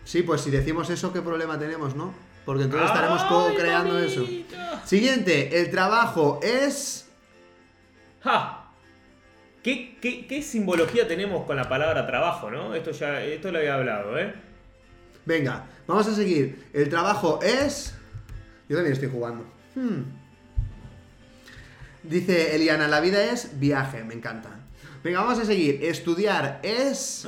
Sí, 0.05 0.23
pues 0.23 0.41
si 0.41 0.51
decimos 0.51 0.89
eso, 0.91 1.13
¿qué 1.13 1.21
problema 1.21 1.59
tenemos, 1.59 1.95
no? 1.95 2.15
Porque 2.45 2.65
entonces 2.65 2.89
estaremos 2.89 3.23
co-creando 3.25 3.99
eso. 3.99 4.27
Siguiente, 4.85 5.61
el 5.61 5.71
trabajo 5.71 6.41
es. 6.43 7.09
¡Ja! 8.23 8.60
¿Qué, 9.63 10.43
simbología 10.43 11.07
tenemos 11.07 11.45
con 11.45 11.57
la 11.57 11.69
palabra 11.69 12.07
trabajo, 12.07 12.51
no? 12.51 12.75
Esto 12.75 12.93
ya 12.93 13.23
esto 13.23 13.53
lo 13.53 13.59
había 13.59 13.75
hablado, 13.75 14.19
¿eh? 14.19 14.33
Venga, 15.27 15.67
vamos 15.87 16.09
a 16.09 16.15
seguir. 16.15 16.69
El 16.73 16.89
trabajo 16.89 17.41
es. 17.43 17.95
Yo 18.69 18.77
también 18.77 18.95
estoy 18.95 19.11
jugando. 19.11 19.45
Hmm. 19.75 20.03
Dice 22.03 22.55
Eliana, 22.57 22.89
la 22.89 23.01
vida 23.01 23.23
es 23.23 23.61
viaje, 23.61 24.03
me 24.03 24.15
encanta. 24.15 24.49
Venga, 25.05 25.21
vamos 25.21 25.39
a 25.39 25.45
seguir. 25.45 25.85
Estudiar 25.85 26.61
es. 26.63 27.27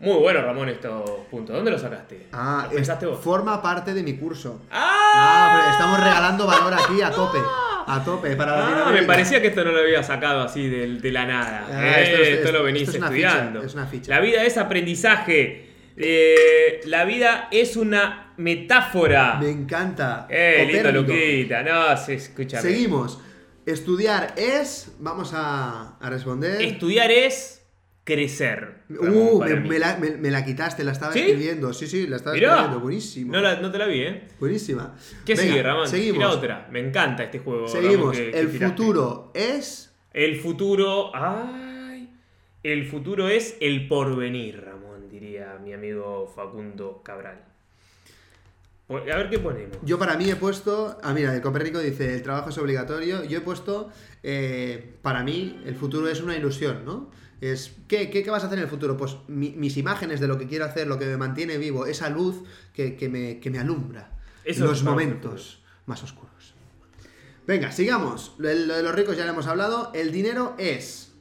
Muy 0.00 0.18
bueno, 0.20 0.40
Ramón, 0.40 0.70
estos 0.70 1.10
puntos. 1.30 1.54
¿Dónde 1.54 1.70
lo 1.70 1.78
sacaste? 1.78 2.28
Ah, 2.32 2.68
pensaste 2.72 3.04
vos? 3.04 3.20
Forma 3.20 3.60
parte 3.60 3.92
de 3.92 4.02
mi 4.02 4.16
curso. 4.16 4.62
¡Ah! 4.70 5.66
ah 5.66 5.68
estamos 5.72 5.98
regalando 5.98 6.46
valor 6.46 6.72
aquí 6.72 7.02
a 7.02 7.10
tope. 7.10 7.38
A 7.86 8.04
tope, 8.04 8.34
para 8.36 8.88
Ah, 8.88 8.92
me 8.92 9.02
parecía 9.04 9.40
que 9.40 9.48
esto 9.48 9.64
no 9.64 9.72
lo 9.72 9.80
había 9.80 10.02
sacado 10.02 10.42
así 10.42 10.68
de, 10.68 10.98
de 10.98 11.12
la 11.12 11.26
nada. 11.26 11.66
Ah, 11.70 11.98
Eh, 11.98 12.02
esto 12.04 12.16
es- 12.16 12.28
esto, 12.28 12.40
esto- 12.48 12.52
lo 12.52 12.62
venís 12.64 12.82
esto 12.82 12.96
es 12.98 13.02
estudiando. 13.02 13.60
ficha, 13.60 13.66
es 13.66 13.74
una 13.74 13.86
ficha. 13.86 14.10
La 14.10 14.20
vida 14.20 14.44
es 14.44 14.56
aprendizaje. 14.58 15.70
Eh, 15.96 16.80
la 16.86 17.04
vida 17.04 17.48
es 17.50 17.76
una 17.76 18.32
metáfora. 18.36 19.36
Me 19.40 19.50
encanta. 19.50 20.26
Eh, 20.28 20.68
lindo. 20.72 20.90
Luquita. 20.92 21.62
No, 21.62 21.96
se 21.96 22.14
escúchame. 22.14 22.62
Seguimos. 22.62 23.20
Estudiar 23.66 24.34
es. 24.36 24.92
Vamos 24.98 25.32
a, 25.34 25.96
a 26.00 26.10
responder. 26.10 26.60
Estudiar 26.60 27.10
es 27.10 27.63
crecer. 28.04 28.82
Uh, 28.90 29.42
me, 29.42 29.78
la, 29.78 29.96
me- 29.96 30.16
me 30.18 30.30
la 30.30 30.44
quitaste, 30.44 30.84
la 30.84 30.92
estaba 30.92 31.12
¿Sí? 31.12 31.20
escribiendo. 31.20 31.72
Sí, 31.72 31.86
sí, 31.86 32.06
la 32.06 32.16
estaba 32.16 32.34
Mirá. 32.34 32.50
escribiendo. 32.50 32.80
Buenísimo. 32.80 33.32
No, 33.32 33.40
la- 33.40 33.60
no 33.60 33.70
te 33.72 33.78
la 33.78 33.86
vi, 33.86 34.00
¿eh? 34.02 34.28
Buenísima. 34.38 34.94
¿Qué 35.24 35.34
Venga, 35.34 35.48
sigue, 35.50 35.62
Ramón? 35.62 35.88
Seguimos. 35.88 36.18
Tira 36.18 36.30
otra. 36.30 36.68
Me 36.70 36.80
encanta 36.80 37.24
este 37.24 37.38
juego. 37.38 37.66
Seguimos. 37.68 38.16
que 38.16 38.30
El 38.30 38.48
futuro 38.48 39.30
es. 39.34 39.92
El 40.12 40.36
futuro. 40.36 41.10
¡Ay! 41.14 42.10
El 42.62 42.86
futuro 42.86 43.28
es 43.28 43.56
el 43.60 43.88
porvenir, 43.88 44.62
Ramón, 44.64 45.08
diría 45.10 45.58
mi 45.62 45.72
amigo 45.74 46.32
Facundo 46.34 47.02
Cabral. 47.04 47.44
Pues, 48.86 49.02
A 49.12 49.16
ver 49.16 49.30
qué 49.30 49.38
ponemos. 49.38 49.78
Yo 49.82 49.98
para 49.98 50.16
mí 50.16 50.30
he 50.30 50.36
puesto. 50.36 50.98
Ah, 51.02 51.12
mira, 51.14 51.34
el 51.34 51.40
Copérnico 51.40 51.78
dice: 51.78 52.14
el 52.14 52.22
trabajo 52.22 52.50
es 52.50 52.58
obligatorio. 52.58 53.24
Yo 53.24 53.38
he 53.38 53.40
puesto. 53.40 53.90
eh, 54.22 54.94
para 55.02 55.22
mí, 55.22 55.60
el 55.66 55.74
futuro 55.74 56.08
es 56.08 56.20
una 56.22 56.36
ilusión, 56.36 56.84
¿no? 56.84 57.10
Es, 57.52 57.72
¿qué, 57.88 58.10
qué, 58.10 58.22
qué 58.22 58.30
vas 58.30 58.42
a 58.42 58.46
hacer 58.46 58.58
en 58.58 58.64
el 58.64 58.70
futuro? 58.70 58.96
Pues 58.96 59.16
mi- 59.28 59.50
mis 59.56 59.76
imágenes 59.76 60.20
de 60.20 60.28
lo 60.28 60.38
que 60.38 60.46
quiero 60.46 60.64
hacer, 60.64 60.86
lo 60.86 60.98
que 60.98 61.06
me 61.06 61.16
mantiene 61.16 61.58
vivo, 61.58 61.86
esa 61.86 62.08
luz 62.10 62.42
que, 62.72 62.96
que 62.96 63.08
me, 63.08 63.40
que 63.40 63.50
me 63.50 63.58
alumbra 63.58 64.10
Eso 64.44 64.64
los 64.66 64.82
momentos 64.84 65.62
más 65.86 66.02
oscuros. 66.02 66.54
Venga, 67.46 67.70
sigamos. 67.72 68.32
Lo 68.38 68.48
de, 68.48 68.66
lo 68.66 68.74
de 68.76 68.82
los 68.82 68.94
ricos 68.94 69.16
ya 69.16 69.24
lo 69.24 69.30
hemos 69.32 69.46
hablado. 69.46 69.90
El 69.94 70.12
dinero 70.12 70.54
es. 70.58 71.12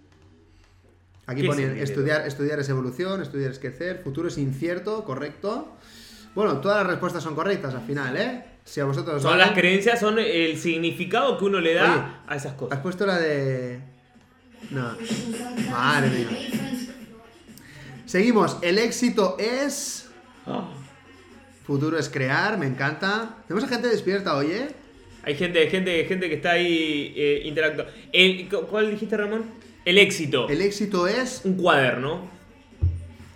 Aquí 1.26 1.42
¿Qué 1.42 1.48
es 1.48 1.54
ponen 1.56 1.78
estudiar, 1.78 2.28
estudiar 2.28 2.60
es 2.60 2.70
evolución, 2.70 3.22
estudiar 3.22 3.52
es 3.52 3.60
crecer, 3.60 4.00
futuro 4.04 4.28
es 4.28 4.38
incierto, 4.38 5.04
correcto. 5.06 5.74
Bueno, 6.36 6.60
todas 6.62 6.78
las 6.80 6.88
respuestas 6.88 7.24
son 7.24 7.36
correctas 7.36 7.74
al 7.76 7.86
final, 7.86 8.18
¿eh? 8.18 8.44
Si 8.66 8.80
a 8.80 8.86
vosotros 8.86 9.18
os 9.18 9.22
Son 9.24 9.38
las 9.38 9.52
creencias, 9.52 10.00
son 10.00 10.18
el 10.20 10.58
significado 10.58 11.38
que 11.38 11.46
uno 11.46 11.60
le 11.60 11.74
da 11.76 11.92
Oye, 11.94 12.04
a 12.28 12.36
esas 12.36 12.54
¿Has 12.54 12.58
cosas. 12.58 12.80
puesto 12.80 13.06
la 13.06 13.20
de.? 13.20 13.93
No. 14.72 14.98
Madre 15.72 16.10
mía. 16.10 16.28
Seguimos. 18.06 18.58
El 18.62 18.78
éxito 18.78 19.38
es. 19.40 20.10
Ah. 20.46 20.70
Futuro 21.66 21.98
es 21.98 22.10
crear, 22.10 22.58
me 22.58 22.66
encanta. 22.66 23.38
Tenemos 23.48 23.64
a 23.64 23.74
gente 23.74 23.88
despierta 23.88 24.36
hoy, 24.36 24.52
¿eh? 24.52 24.68
Hay 25.24 25.36
gente, 25.36 25.66
gente, 25.70 26.04
gente 26.06 26.28
que 26.28 26.36
está 26.36 26.52
ahí 26.52 27.14
eh, 27.16 27.42
interactuando. 27.46 27.92
¿Cuál 28.70 28.92
dijiste, 28.92 29.16
Ramón? 29.16 29.46
El 29.86 29.98
éxito. 29.98 30.50
El 30.50 30.62
éxito 30.62 31.08
es. 31.08 31.42
Un 31.46 31.56
cuaderno. 31.56 32.28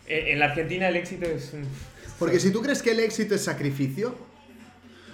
En, 0.08 0.28
en 0.28 0.40
la 0.40 0.46
Argentina 0.46 0.90
el 0.90 0.98
éxito 0.98 1.26
es. 1.26 1.54
Porque 2.20 2.40
si 2.40 2.52
tú 2.52 2.62
crees 2.62 2.82
que 2.82 2.92
el 2.92 3.00
éxito 3.00 3.36
es 3.36 3.44
sacrificio, 3.44 4.16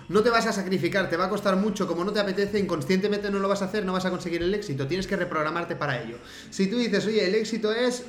no 0.10 0.22
te 0.22 0.30
vas 0.30 0.46
a 0.46 0.54
sacrificar, 0.54 1.10
te 1.10 1.18
va 1.18 1.26
a 1.26 1.30
costar 1.30 1.56
mucho, 1.56 1.88
como 1.88 2.04
no 2.04 2.12
te 2.12 2.20
apetece, 2.20 2.60
inconscientemente 2.60 3.30
no 3.32 3.40
lo 3.40 3.48
vas 3.48 3.62
a 3.62 3.66
hacer, 3.66 3.86
no 3.86 3.94
vas 3.94 4.06
a 4.06 4.10
conseguir 4.10 4.44
el 4.44 4.54
éxito, 4.54 4.88
tienes 4.88 5.08
que 5.08 5.16
reprogramarte 5.16 5.76
para 5.76 6.02
ello. 6.02 6.18
Si 6.50 6.68
tú 6.68 6.78
dices, 6.78 7.06
oye, 7.06 7.26
el 7.26 7.36
éxito 7.36 7.74
es 7.74 8.04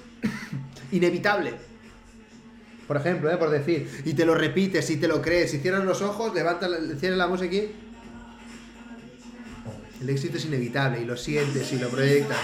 inevitable, 0.92 1.54
por 2.86 2.96
ejemplo, 2.96 3.30
¿eh? 3.30 3.36
por 3.36 3.50
decir, 3.50 4.02
y 4.04 4.14
te 4.14 4.26
lo 4.26 4.34
repites, 4.34 4.88
y 4.90 4.96
te 4.96 5.08
lo 5.08 5.22
crees, 5.22 5.54
y 5.54 5.58
cierras 5.58 5.84
los 5.84 6.02
ojos, 6.02 6.34
levantas, 6.34 6.70
cierras 6.98 7.18
la 7.18 7.26
música 7.26 7.54
y... 7.54 7.74
El 10.00 10.10
éxito 10.10 10.36
es 10.36 10.44
inevitable, 10.44 11.00
y 11.00 11.04
lo 11.04 11.16
sientes, 11.16 11.72
y 11.72 11.78
lo 11.78 11.88
proyectas. 11.88 12.36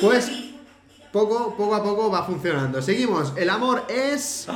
Pues 0.00 0.30
poco, 1.12 1.54
poco 1.56 1.74
a 1.74 1.82
poco 1.82 2.10
va 2.10 2.24
funcionando. 2.24 2.80
Seguimos. 2.80 3.34
El 3.36 3.50
amor 3.50 3.84
es. 3.88 4.48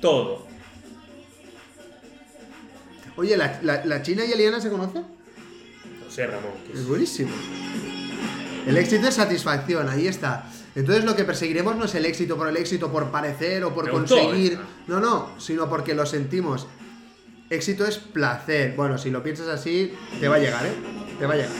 Todo. 0.00 0.49
Oye, 3.20 3.36
¿la, 3.36 3.58
la, 3.62 3.84
la 3.84 4.02
China 4.02 4.24
y 4.24 4.32
Eliana 4.32 4.60
se 4.60 4.70
conocen? 4.70 5.02
No 5.02 6.10
sé, 6.10 6.26
Ramón. 6.26 6.52
¿qué 6.66 6.72
Es 6.72 6.86
buenísimo. 6.86 7.30
El 8.66 8.76
éxito 8.78 9.08
es 9.08 9.14
satisfacción, 9.14 9.88
ahí 9.90 10.06
está. 10.06 10.46
Entonces 10.74 11.04
lo 11.04 11.14
que 11.14 11.24
perseguiremos 11.24 11.76
no 11.76 11.84
es 11.84 11.94
el 11.94 12.06
éxito 12.06 12.36
por 12.38 12.48
el 12.48 12.56
éxito, 12.56 12.90
por 12.90 13.10
parecer 13.10 13.62
o 13.64 13.74
por 13.74 13.84
Me 13.86 13.90
gustó 13.90 14.16
conseguir. 14.16 14.52
esa. 14.54 14.62
No, 14.86 15.00
no, 15.00 15.30
sino 15.38 15.68
porque 15.68 15.94
lo 15.94 16.06
sentimos. 16.06 16.66
Éxito 17.50 17.84
es 17.84 17.98
placer. 17.98 18.74
Bueno, 18.74 18.96
si 18.96 19.10
lo 19.10 19.22
piensas 19.22 19.48
así, 19.48 19.92
te 20.18 20.26
va 20.28 20.36
a 20.36 20.38
llegar, 20.38 20.64
¿eh? 20.64 20.72
Te 21.18 21.26
va 21.26 21.34
a 21.34 21.36
llegar. 21.36 21.50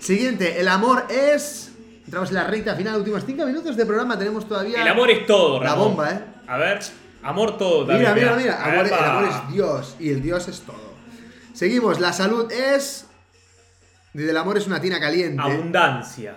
Siguiente, 0.00 0.60
el 0.60 0.68
amor 0.68 1.06
es. 1.08 1.72
Entramos 2.04 2.28
en 2.28 2.34
la 2.36 2.44
recta 2.44 2.76
final, 2.76 2.98
últimos 2.98 3.24
5 3.26 3.46
minutos 3.46 3.76
de 3.76 3.84
programa, 3.86 4.16
tenemos 4.18 4.46
todavía. 4.46 4.80
El 4.82 4.88
amor 4.88 5.10
es 5.10 5.26
todo, 5.26 5.58
La 5.60 5.70
Ramón. 5.70 5.88
bomba, 5.96 6.10
¿eh? 6.12 6.20
A 6.46 6.58
ver, 6.58 6.80
amor 7.24 7.56
todo. 7.58 7.86
Mira, 7.86 8.10
también, 8.10 8.28
mira, 8.28 8.36
mira. 8.36 8.64
Amor- 8.64 8.86
el 8.86 8.94
amor 8.94 9.24
es 9.28 9.52
Dios 9.54 9.96
y 9.98 10.10
el 10.10 10.22
Dios 10.22 10.46
es 10.48 10.60
todo. 10.60 10.94
Seguimos. 11.52 12.00
La 12.00 12.12
salud 12.12 12.50
es. 12.52 13.06
Dice, 14.12 14.30
el 14.30 14.36
amor 14.36 14.56
es 14.58 14.66
una 14.66 14.80
tina 14.80 15.00
caliente. 15.00 15.42
Abundancia. 15.42 16.36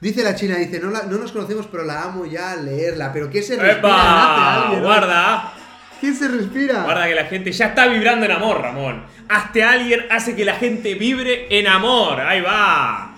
Dice 0.00 0.24
la 0.24 0.34
china, 0.34 0.56
dice, 0.56 0.80
no, 0.80 0.90
la- 0.90 1.04
no 1.04 1.16
nos 1.18 1.30
conocemos, 1.30 1.66
pero 1.70 1.84
la 1.84 2.02
amo 2.02 2.26
ya 2.26 2.52
al 2.52 2.64
leerla. 2.66 3.12
¿Pero 3.12 3.30
qué 3.30 3.40
se 3.42 3.54
respira? 3.56 3.76
Nace 3.76 3.78
¡Epa! 3.78 4.54
alguien, 4.64 4.80
¿no? 4.82 4.86
Guarda. 4.88 5.52
¿Qué 6.00 6.12
se 6.12 6.26
respira? 6.26 6.82
Guarda 6.82 7.06
que 7.06 7.14
la 7.14 7.24
gente 7.26 7.52
ya 7.52 7.66
está 7.66 7.86
vibrando 7.86 8.26
en 8.26 8.32
amor, 8.32 8.60
Ramón. 8.60 9.04
Hazte 9.28 9.62
alguien 9.62 10.04
hace 10.10 10.34
que 10.34 10.44
la 10.44 10.56
gente 10.56 10.94
vibre 10.94 11.46
en 11.56 11.68
amor. 11.68 12.20
Ahí 12.20 12.40
va. 12.40 13.14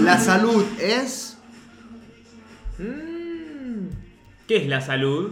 La 0.00 0.18
salud 0.18 0.64
es. 0.80 1.29
¿Qué 4.50 4.56
es 4.56 4.66
la 4.66 4.80
salud? 4.80 5.30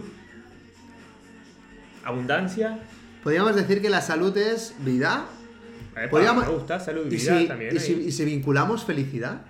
Abundancia. 2.05 2.79
Podríamos 3.21 3.53
decir 3.53 3.81
que 3.81 3.89
la 3.89 3.99
salud 3.99 4.37
es 4.37 4.73
vida. 4.79 5.25
Epa, 5.91 6.09
Podríamos- 6.09 6.47
Me 6.47 6.53
gusta, 6.53 6.79
salud 6.79 7.03
y 7.11 7.15
¿Y 7.15 7.17
vida 7.17 7.37
si, 7.39 7.47
también. 7.49 7.75
y 7.75 7.79
si- 7.81 7.93
ahí. 7.95 8.05
y 8.07 8.11
si 8.13 8.23
vinculamos 8.23 8.85
felicidad? 8.85 9.41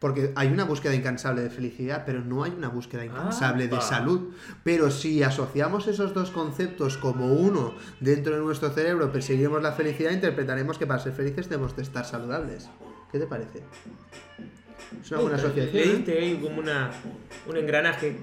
Porque 0.00 0.32
hay 0.36 0.48
una 0.48 0.64
búsqueda 0.64 0.94
incansable 0.94 1.40
de 1.40 1.48
felicidad, 1.48 2.02
pero 2.04 2.20
no 2.20 2.44
hay 2.44 2.50
una 2.50 2.68
búsqueda 2.68 3.02
incansable 3.06 3.68
de 3.68 3.80
salud. 3.80 4.34
Pero 4.64 4.90
si 4.90 5.22
asociamos 5.22 5.88
esos 5.88 6.12
dos 6.12 6.30
conceptos 6.30 6.98
como 6.98 7.32
uno 7.32 7.74
dentro 8.00 8.34
de 8.34 8.42
nuestro 8.42 8.68
cerebro, 8.68 9.10
perseguiremos 9.10 9.62
la 9.62 9.72
felicidad, 9.72 10.10
interpretaremos 10.10 10.76
que 10.76 10.86
para 10.86 11.00
ser 11.02 11.14
felices 11.14 11.48
debemos 11.48 11.74
de 11.74 11.84
estar 11.84 12.04
saludables. 12.04 12.68
¿Qué 13.10 13.18
te 13.18 13.26
parece? 13.26 13.62
Es 15.02 15.10
una 15.10 15.20
buena 15.22 15.36
asociación. 15.38 15.72
Le 15.74 15.84
¿eh? 15.84 15.94
diste 15.96 16.18
ahí 16.18 16.36
como 16.36 16.58
una, 16.60 16.90
un 17.48 17.56
engranaje. 17.56 18.18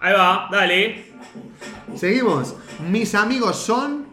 Ahí 0.00 0.12
va, 0.12 0.48
dale. 0.50 1.06
Seguimos. 1.96 2.54
Mis 2.90 3.14
amigos 3.14 3.56
son. 3.56 4.06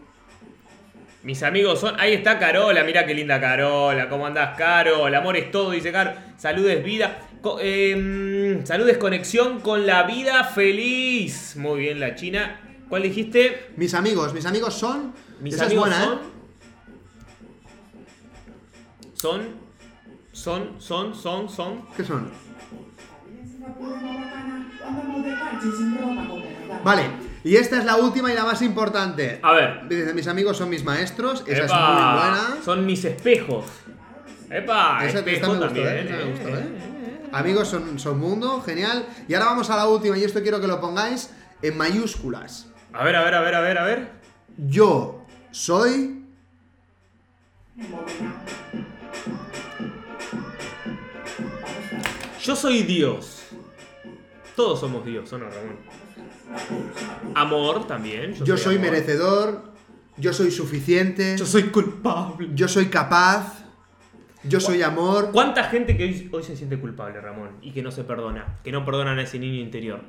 Mis 1.22 1.42
amigos 1.42 1.80
son. 1.80 1.98
Ahí 2.00 2.12
está 2.14 2.38
Carola, 2.38 2.82
mira 2.84 3.06
qué 3.06 3.14
linda 3.14 3.40
Carola. 3.40 4.08
¿Cómo 4.08 4.26
andás, 4.26 4.56
Caro? 4.58 5.06
El 5.08 5.14
amor 5.14 5.36
es 5.36 5.50
todo, 5.50 5.70
dice 5.70 5.92
Caro. 5.92 6.12
Salud 6.36 6.66
es 6.68 6.82
vida. 6.84 7.18
Co- 7.42 7.58
em, 7.60 8.64
salud 8.66 8.88
es 8.88 8.98
conexión 8.98 9.60
con 9.60 9.86
la 9.86 10.02
vida 10.04 10.44
feliz. 10.44 11.56
Muy 11.56 11.80
bien, 11.80 12.00
la 12.00 12.14
China. 12.14 12.60
¿Cuál 12.88 13.02
dijiste? 13.02 13.70
Mis 13.76 13.94
amigos. 13.94 14.32
Mis 14.34 14.44
amigos 14.46 14.74
son. 14.74 15.14
Mis 15.40 15.54
Esa 15.54 15.64
amigos 15.66 15.88
es 15.90 15.96
buena, 15.98 16.04
son. 16.04 16.18
¿eh? 16.18 16.30
Son. 19.14 19.64
Son, 20.32 20.80
son, 20.80 21.14
son, 21.14 21.48
son. 21.48 21.86
¿Qué 21.96 22.04
son? 22.04 22.30
Vale. 26.82 27.02
Y 27.44 27.56
esta 27.56 27.78
es 27.78 27.84
la 27.84 27.96
última 27.96 28.32
y 28.32 28.34
la 28.34 28.44
más 28.44 28.62
importante. 28.62 29.38
A 29.42 29.52
ver. 29.52 29.88
Dice, 29.88 30.14
mis 30.14 30.26
amigos 30.28 30.56
son 30.56 30.70
mis 30.70 30.82
maestros. 30.82 31.44
Esa 31.46 31.64
Epa, 31.64 31.64
es 31.64 31.72
muy 31.72 32.12
buena. 32.20 32.64
Son 32.64 32.86
mis 32.86 33.04
espejos. 33.04 33.66
Epa, 34.50 35.04
Esa, 35.04 35.18
espejo 35.18 35.52
me 35.52 35.58
gustó, 35.58 35.66
también. 35.66 35.88
¿eh? 35.88 36.04
Me 36.04 36.22
eh, 36.22 36.30
gustó, 36.30 36.48
eh, 36.48 36.60
¿eh? 36.60 37.28
Amigos 37.32 37.68
son, 37.68 37.98
son 37.98 38.18
mundo, 38.18 38.62
genial. 38.62 39.06
Y 39.28 39.34
ahora 39.34 39.46
vamos 39.46 39.68
a 39.68 39.76
la 39.76 39.88
última, 39.88 40.16
y 40.16 40.24
esto 40.24 40.40
quiero 40.42 40.60
que 40.60 40.66
lo 40.66 40.80
pongáis 40.80 41.30
en 41.60 41.76
mayúsculas. 41.76 42.68
A 42.92 43.04
ver, 43.04 43.16
a 43.16 43.24
ver, 43.24 43.34
a 43.34 43.40
ver, 43.40 43.54
a 43.54 43.60
ver, 43.60 43.78
a 43.78 43.84
ver. 43.84 44.08
Yo 44.56 45.26
soy. 45.50 46.22
Yo 52.42 52.54
soy 52.54 52.82
Dios. 52.82 53.43
Todos 54.56 54.80
somos 54.80 55.04
Dios, 55.04 55.32
¿o 55.32 55.38
no, 55.38 55.46
Ramón? 55.46 55.78
Amor 57.34 57.86
también. 57.86 58.34
Yo 58.44 58.56
soy 58.56 58.78
merecedor. 58.78 59.72
Yo 60.16 60.32
soy 60.32 60.50
suficiente. 60.50 61.36
Yo 61.36 61.46
soy 61.46 61.64
culpable. 61.64 62.48
Yo 62.54 62.68
soy 62.68 62.86
capaz. 62.86 63.64
Yo 64.44 64.60
soy 64.60 64.82
amor. 64.82 65.30
¿Cuánta 65.32 65.64
gente 65.64 65.96
que 65.96 66.04
hoy, 66.04 66.28
hoy 66.30 66.42
se 66.42 66.54
siente 66.56 66.78
culpable, 66.78 67.20
Ramón? 67.20 67.50
Y 67.62 67.72
que 67.72 67.82
no 67.82 67.90
se 67.90 68.04
perdona. 68.04 68.58
Que 68.62 68.70
no 68.70 68.84
perdonan 68.84 69.18
a 69.18 69.22
ese 69.22 69.38
niño 69.38 69.60
interior. 69.60 70.00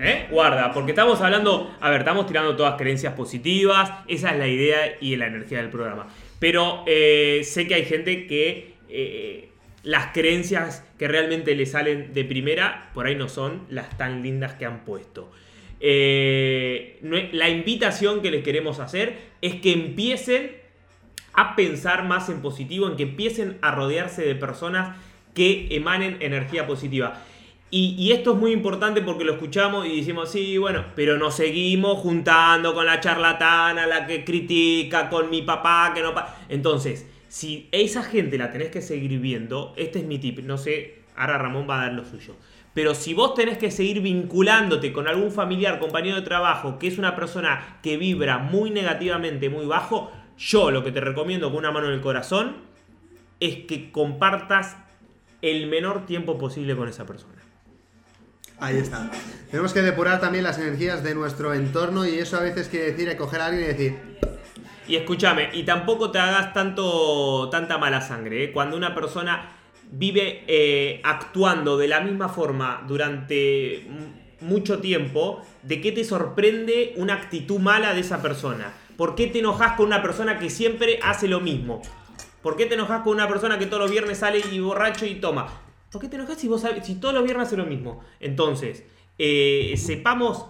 ¿Eh? 0.00 0.26
Guarda, 0.30 0.72
porque 0.72 0.92
estamos 0.92 1.20
hablando, 1.20 1.74
a 1.80 1.90
ver, 1.90 2.00
estamos 2.00 2.26
tirando 2.26 2.56
todas 2.56 2.76
creencias 2.76 3.14
positivas, 3.14 3.90
esa 4.08 4.30
es 4.30 4.38
la 4.38 4.48
idea 4.48 4.96
y 5.00 5.16
la 5.16 5.26
energía 5.26 5.58
del 5.58 5.70
programa. 5.70 6.06
Pero 6.38 6.82
eh, 6.86 7.42
sé 7.44 7.66
que 7.66 7.74
hay 7.74 7.84
gente 7.84 8.26
que 8.26 8.74
eh, 8.88 9.50
las 9.86 10.08
creencias 10.12 10.84
que 10.98 11.06
realmente 11.06 11.54
le 11.54 11.64
salen 11.64 12.12
de 12.12 12.24
primera, 12.24 12.90
por 12.92 13.06
ahí 13.06 13.14
no 13.14 13.28
son 13.28 13.62
las 13.70 13.96
tan 13.96 14.20
lindas 14.20 14.54
que 14.54 14.66
han 14.66 14.84
puesto. 14.84 15.30
la 15.80 17.48
invitación 17.48 18.20
que 18.20 18.32
les 18.32 18.42
queremos 18.42 18.80
hacer 18.80 19.16
es 19.40 19.54
que 19.54 19.72
empiecen 19.72 20.56
a 21.34 21.54
pensar 21.54 22.04
más 22.04 22.28
en 22.30 22.42
positivo, 22.42 22.88
en 22.88 22.96
que 22.96 23.04
empiecen 23.04 23.58
a 23.62 23.70
rodearse 23.70 24.22
de 24.26 24.34
personas 24.34 24.96
que 25.34 25.68
emanen 25.70 26.16
energía 26.18 26.66
positiva. 26.66 27.22
Y, 27.70 28.10
esto 28.10 28.32
es 28.32 28.38
muy 28.38 28.52
importante 28.52 29.02
porque 29.02 29.24
lo 29.24 29.34
escuchamos 29.34 29.86
y 29.86 29.98
decimos, 29.98 30.32
sí, 30.32 30.58
bueno, 30.58 30.84
pero 30.96 31.16
nos 31.16 31.36
seguimos 31.36 31.98
juntando 31.98 32.74
con 32.74 32.86
la 32.86 32.98
charlatana, 32.98 33.86
la 33.86 34.06
que 34.06 34.24
critica, 34.24 35.08
con 35.08 35.30
mi 35.30 35.42
papá, 35.42 35.92
que 35.94 36.00
no... 36.00 36.12
Entonces, 36.48 37.06
si 37.36 37.68
esa 37.70 38.02
gente 38.02 38.38
la 38.38 38.50
tenés 38.50 38.70
que 38.70 38.80
seguir 38.80 39.20
viendo, 39.20 39.74
este 39.76 39.98
es 39.98 40.06
mi 40.06 40.18
tip, 40.18 40.38
no 40.38 40.56
sé, 40.56 41.02
ahora 41.14 41.36
Ramón 41.36 41.66
va 41.68 41.82
a 41.82 41.84
dar 41.84 41.92
lo 41.92 42.02
suyo. 42.02 42.34
Pero 42.72 42.94
si 42.94 43.12
vos 43.12 43.34
tenés 43.34 43.58
que 43.58 43.70
seguir 43.70 44.00
vinculándote 44.00 44.90
con 44.90 45.06
algún 45.06 45.30
familiar, 45.30 45.78
compañero 45.78 46.16
de 46.16 46.22
trabajo, 46.22 46.78
que 46.78 46.86
es 46.86 46.96
una 46.96 47.14
persona 47.14 47.78
que 47.82 47.98
vibra 47.98 48.38
muy 48.38 48.70
negativamente, 48.70 49.50
muy 49.50 49.66
bajo, 49.66 50.10
yo 50.38 50.70
lo 50.70 50.82
que 50.82 50.92
te 50.92 51.02
recomiendo 51.02 51.50
con 51.50 51.58
una 51.58 51.72
mano 51.72 51.88
en 51.88 51.92
el 51.92 52.00
corazón 52.00 52.56
es 53.38 53.66
que 53.66 53.92
compartas 53.92 54.78
el 55.42 55.66
menor 55.66 56.06
tiempo 56.06 56.38
posible 56.38 56.74
con 56.74 56.88
esa 56.88 57.04
persona. 57.04 57.42
Ahí 58.58 58.78
está. 58.78 59.10
Tenemos 59.50 59.74
que 59.74 59.82
depurar 59.82 60.22
también 60.22 60.42
las 60.42 60.58
energías 60.58 61.04
de 61.04 61.14
nuestro 61.14 61.52
entorno 61.52 62.06
y 62.06 62.18
eso 62.18 62.38
a 62.38 62.40
veces 62.40 62.68
quiere 62.68 62.92
decir 62.92 63.14
coger 63.18 63.42
a 63.42 63.46
alguien 63.48 63.64
y 63.64 63.66
decir... 63.66 64.16
Y 64.88 64.96
escúchame, 64.96 65.50
y 65.52 65.64
tampoco 65.64 66.10
te 66.10 66.18
hagas 66.18 66.52
tanto, 66.52 67.48
tanta 67.50 67.78
mala 67.78 68.00
sangre. 68.00 68.44
¿eh? 68.44 68.52
Cuando 68.52 68.76
una 68.76 68.94
persona 68.94 69.52
vive 69.90 70.44
eh, 70.46 71.00
actuando 71.04 71.76
de 71.76 71.88
la 71.88 72.00
misma 72.00 72.28
forma 72.28 72.84
durante 72.86 73.86
mucho 74.40 74.78
tiempo, 74.78 75.42
¿de 75.62 75.80
qué 75.80 75.92
te 75.92 76.04
sorprende 76.04 76.94
una 76.96 77.14
actitud 77.14 77.58
mala 77.58 77.94
de 77.94 78.00
esa 78.00 78.22
persona? 78.22 78.72
¿Por 78.96 79.14
qué 79.14 79.26
te 79.26 79.40
enojas 79.40 79.72
con 79.72 79.86
una 79.86 80.02
persona 80.02 80.38
que 80.38 80.50
siempre 80.50 81.00
hace 81.02 81.28
lo 81.28 81.40
mismo? 81.40 81.82
¿Por 82.42 82.56
qué 82.56 82.66
te 82.66 82.74
enojas 82.74 83.02
con 83.02 83.14
una 83.14 83.28
persona 83.28 83.58
que 83.58 83.66
todos 83.66 83.82
los 83.82 83.90
viernes 83.90 84.18
sale 84.18 84.40
y 84.52 84.60
borracho 84.60 85.04
y 85.04 85.16
toma? 85.16 85.48
¿Por 85.90 86.00
qué 86.00 86.08
te 86.08 86.16
enojas 86.16 86.38
si, 86.38 86.48
vos 86.48 86.64
si 86.82 86.94
todos 86.96 87.14
los 87.14 87.24
viernes 87.24 87.48
hace 87.48 87.56
lo 87.56 87.66
mismo? 87.66 88.04
Entonces, 88.20 88.84
eh, 89.18 89.74
sepamos 89.76 90.46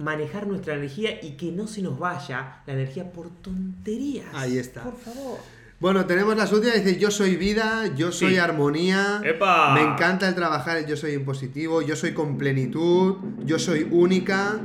manejar 0.00 0.46
nuestra 0.46 0.74
energía 0.74 1.22
y 1.22 1.32
que 1.32 1.52
no 1.52 1.66
se 1.66 1.82
nos 1.82 1.98
vaya 1.98 2.62
la 2.66 2.72
energía 2.72 3.12
por 3.12 3.28
tonterías. 3.28 4.26
Ahí 4.34 4.58
está. 4.58 4.82
Por 4.82 4.96
favor. 4.96 5.38
Bueno, 5.78 6.04
tenemos 6.04 6.36
la 6.36 6.44
últimas, 6.44 6.84
dice 6.84 6.98
yo 6.98 7.10
soy 7.10 7.36
vida, 7.36 7.90
yo 7.96 8.12
soy 8.12 8.36
armonía, 8.36 9.22
¡Epa! 9.24 9.72
me 9.72 9.80
encanta 9.80 10.28
el 10.28 10.34
trabajar, 10.34 10.84
yo 10.86 10.94
soy 10.94 11.14
en 11.14 11.24
positivo, 11.24 11.80
yo 11.80 11.96
soy 11.96 12.12
con 12.12 12.36
plenitud, 12.36 13.16
yo 13.46 13.58
soy 13.58 13.88
única, 13.90 14.60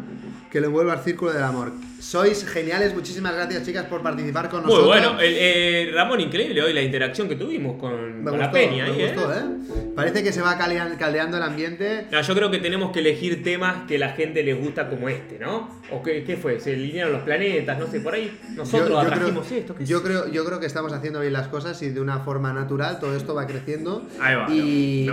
que 0.52 0.60
lo 0.60 0.68
envuelva 0.68 0.92
al 0.92 1.04
círculo 1.04 1.32
del 1.32 1.44
amor. 1.44 1.72
Sois 2.06 2.45
geniales, 2.45 2.93
muchísimas 2.93 3.34
gracias 3.34 3.64
chicas 3.64 3.86
por 3.86 4.03
participar 4.03 4.47
con 4.47 4.62
nosotros. 4.62 4.86
Muy 4.86 4.95
bueno, 4.95 5.18
eh, 5.20 5.89
Ramón, 5.91 6.22
increíble 6.22 6.62
hoy 6.62 6.72
la 6.72 6.84
interacción 6.84 7.28
que 7.28 7.36
tuvimos 7.36 7.80
con, 7.80 8.24
la 8.24 8.51
peña. 8.51 8.86
Me 8.86 9.06
¿eh? 9.06 9.16
¿eh? 9.16 9.91
Parece 9.95 10.22
que 10.24 10.32
se 10.32 10.39
va 10.39 10.56
caldeando 10.56 11.38
el 11.38 11.41
ambiente. 11.41 12.06
yo 12.12 12.36
creo 12.36 12.51
que 12.51 12.60
tenemos 12.60 12.91
que 12.91 12.99
elegir 12.99 13.41
temas 13.43 13.88
que 13.88 13.97
la 13.97 14.10
gente 14.10 14.43
les 14.43 14.56
gusta 14.56 14.88
como 14.88 15.10
este, 15.10 15.39
¿no? 15.39 15.68
¿O 15.91 16.03
qué, 16.03 16.24
qué 16.24 16.38
fue? 16.38 16.60
¿Se 16.60 16.74
alinearon 16.74 17.12
los 17.12 17.24
planetas? 17.24 17.80
No 17.80 17.88
sé, 17.88 17.99
por 17.99 18.14
ahí 18.14 18.39
nosotros 18.56 18.89
yo, 18.89 18.99
atrajimos 18.99 19.51
esto. 19.51 19.76
yo, 19.80 20.03
creo, 20.03 20.28
yo 20.28 20.45
creo 20.45 20.60
que 20.60 20.68
estamos 20.68 20.93
haciendo 20.93 21.22
bien 21.22 21.34
las 21.34 21.47
cosas 21.47 21.82
y 21.82 21.89
de 21.89 22.01
una 22.01 22.20
forma 22.20 22.53
natural 22.53 22.99
todo 22.99 23.16
esto 23.16 23.34
va 23.34 23.47
creciendo. 23.47 24.06
Ahí 24.20 24.36
va. 24.36 24.47
Y, 24.51 25.08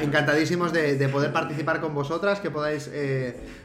encantadísimos 0.00 0.72
de, 0.72 1.08
poder 1.08 1.30
participar 1.30 1.82
con 1.82 1.94
vosotras, 1.94 2.40
que 2.40 2.50
podáis 2.50 2.90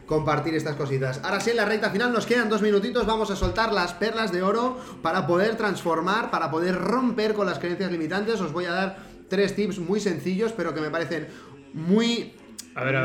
compartir 0.05 0.53
estas 0.55 0.75
cositas. 0.75 1.21
Ahora 1.23 1.39
sí, 1.39 1.51
en 1.51 1.57
la 1.57 1.65
recta 1.65 1.89
final 1.89 2.11
nos 2.11 2.25
quedan 2.25 2.49
dos 2.49 2.61
minutos 2.61 2.72
minutitos 2.73 3.05
vamos 3.05 3.29
a 3.29 3.35
soltar 3.35 3.71
las 3.71 3.93
perlas 3.93 4.31
de 4.31 4.41
oro 4.41 4.79
para 5.03 5.27
poder 5.27 5.55
transformar, 5.57 6.31
para 6.31 6.49
poder 6.49 6.73
romper 6.73 7.35
con 7.35 7.45
las 7.45 7.59
creencias 7.59 7.91
limitantes. 7.91 8.41
Os 8.41 8.51
voy 8.51 8.65
a 8.65 8.71
dar 8.71 8.97
tres 9.29 9.55
tips 9.55 9.77
muy 9.77 9.99
sencillos, 9.99 10.53
pero 10.53 10.73
que 10.73 10.81
me 10.81 10.89
parecen 10.89 11.27
muy 11.73 12.33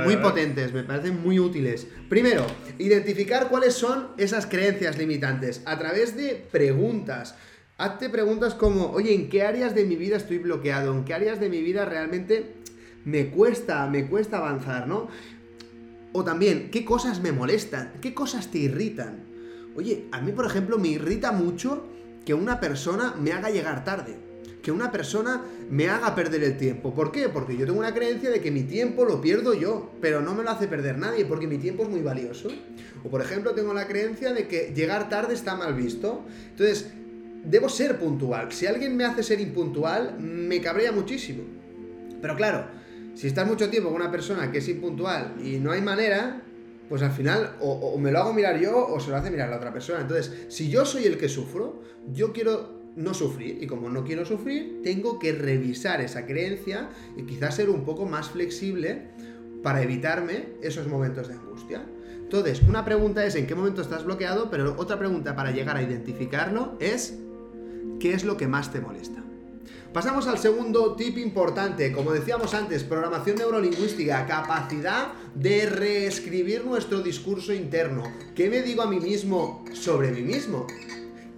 muy 0.06 0.16
potentes, 0.16 0.72
me 0.72 0.84
parecen 0.84 1.22
muy 1.22 1.38
útiles. 1.38 1.86
Primero, 2.08 2.46
identificar 2.78 3.50
cuáles 3.50 3.74
son 3.74 4.08
esas 4.16 4.46
creencias 4.46 4.96
limitantes 4.96 5.60
a 5.66 5.78
través 5.78 6.16
de 6.16 6.46
preguntas. 6.50 7.34
Hazte 7.76 8.08
preguntas 8.08 8.54
como, 8.54 8.90
oye, 8.92 9.14
¿en 9.14 9.28
qué 9.28 9.42
áreas 9.42 9.74
de 9.74 9.84
mi 9.84 9.96
vida 9.96 10.16
estoy 10.16 10.38
bloqueado? 10.38 10.94
¿En 10.94 11.04
qué 11.04 11.12
áreas 11.12 11.40
de 11.40 11.50
mi 11.50 11.60
vida 11.60 11.84
realmente 11.84 12.54
me 13.04 13.28
cuesta, 13.28 13.86
me 13.86 14.06
cuesta 14.06 14.38
avanzar, 14.38 14.88
¿no? 14.88 15.08
O 16.14 16.24
también, 16.24 16.70
¿qué 16.70 16.86
cosas 16.86 17.20
me 17.20 17.32
molestan? 17.32 17.92
¿Qué 18.00 18.14
cosas 18.14 18.50
te 18.50 18.56
irritan? 18.56 19.28
Oye, 19.78 20.06
a 20.10 20.20
mí, 20.20 20.32
por 20.32 20.44
ejemplo, 20.44 20.76
me 20.76 20.88
irrita 20.88 21.30
mucho 21.30 21.86
que 22.24 22.34
una 22.34 22.58
persona 22.58 23.14
me 23.16 23.30
haga 23.30 23.48
llegar 23.48 23.84
tarde. 23.84 24.16
Que 24.60 24.72
una 24.72 24.90
persona 24.90 25.40
me 25.70 25.88
haga 25.88 26.16
perder 26.16 26.42
el 26.42 26.56
tiempo. 26.56 26.92
¿Por 26.92 27.12
qué? 27.12 27.28
Porque 27.28 27.56
yo 27.56 27.64
tengo 27.64 27.78
una 27.78 27.94
creencia 27.94 28.28
de 28.28 28.40
que 28.40 28.50
mi 28.50 28.64
tiempo 28.64 29.04
lo 29.04 29.20
pierdo 29.20 29.54
yo, 29.54 29.92
pero 30.00 30.20
no 30.20 30.34
me 30.34 30.42
lo 30.42 30.50
hace 30.50 30.66
perder 30.66 30.98
nadie, 30.98 31.24
porque 31.24 31.46
mi 31.46 31.58
tiempo 31.58 31.84
es 31.84 31.90
muy 31.90 32.00
valioso. 32.00 32.48
O 33.04 33.08
por 33.08 33.20
ejemplo, 33.20 33.54
tengo 33.54 33.72
la 33.72 33.86
creencia 33.86 34.32
de 34.32 34.48
que 34.48 34.72
llegar 34.74 35.08
tarde 35.08 35.34
está 35.34 35.54
mal 35.54 35.74
visto. 35.74 36.26
Entonces, 36.50 36.90
debo 37.44 37.68
ser 37.68 38.00
puntual. 38.00 38.50
Si 38.50 38.66
alguien 38.66 38.96
me 38.96 39.04
hace 39.04 39.22
ser 39.22 39.40
impuntual, 39.40 40.18
me 40.18 40.60
cabrea 40.60 40.90
muchísimo. 40.90 41.44
Pero 42.20 42.34
claro, 42.34 42.66
si 43.14 43.28
estás 43.28 43.46
mucho 43.46 43.70
tiempo 43.70 43.90
con 43.90 44.02
una 44.02 44.10
persona 44.10 44.50
que 44.50 44.58
es 44.58 44.68
impuntual 44.68 45.36
y 45.40 45.58
no 45.58 45.70
hay 45.70 45.82
manera, 45.82 46.42
pues 46.88 47.02
al 47.02 47.12
final 47.12 47.56
o, 47.60 47.96
me 47.98 48.10
lo 48.10 48.20
hago 48.20 48.32
mirar 48.32 48.58
yo 48.58 48.86
o 48.86 49.00
se 49.00 49.10
lo 49.10 49.16
hace 49.16 49.30
mirar 49.30 49.48
la 49.48 49.56
otra 49.56 49.72
persona. 49.72 50.00
Entonces, 50.00 50.46
si 50.48 50.70
yo 50.70 50.84
soy 50.84 51.04
el 51.04 51.18
que 51.18 51.28
sufro, 51.28 51.82
yo 52.12 52.32
quiero 52.32 52.78
no 52.96 53.14
sufrir 53.14 53.62
y 53.62 53.66
como 53.66 53.88
no 53.88 54.04
quiero 54.04 54.24
sufrir, 54.24 54.80
tengo 54.82 55.18
que 55.18 55.32
revisar 55.32 56.00
esa 56.00 56.26
creencia 56.26 56.88
y 57.16 57.24
quizás 57.24 57.56
ser 57.56 57.70
un 57.70 57.84
poco 57.84 58.06
más 58.06 58.30
flexible 58.30 59.10
para 59.62 59.82
evitarme 59.82 60.54
esos 60.62 60.86
momentos 60.88 61.28
de 61.28 61.34
angustia. 61.34 61.84
Entonces, 62.14 62.62
una 62.62 62.84
pregunta 62.84 63.24
es 63.24 63.34
en 63.36 63.46
qué 63.46 63.54
momento 63.54 63.82
estás 63.82 64.04
bloqueado, 64.04 64.50
pero 64.50 64.74
otra 64.78 64.98
pregunta 64.98 65.34
para 65.34 65.50
llegar 65.50 65.76
a 65.76 65.82
identificarlo 65.82 66.76
es 66.80 67.18
¿qué 68.00 68.12
es 68.12 68.24
lo 68.24 68.36
que 68.36 68.46
más 68.46 68.72
te 68.72 68.80
molesta? 68.80 69.27
Pasamos 69.92 70.26
al 70.26 70.36
segundo 70.38 70.94
tip 70.96 71.16
importante, 71.16 71.92
como 71.92 72.12
decíamos 72.12 72.52
antes, 72.52 72.84
programación 72.84 73.38
neurolingüística, 73.38 74.26
capacidad 74.26 75.14
de 75.34 75.64
reescribir 75.64 76.62
nuestro 76.66 77.00
discurso 77.00 77.54
interno. 77.54 78.02
¿Qué 78.34 78.50
me 78.50 78.60
digo 78.60 78.82
a 78.82 78.86
mí 78.86 79.00
mismo 79.00 79.64
sobre 79.72 80.10
mí 80.10 80.20
mismo? 80.20 80.66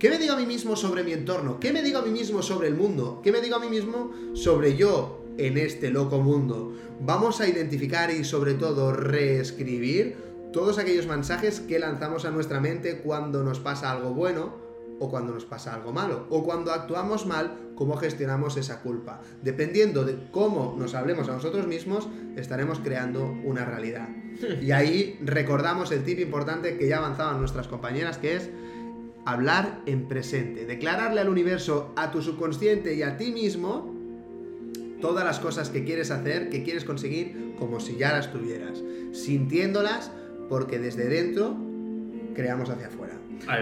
¿Qué 0.01 0.11
me 0.11 0.18
digo 0.18 0.32
a 0.32 0.36
mí 0.36 0.46
mismo 0.46 0.74
sobre 0.74 1.05
mi 1.05 1.12
entorno? 1.12 1.61
¿Qué 1.61 1.72
me 1.72 1.80
digo 1.80 2.01
a 2.01 2.03
mí 2.03 2.11
mismo 2.11 2.42
sobre 2.42 2.66
el 2.66 2.74
mundo? 2.74 3.20
¿Qué 3.22 3.30
me 3.30 3.40
digo 3.40 3.55
a 3.55 3.61
mí 3.61 3.68
mismo 3.68 4.11
sobre 4.34 4.76
yo 4.76 5.24
en 5.38 5.57
este 5.57 5.90
loco 5.90 6.18
mundo? 6.18 6.74
Vamos 7.01 7.40
a 7.40 7.48
identificar 7.48 8.11
y 8.11 8.24
sobre 8.24 8.55
todo 8.55 8.92
reescribir 8.92 10.16
todos 10.53 10.78
aquellos 10.78 11.07
mensajes 11.07 11.61
que 11.61 11.78
lanzamos 11.78 12.24
a 12.24 12.32
nuestra 12.32 12.59
mente 12.59 12.98
cuando 12.98 13.44
nos 13.44 13.61
pasa 13.61 13.92
algo 13.92 14.12
bueno 14.12 14.70
o 15.01 15.11
cuando 15.11 15.32
nos 15.32 15.46
pasa 15.46 15.74
algo 15.74 15.92
malo, 15.92 16.26
o 16.30 16.44
cuando 16.44 16.72
actuamos 16.72 17.26
mal, 17.26 17.72
cómo 17.74 17.96
gestionamos 17.96 18.57
esa 18.59 18.82
culpa. 18.82 19.22
Dependiendo 19.42 20.05
de 20.05 20.28
cómo 20.30 20.76
nos 20.78 20.94
hablemos 20.94 21.28
a 21.28 21.32
nosotros 21.32 21.66
mismos, 21.66 22.09
estaremos 22.36 22.78
creando 22.80 23.24
una 23.44 23.64
realidad. 23.64 24.09
Y 24.61 24.70
ahí 24.72 25.18
recordamos 25.22 25.90
el 25.90 26.05
tip 26.05 26.20
importante 26.20 26.76
que 26.76 26.86
ya 26.86 26.98
avanzaban 26.98 27.40
nuestras 27.40 27.66
compañeras, 27.66 28.18
que 28.18 28.36
es 28.36 28.51
hablar 29.24 29.80
en 29.86 30.07
presente, 30.07 30.66
declararle 30.66 31.22
al 31.22 31.30
universo, 31.30 31.92
a 31.96 32.11
tu 32.11 32.20
subconsciente 32.20 32.94
y 32.94 33.03
a 33.03 33.16
ti 33.16 33.32
mismo 33.32 33.94
todas 35.01 35.24
las 35.24 35.40
cosas 35.40 35.70
que 35.70 35.84
quieres 35.84 36.11
hacer, 36.11 36.51
que 36.51 36.62
quieres 36.62 36.84
conseguir, 36.84 37.55
como 37.59 37.80
si 37.80 37.96
ya 37.96 38.12
las 38.12 38.30
tuvieras, 38.30 38.82
sintiéndolas, 39.12 40.11
porque 40.51 40.78
desde 40.78 41.09
dentro 41.09 41.57
creamos 42.35 42.70
hacia 42.70 42.89
afuera. 42.89 43.14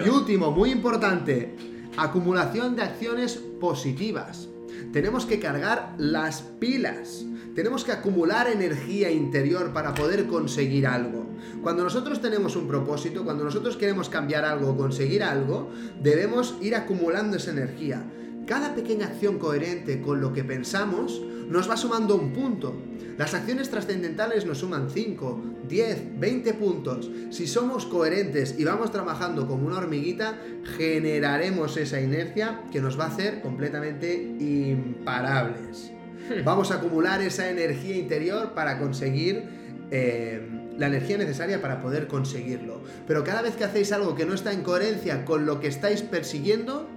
Y 0.04 0.08
último, 0.08 0.50
muy 0.50 0.70
importante, 0.70 1.54
acumulación 1.96 2.76
de 2.76 2.82
acciones 2.82 3.36
positivas. 3.60 4.48
Tenemos 4.92 5.26
que 5.26 5.38
cargar 5.38 5.94
las 5.98 6.42
pilas. 6.42 7.24
Tenemos 7.54 7.84
que 7.84 7.92
acumular 7.92 8.48
energía 8.48 9.10
interior 9.10 9.72
para 9.72 9.94
poder 9.94 10.26
conseguir 10.26 10.86
algo. 10.86 11.26
Cuando 11.62 11.82
nosotros 11.82 12.20
tenemos 12.20 12.54
un 12.54 12.68
propósito, 12.68 13.24
cuando 13.24 13.44
nosotros 13.44 13.76
queremos 13.76 14.08
cambiar 14.08 14.44
algo 14.44 14.70
o 14.70 14.76
conseguir 14.76 15.22
algo, 15.24 15.70
debemos 16.00 16.56
ir 16.60 16.76
acumulando 16.76 17.36
esa 17.36 17.50
energía. 17.50 18.04
Cada 18.48 18.74
pequeña 18.74 19.06
acción 19.06 19.38
coherente 19.38 20.00
con 20.00 20.22
lo 20.22 20.32
que 20.32 20.42
pensamos 20.42 21.20
nos 21.48 21.68
va 21.70 21.76
sumando 21.76 22.16
un 22.16 22.32
punto. 22.32 22.74
Las 23.18 23.34
acciones 23.34 23.68
trascendentales 23.68 24.46
nos 24.46 24.58
suman 24.58 24.88
5, 24.90 25.42
10, 25.68 26.18
20 26.18 26.54
puntos. 26.54 27.10
Si 27.30 27.46
somos 27.46 27.84
coherentes 27.84 28.58
y 28.58 28.64
vamos 28.64 28.90
trabajando 28.90 29.46
como 29.46 29.66
una 29.66 29.78
hormiguita, 29.78 30.38
generaremos 30.78 31.76
esa 31.76 32.00
inercia 32.00 32.62
que 32.72 32.80
nos 32.80 32.98
va 32.98 33.04
a 33.04 33.08
hacer 33.08 33.42
completamente 33.42 34.14
imparables. 34.14 35.92
Hmm. 36.28 36.44
Vamos 36.44 36.70
a 36.70 36.76
acumular 36.76 37.20
esa 37.20 37.50
energía 37.50 37.96
interior 37.96 38.54
para 38.54 38.78
conseguir 38.78 39.44
eh, 39.90 40.40
la 40.78 40.86
energía 40.86 41.18
necesaria 41.18 41.60
para 41.60 41.82
poder 41.82 42.06
conseguirlo. 42.06 42.82
Pero 43.06 43.24
cada 43.24 43.42
vez 43.42 43.56
que 43.56 43.64
hacéis 43.64 43.92
algo 43.92 44.14
que 44.14 44.24
no 44.24 44.32
está 44.32 44.52
en 44.52 44.62
coherencia 44.62 45.24
con 45.24 45.44
lo 45.44 45.60
que 45.60 45.66
estáis 45.66 46.02
persiguiendo, 46.02 46.88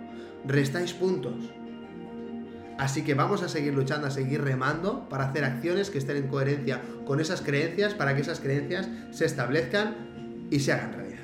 restáis 0.45 0.93
puntos. 0.93 1.35
Así 2.77 3.03
que 3.03 3.13
vamos 3.13 3.43
a 3.43 3.47
seguir 3.47 3.73
luchando, 3.73 4.07
a 4.07 4.11
seguir 4.11 4.41
remando 4.43 5.07
para 5.07 5.25
hacer 5.25 5.45
acciones 5.45 5.91
que 5.91 5.99
estén 5.99 6.17
en 6.17 6.27
coherencia 6.27 6.81
con 7.05 7.19
esas 7.19 7.41
creencias, 7.41 7.93
para 7.93 8.15
que 8.15 8.21
esas 8.21 8.39
creencias 8.39 8.89
se 9.11 9.25
establezcan 9.25 10.47
y 10.49 10.59
se 10.59 10.73
hagan 10.73 10.93
realidad. 10.93 11.19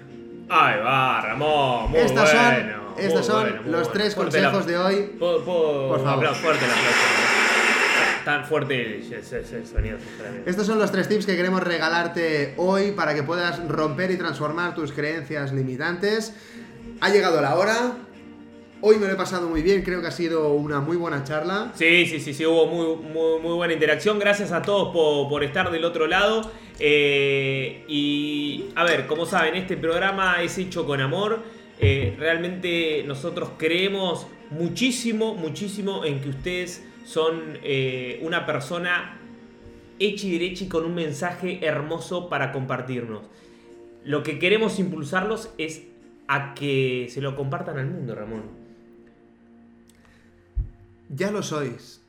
Ahí 0.49 0.79
va, 0.79 1.21
Ramón. 1.21 1.91
Muy 1.91 1.99
Estas 1.99 2.31
bueno, 2.31 2.93
son, 2.95 3.03
estos 3.03 3.25
son 3.25 3.71
los 3.71 3.91
tres 3.91 4.15
consejos 4.15 4.65
de 4.65 4.77
hoy. 4.77 5.15
Por, 5.19 5.43
favor. 5.43 6.35
fuerte 6.35 6.67
la 6.67 6.73
Tan 8.23 8.45
fuerte 8.45 8.99
ese, 8.99 9.65
sonido. 9.65 9.97
Estos 10.45 10.67
son 10.67 10.79
los 10.79 10.91
tres 10.91 11.07
tips 11.07 11.25
que 11.25 11.35
queremos 11.35 11.63
regalarte 11.63 12.53
hoy 12.57 12.91
para 12.91 13.15
que 13.15 13.23
puedas 13.23 13.65
romper 13.67 14.11
y 14.11 14.17
transformar 14.17 14.75
tus 14.75 14.91
creencias 14.91 15.53
limitantes. 15.53 16.33
Ha 16.99 17.09
llegado 17.09 17.41
la 17.41 17.55
hora, 17.55 17.93
Hoy 18.79 18.97
me 18.97 19.07
lo 19.07 19.13
he 19.13 19.15
pasado 19.15 19.49
muy 19.49 19.63
bien, 19.63 19.81
creo 19.81 20.01
que 20.01 20.07
ha 20.07 20.11
sido 20.11 20.53
una 20.53 20.79
muy 20.81 20.97
buena 20.97 21.23
charla. 21.23 21.71
Sí, 21.73 22.05
sí, 22.05 22.19
sí, 22.19 22.31
sí, 22.31 22.45
hubo 22.45 22.67
muy, 22.67 23.39
muy, 23.41 23.53
buena 23.55 23.73
interacción. 23.73 24.19
Gracias 24.19 24.51
a 24.51 24.61
todos 24.61 24.93
por, 24.93 25.43
estar 25.43 25.71
del 25.71 25.83
otro 25.83 26.05
lado. 26.05 26.51
Eh, 26.79 27.83
y 27.87 28.65
a 28.75 28.83
ver, 28.83 29.07
como 29.07 29.25
saben, 29.25 29.55
este 29.55 29.77
programa 29.77 30.43
es 30.43 30.59
hecho 30.59 30.85
con 30.85 31.01
amor. 31.01 31.41
Eh, 31.79 32.15
realmente 32.19 33.03
nosotros 33.07 33.49
creemos 33.57 34.27
muchísimo, 34.51 35.33
muchísimo 35.33 36.05
en 36.05 36.21
que 36.21 36.29
ustedes 36.29 36.85
son 37.03 37.57
eh, 37.63 38.19
una 38.21 38.45
persona 38.45 39.19
hecha 39.97 40.27
y 40.27 40.33
derecha 40.33 40.65
y 40.65 40.67
con 40.67 40.85
un 40.85 40.93
mensaje 40.93 41.65
hermoso 41.65 42.29
para 42.29 42.51
compartirnos. 42.51 43.23
Lo 44.03 44.21
que 44.21 44.37
queremos 44.37 44.77
impulsarlos 44.77 45.49
es 45.57 45.81
a 46.27 46.53
que 46.53 47.07
se 47.09 47.21
lo 47.21 47.35
compartan 47.35 47.79
al 47.79 47.87
mundo, 47.87 48.13
Ramón. 48.13 48.66
Ya 51.09 51.31
lo 51.31 51.41
sois, 51.41 52.01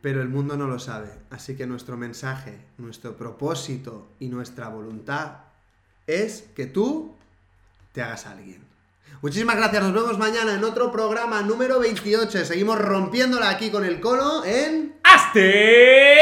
pero 0.00 0.22
el 0.22 0.28
mundo 0.28 0.56
no 0.56 0.66
lo 0.66 0.78
sabe. 0.78 1.10
Así 1.30 1.56
que 1.56 1.66
nuestro 1.66 1.96
mensaje, 1.96 2.58
nuestro 2.78 3.16
propósito 3.16 4.08
y 4.20 4.28
nuestra 4.28 4.68
voluntad 4.68 5.38
es 6.06 6.44
que 6.54 6.66
tú 6.66 7.14
te 7.92 8.02
hagas 8.02 8.26
alguien. 8.26 8.66
Muchísimas 9.20 9.56
gracias, 9.56 9.82
nos 9.82 9.92
vemos 9.92 10.18
mañana 10.18 10.54
en 10.54 10.62
otro 10.62 10.92
programa 10.92 11.42
número 11.42 11.80
28. 11.80 12.44
Seguimos 12.44 12.78
rompiéndola 12.78 13.50
aquí 13.50 13.70
con 13.70 13.84
el 13.84 14.00
colo 14.00 14.44
en... 14.44 14.94
¡Hazte 15.02 16.18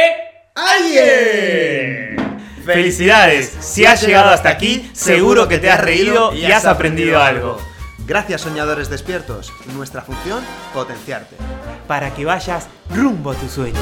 alguien! 0.55 2.17
Felicidades, 2.65 3.49
si 3.61 3.85
has 3.85 4.03
llegado 4.05 4.31
hasta 4.31 4.49
aquí, 4.49 4.91
seguro 4.93 5.47
que 5.47 5.59
te 5.59 5.71
has 5.71 5.81
reído 5.81 6.35
y 6.35 6.47
has 6.47 6.65
aprendido 6.65 7.21
algo. 7.21 7.59
Gracias 8.07 8.43
soñadores 8.43 8.89
despiertos, 8.89 9.53
nuestra 9.75 10.01
función, 10.01 10.45
potenciarte. 10.73 11.35
Para 11.89 12.15
que 12.15 12.25
vayas 12.25 12.69
rumbo 12.89 13.33
a 13.33 13.35
tu 13.35 13.49
sueño. 13.49 13.81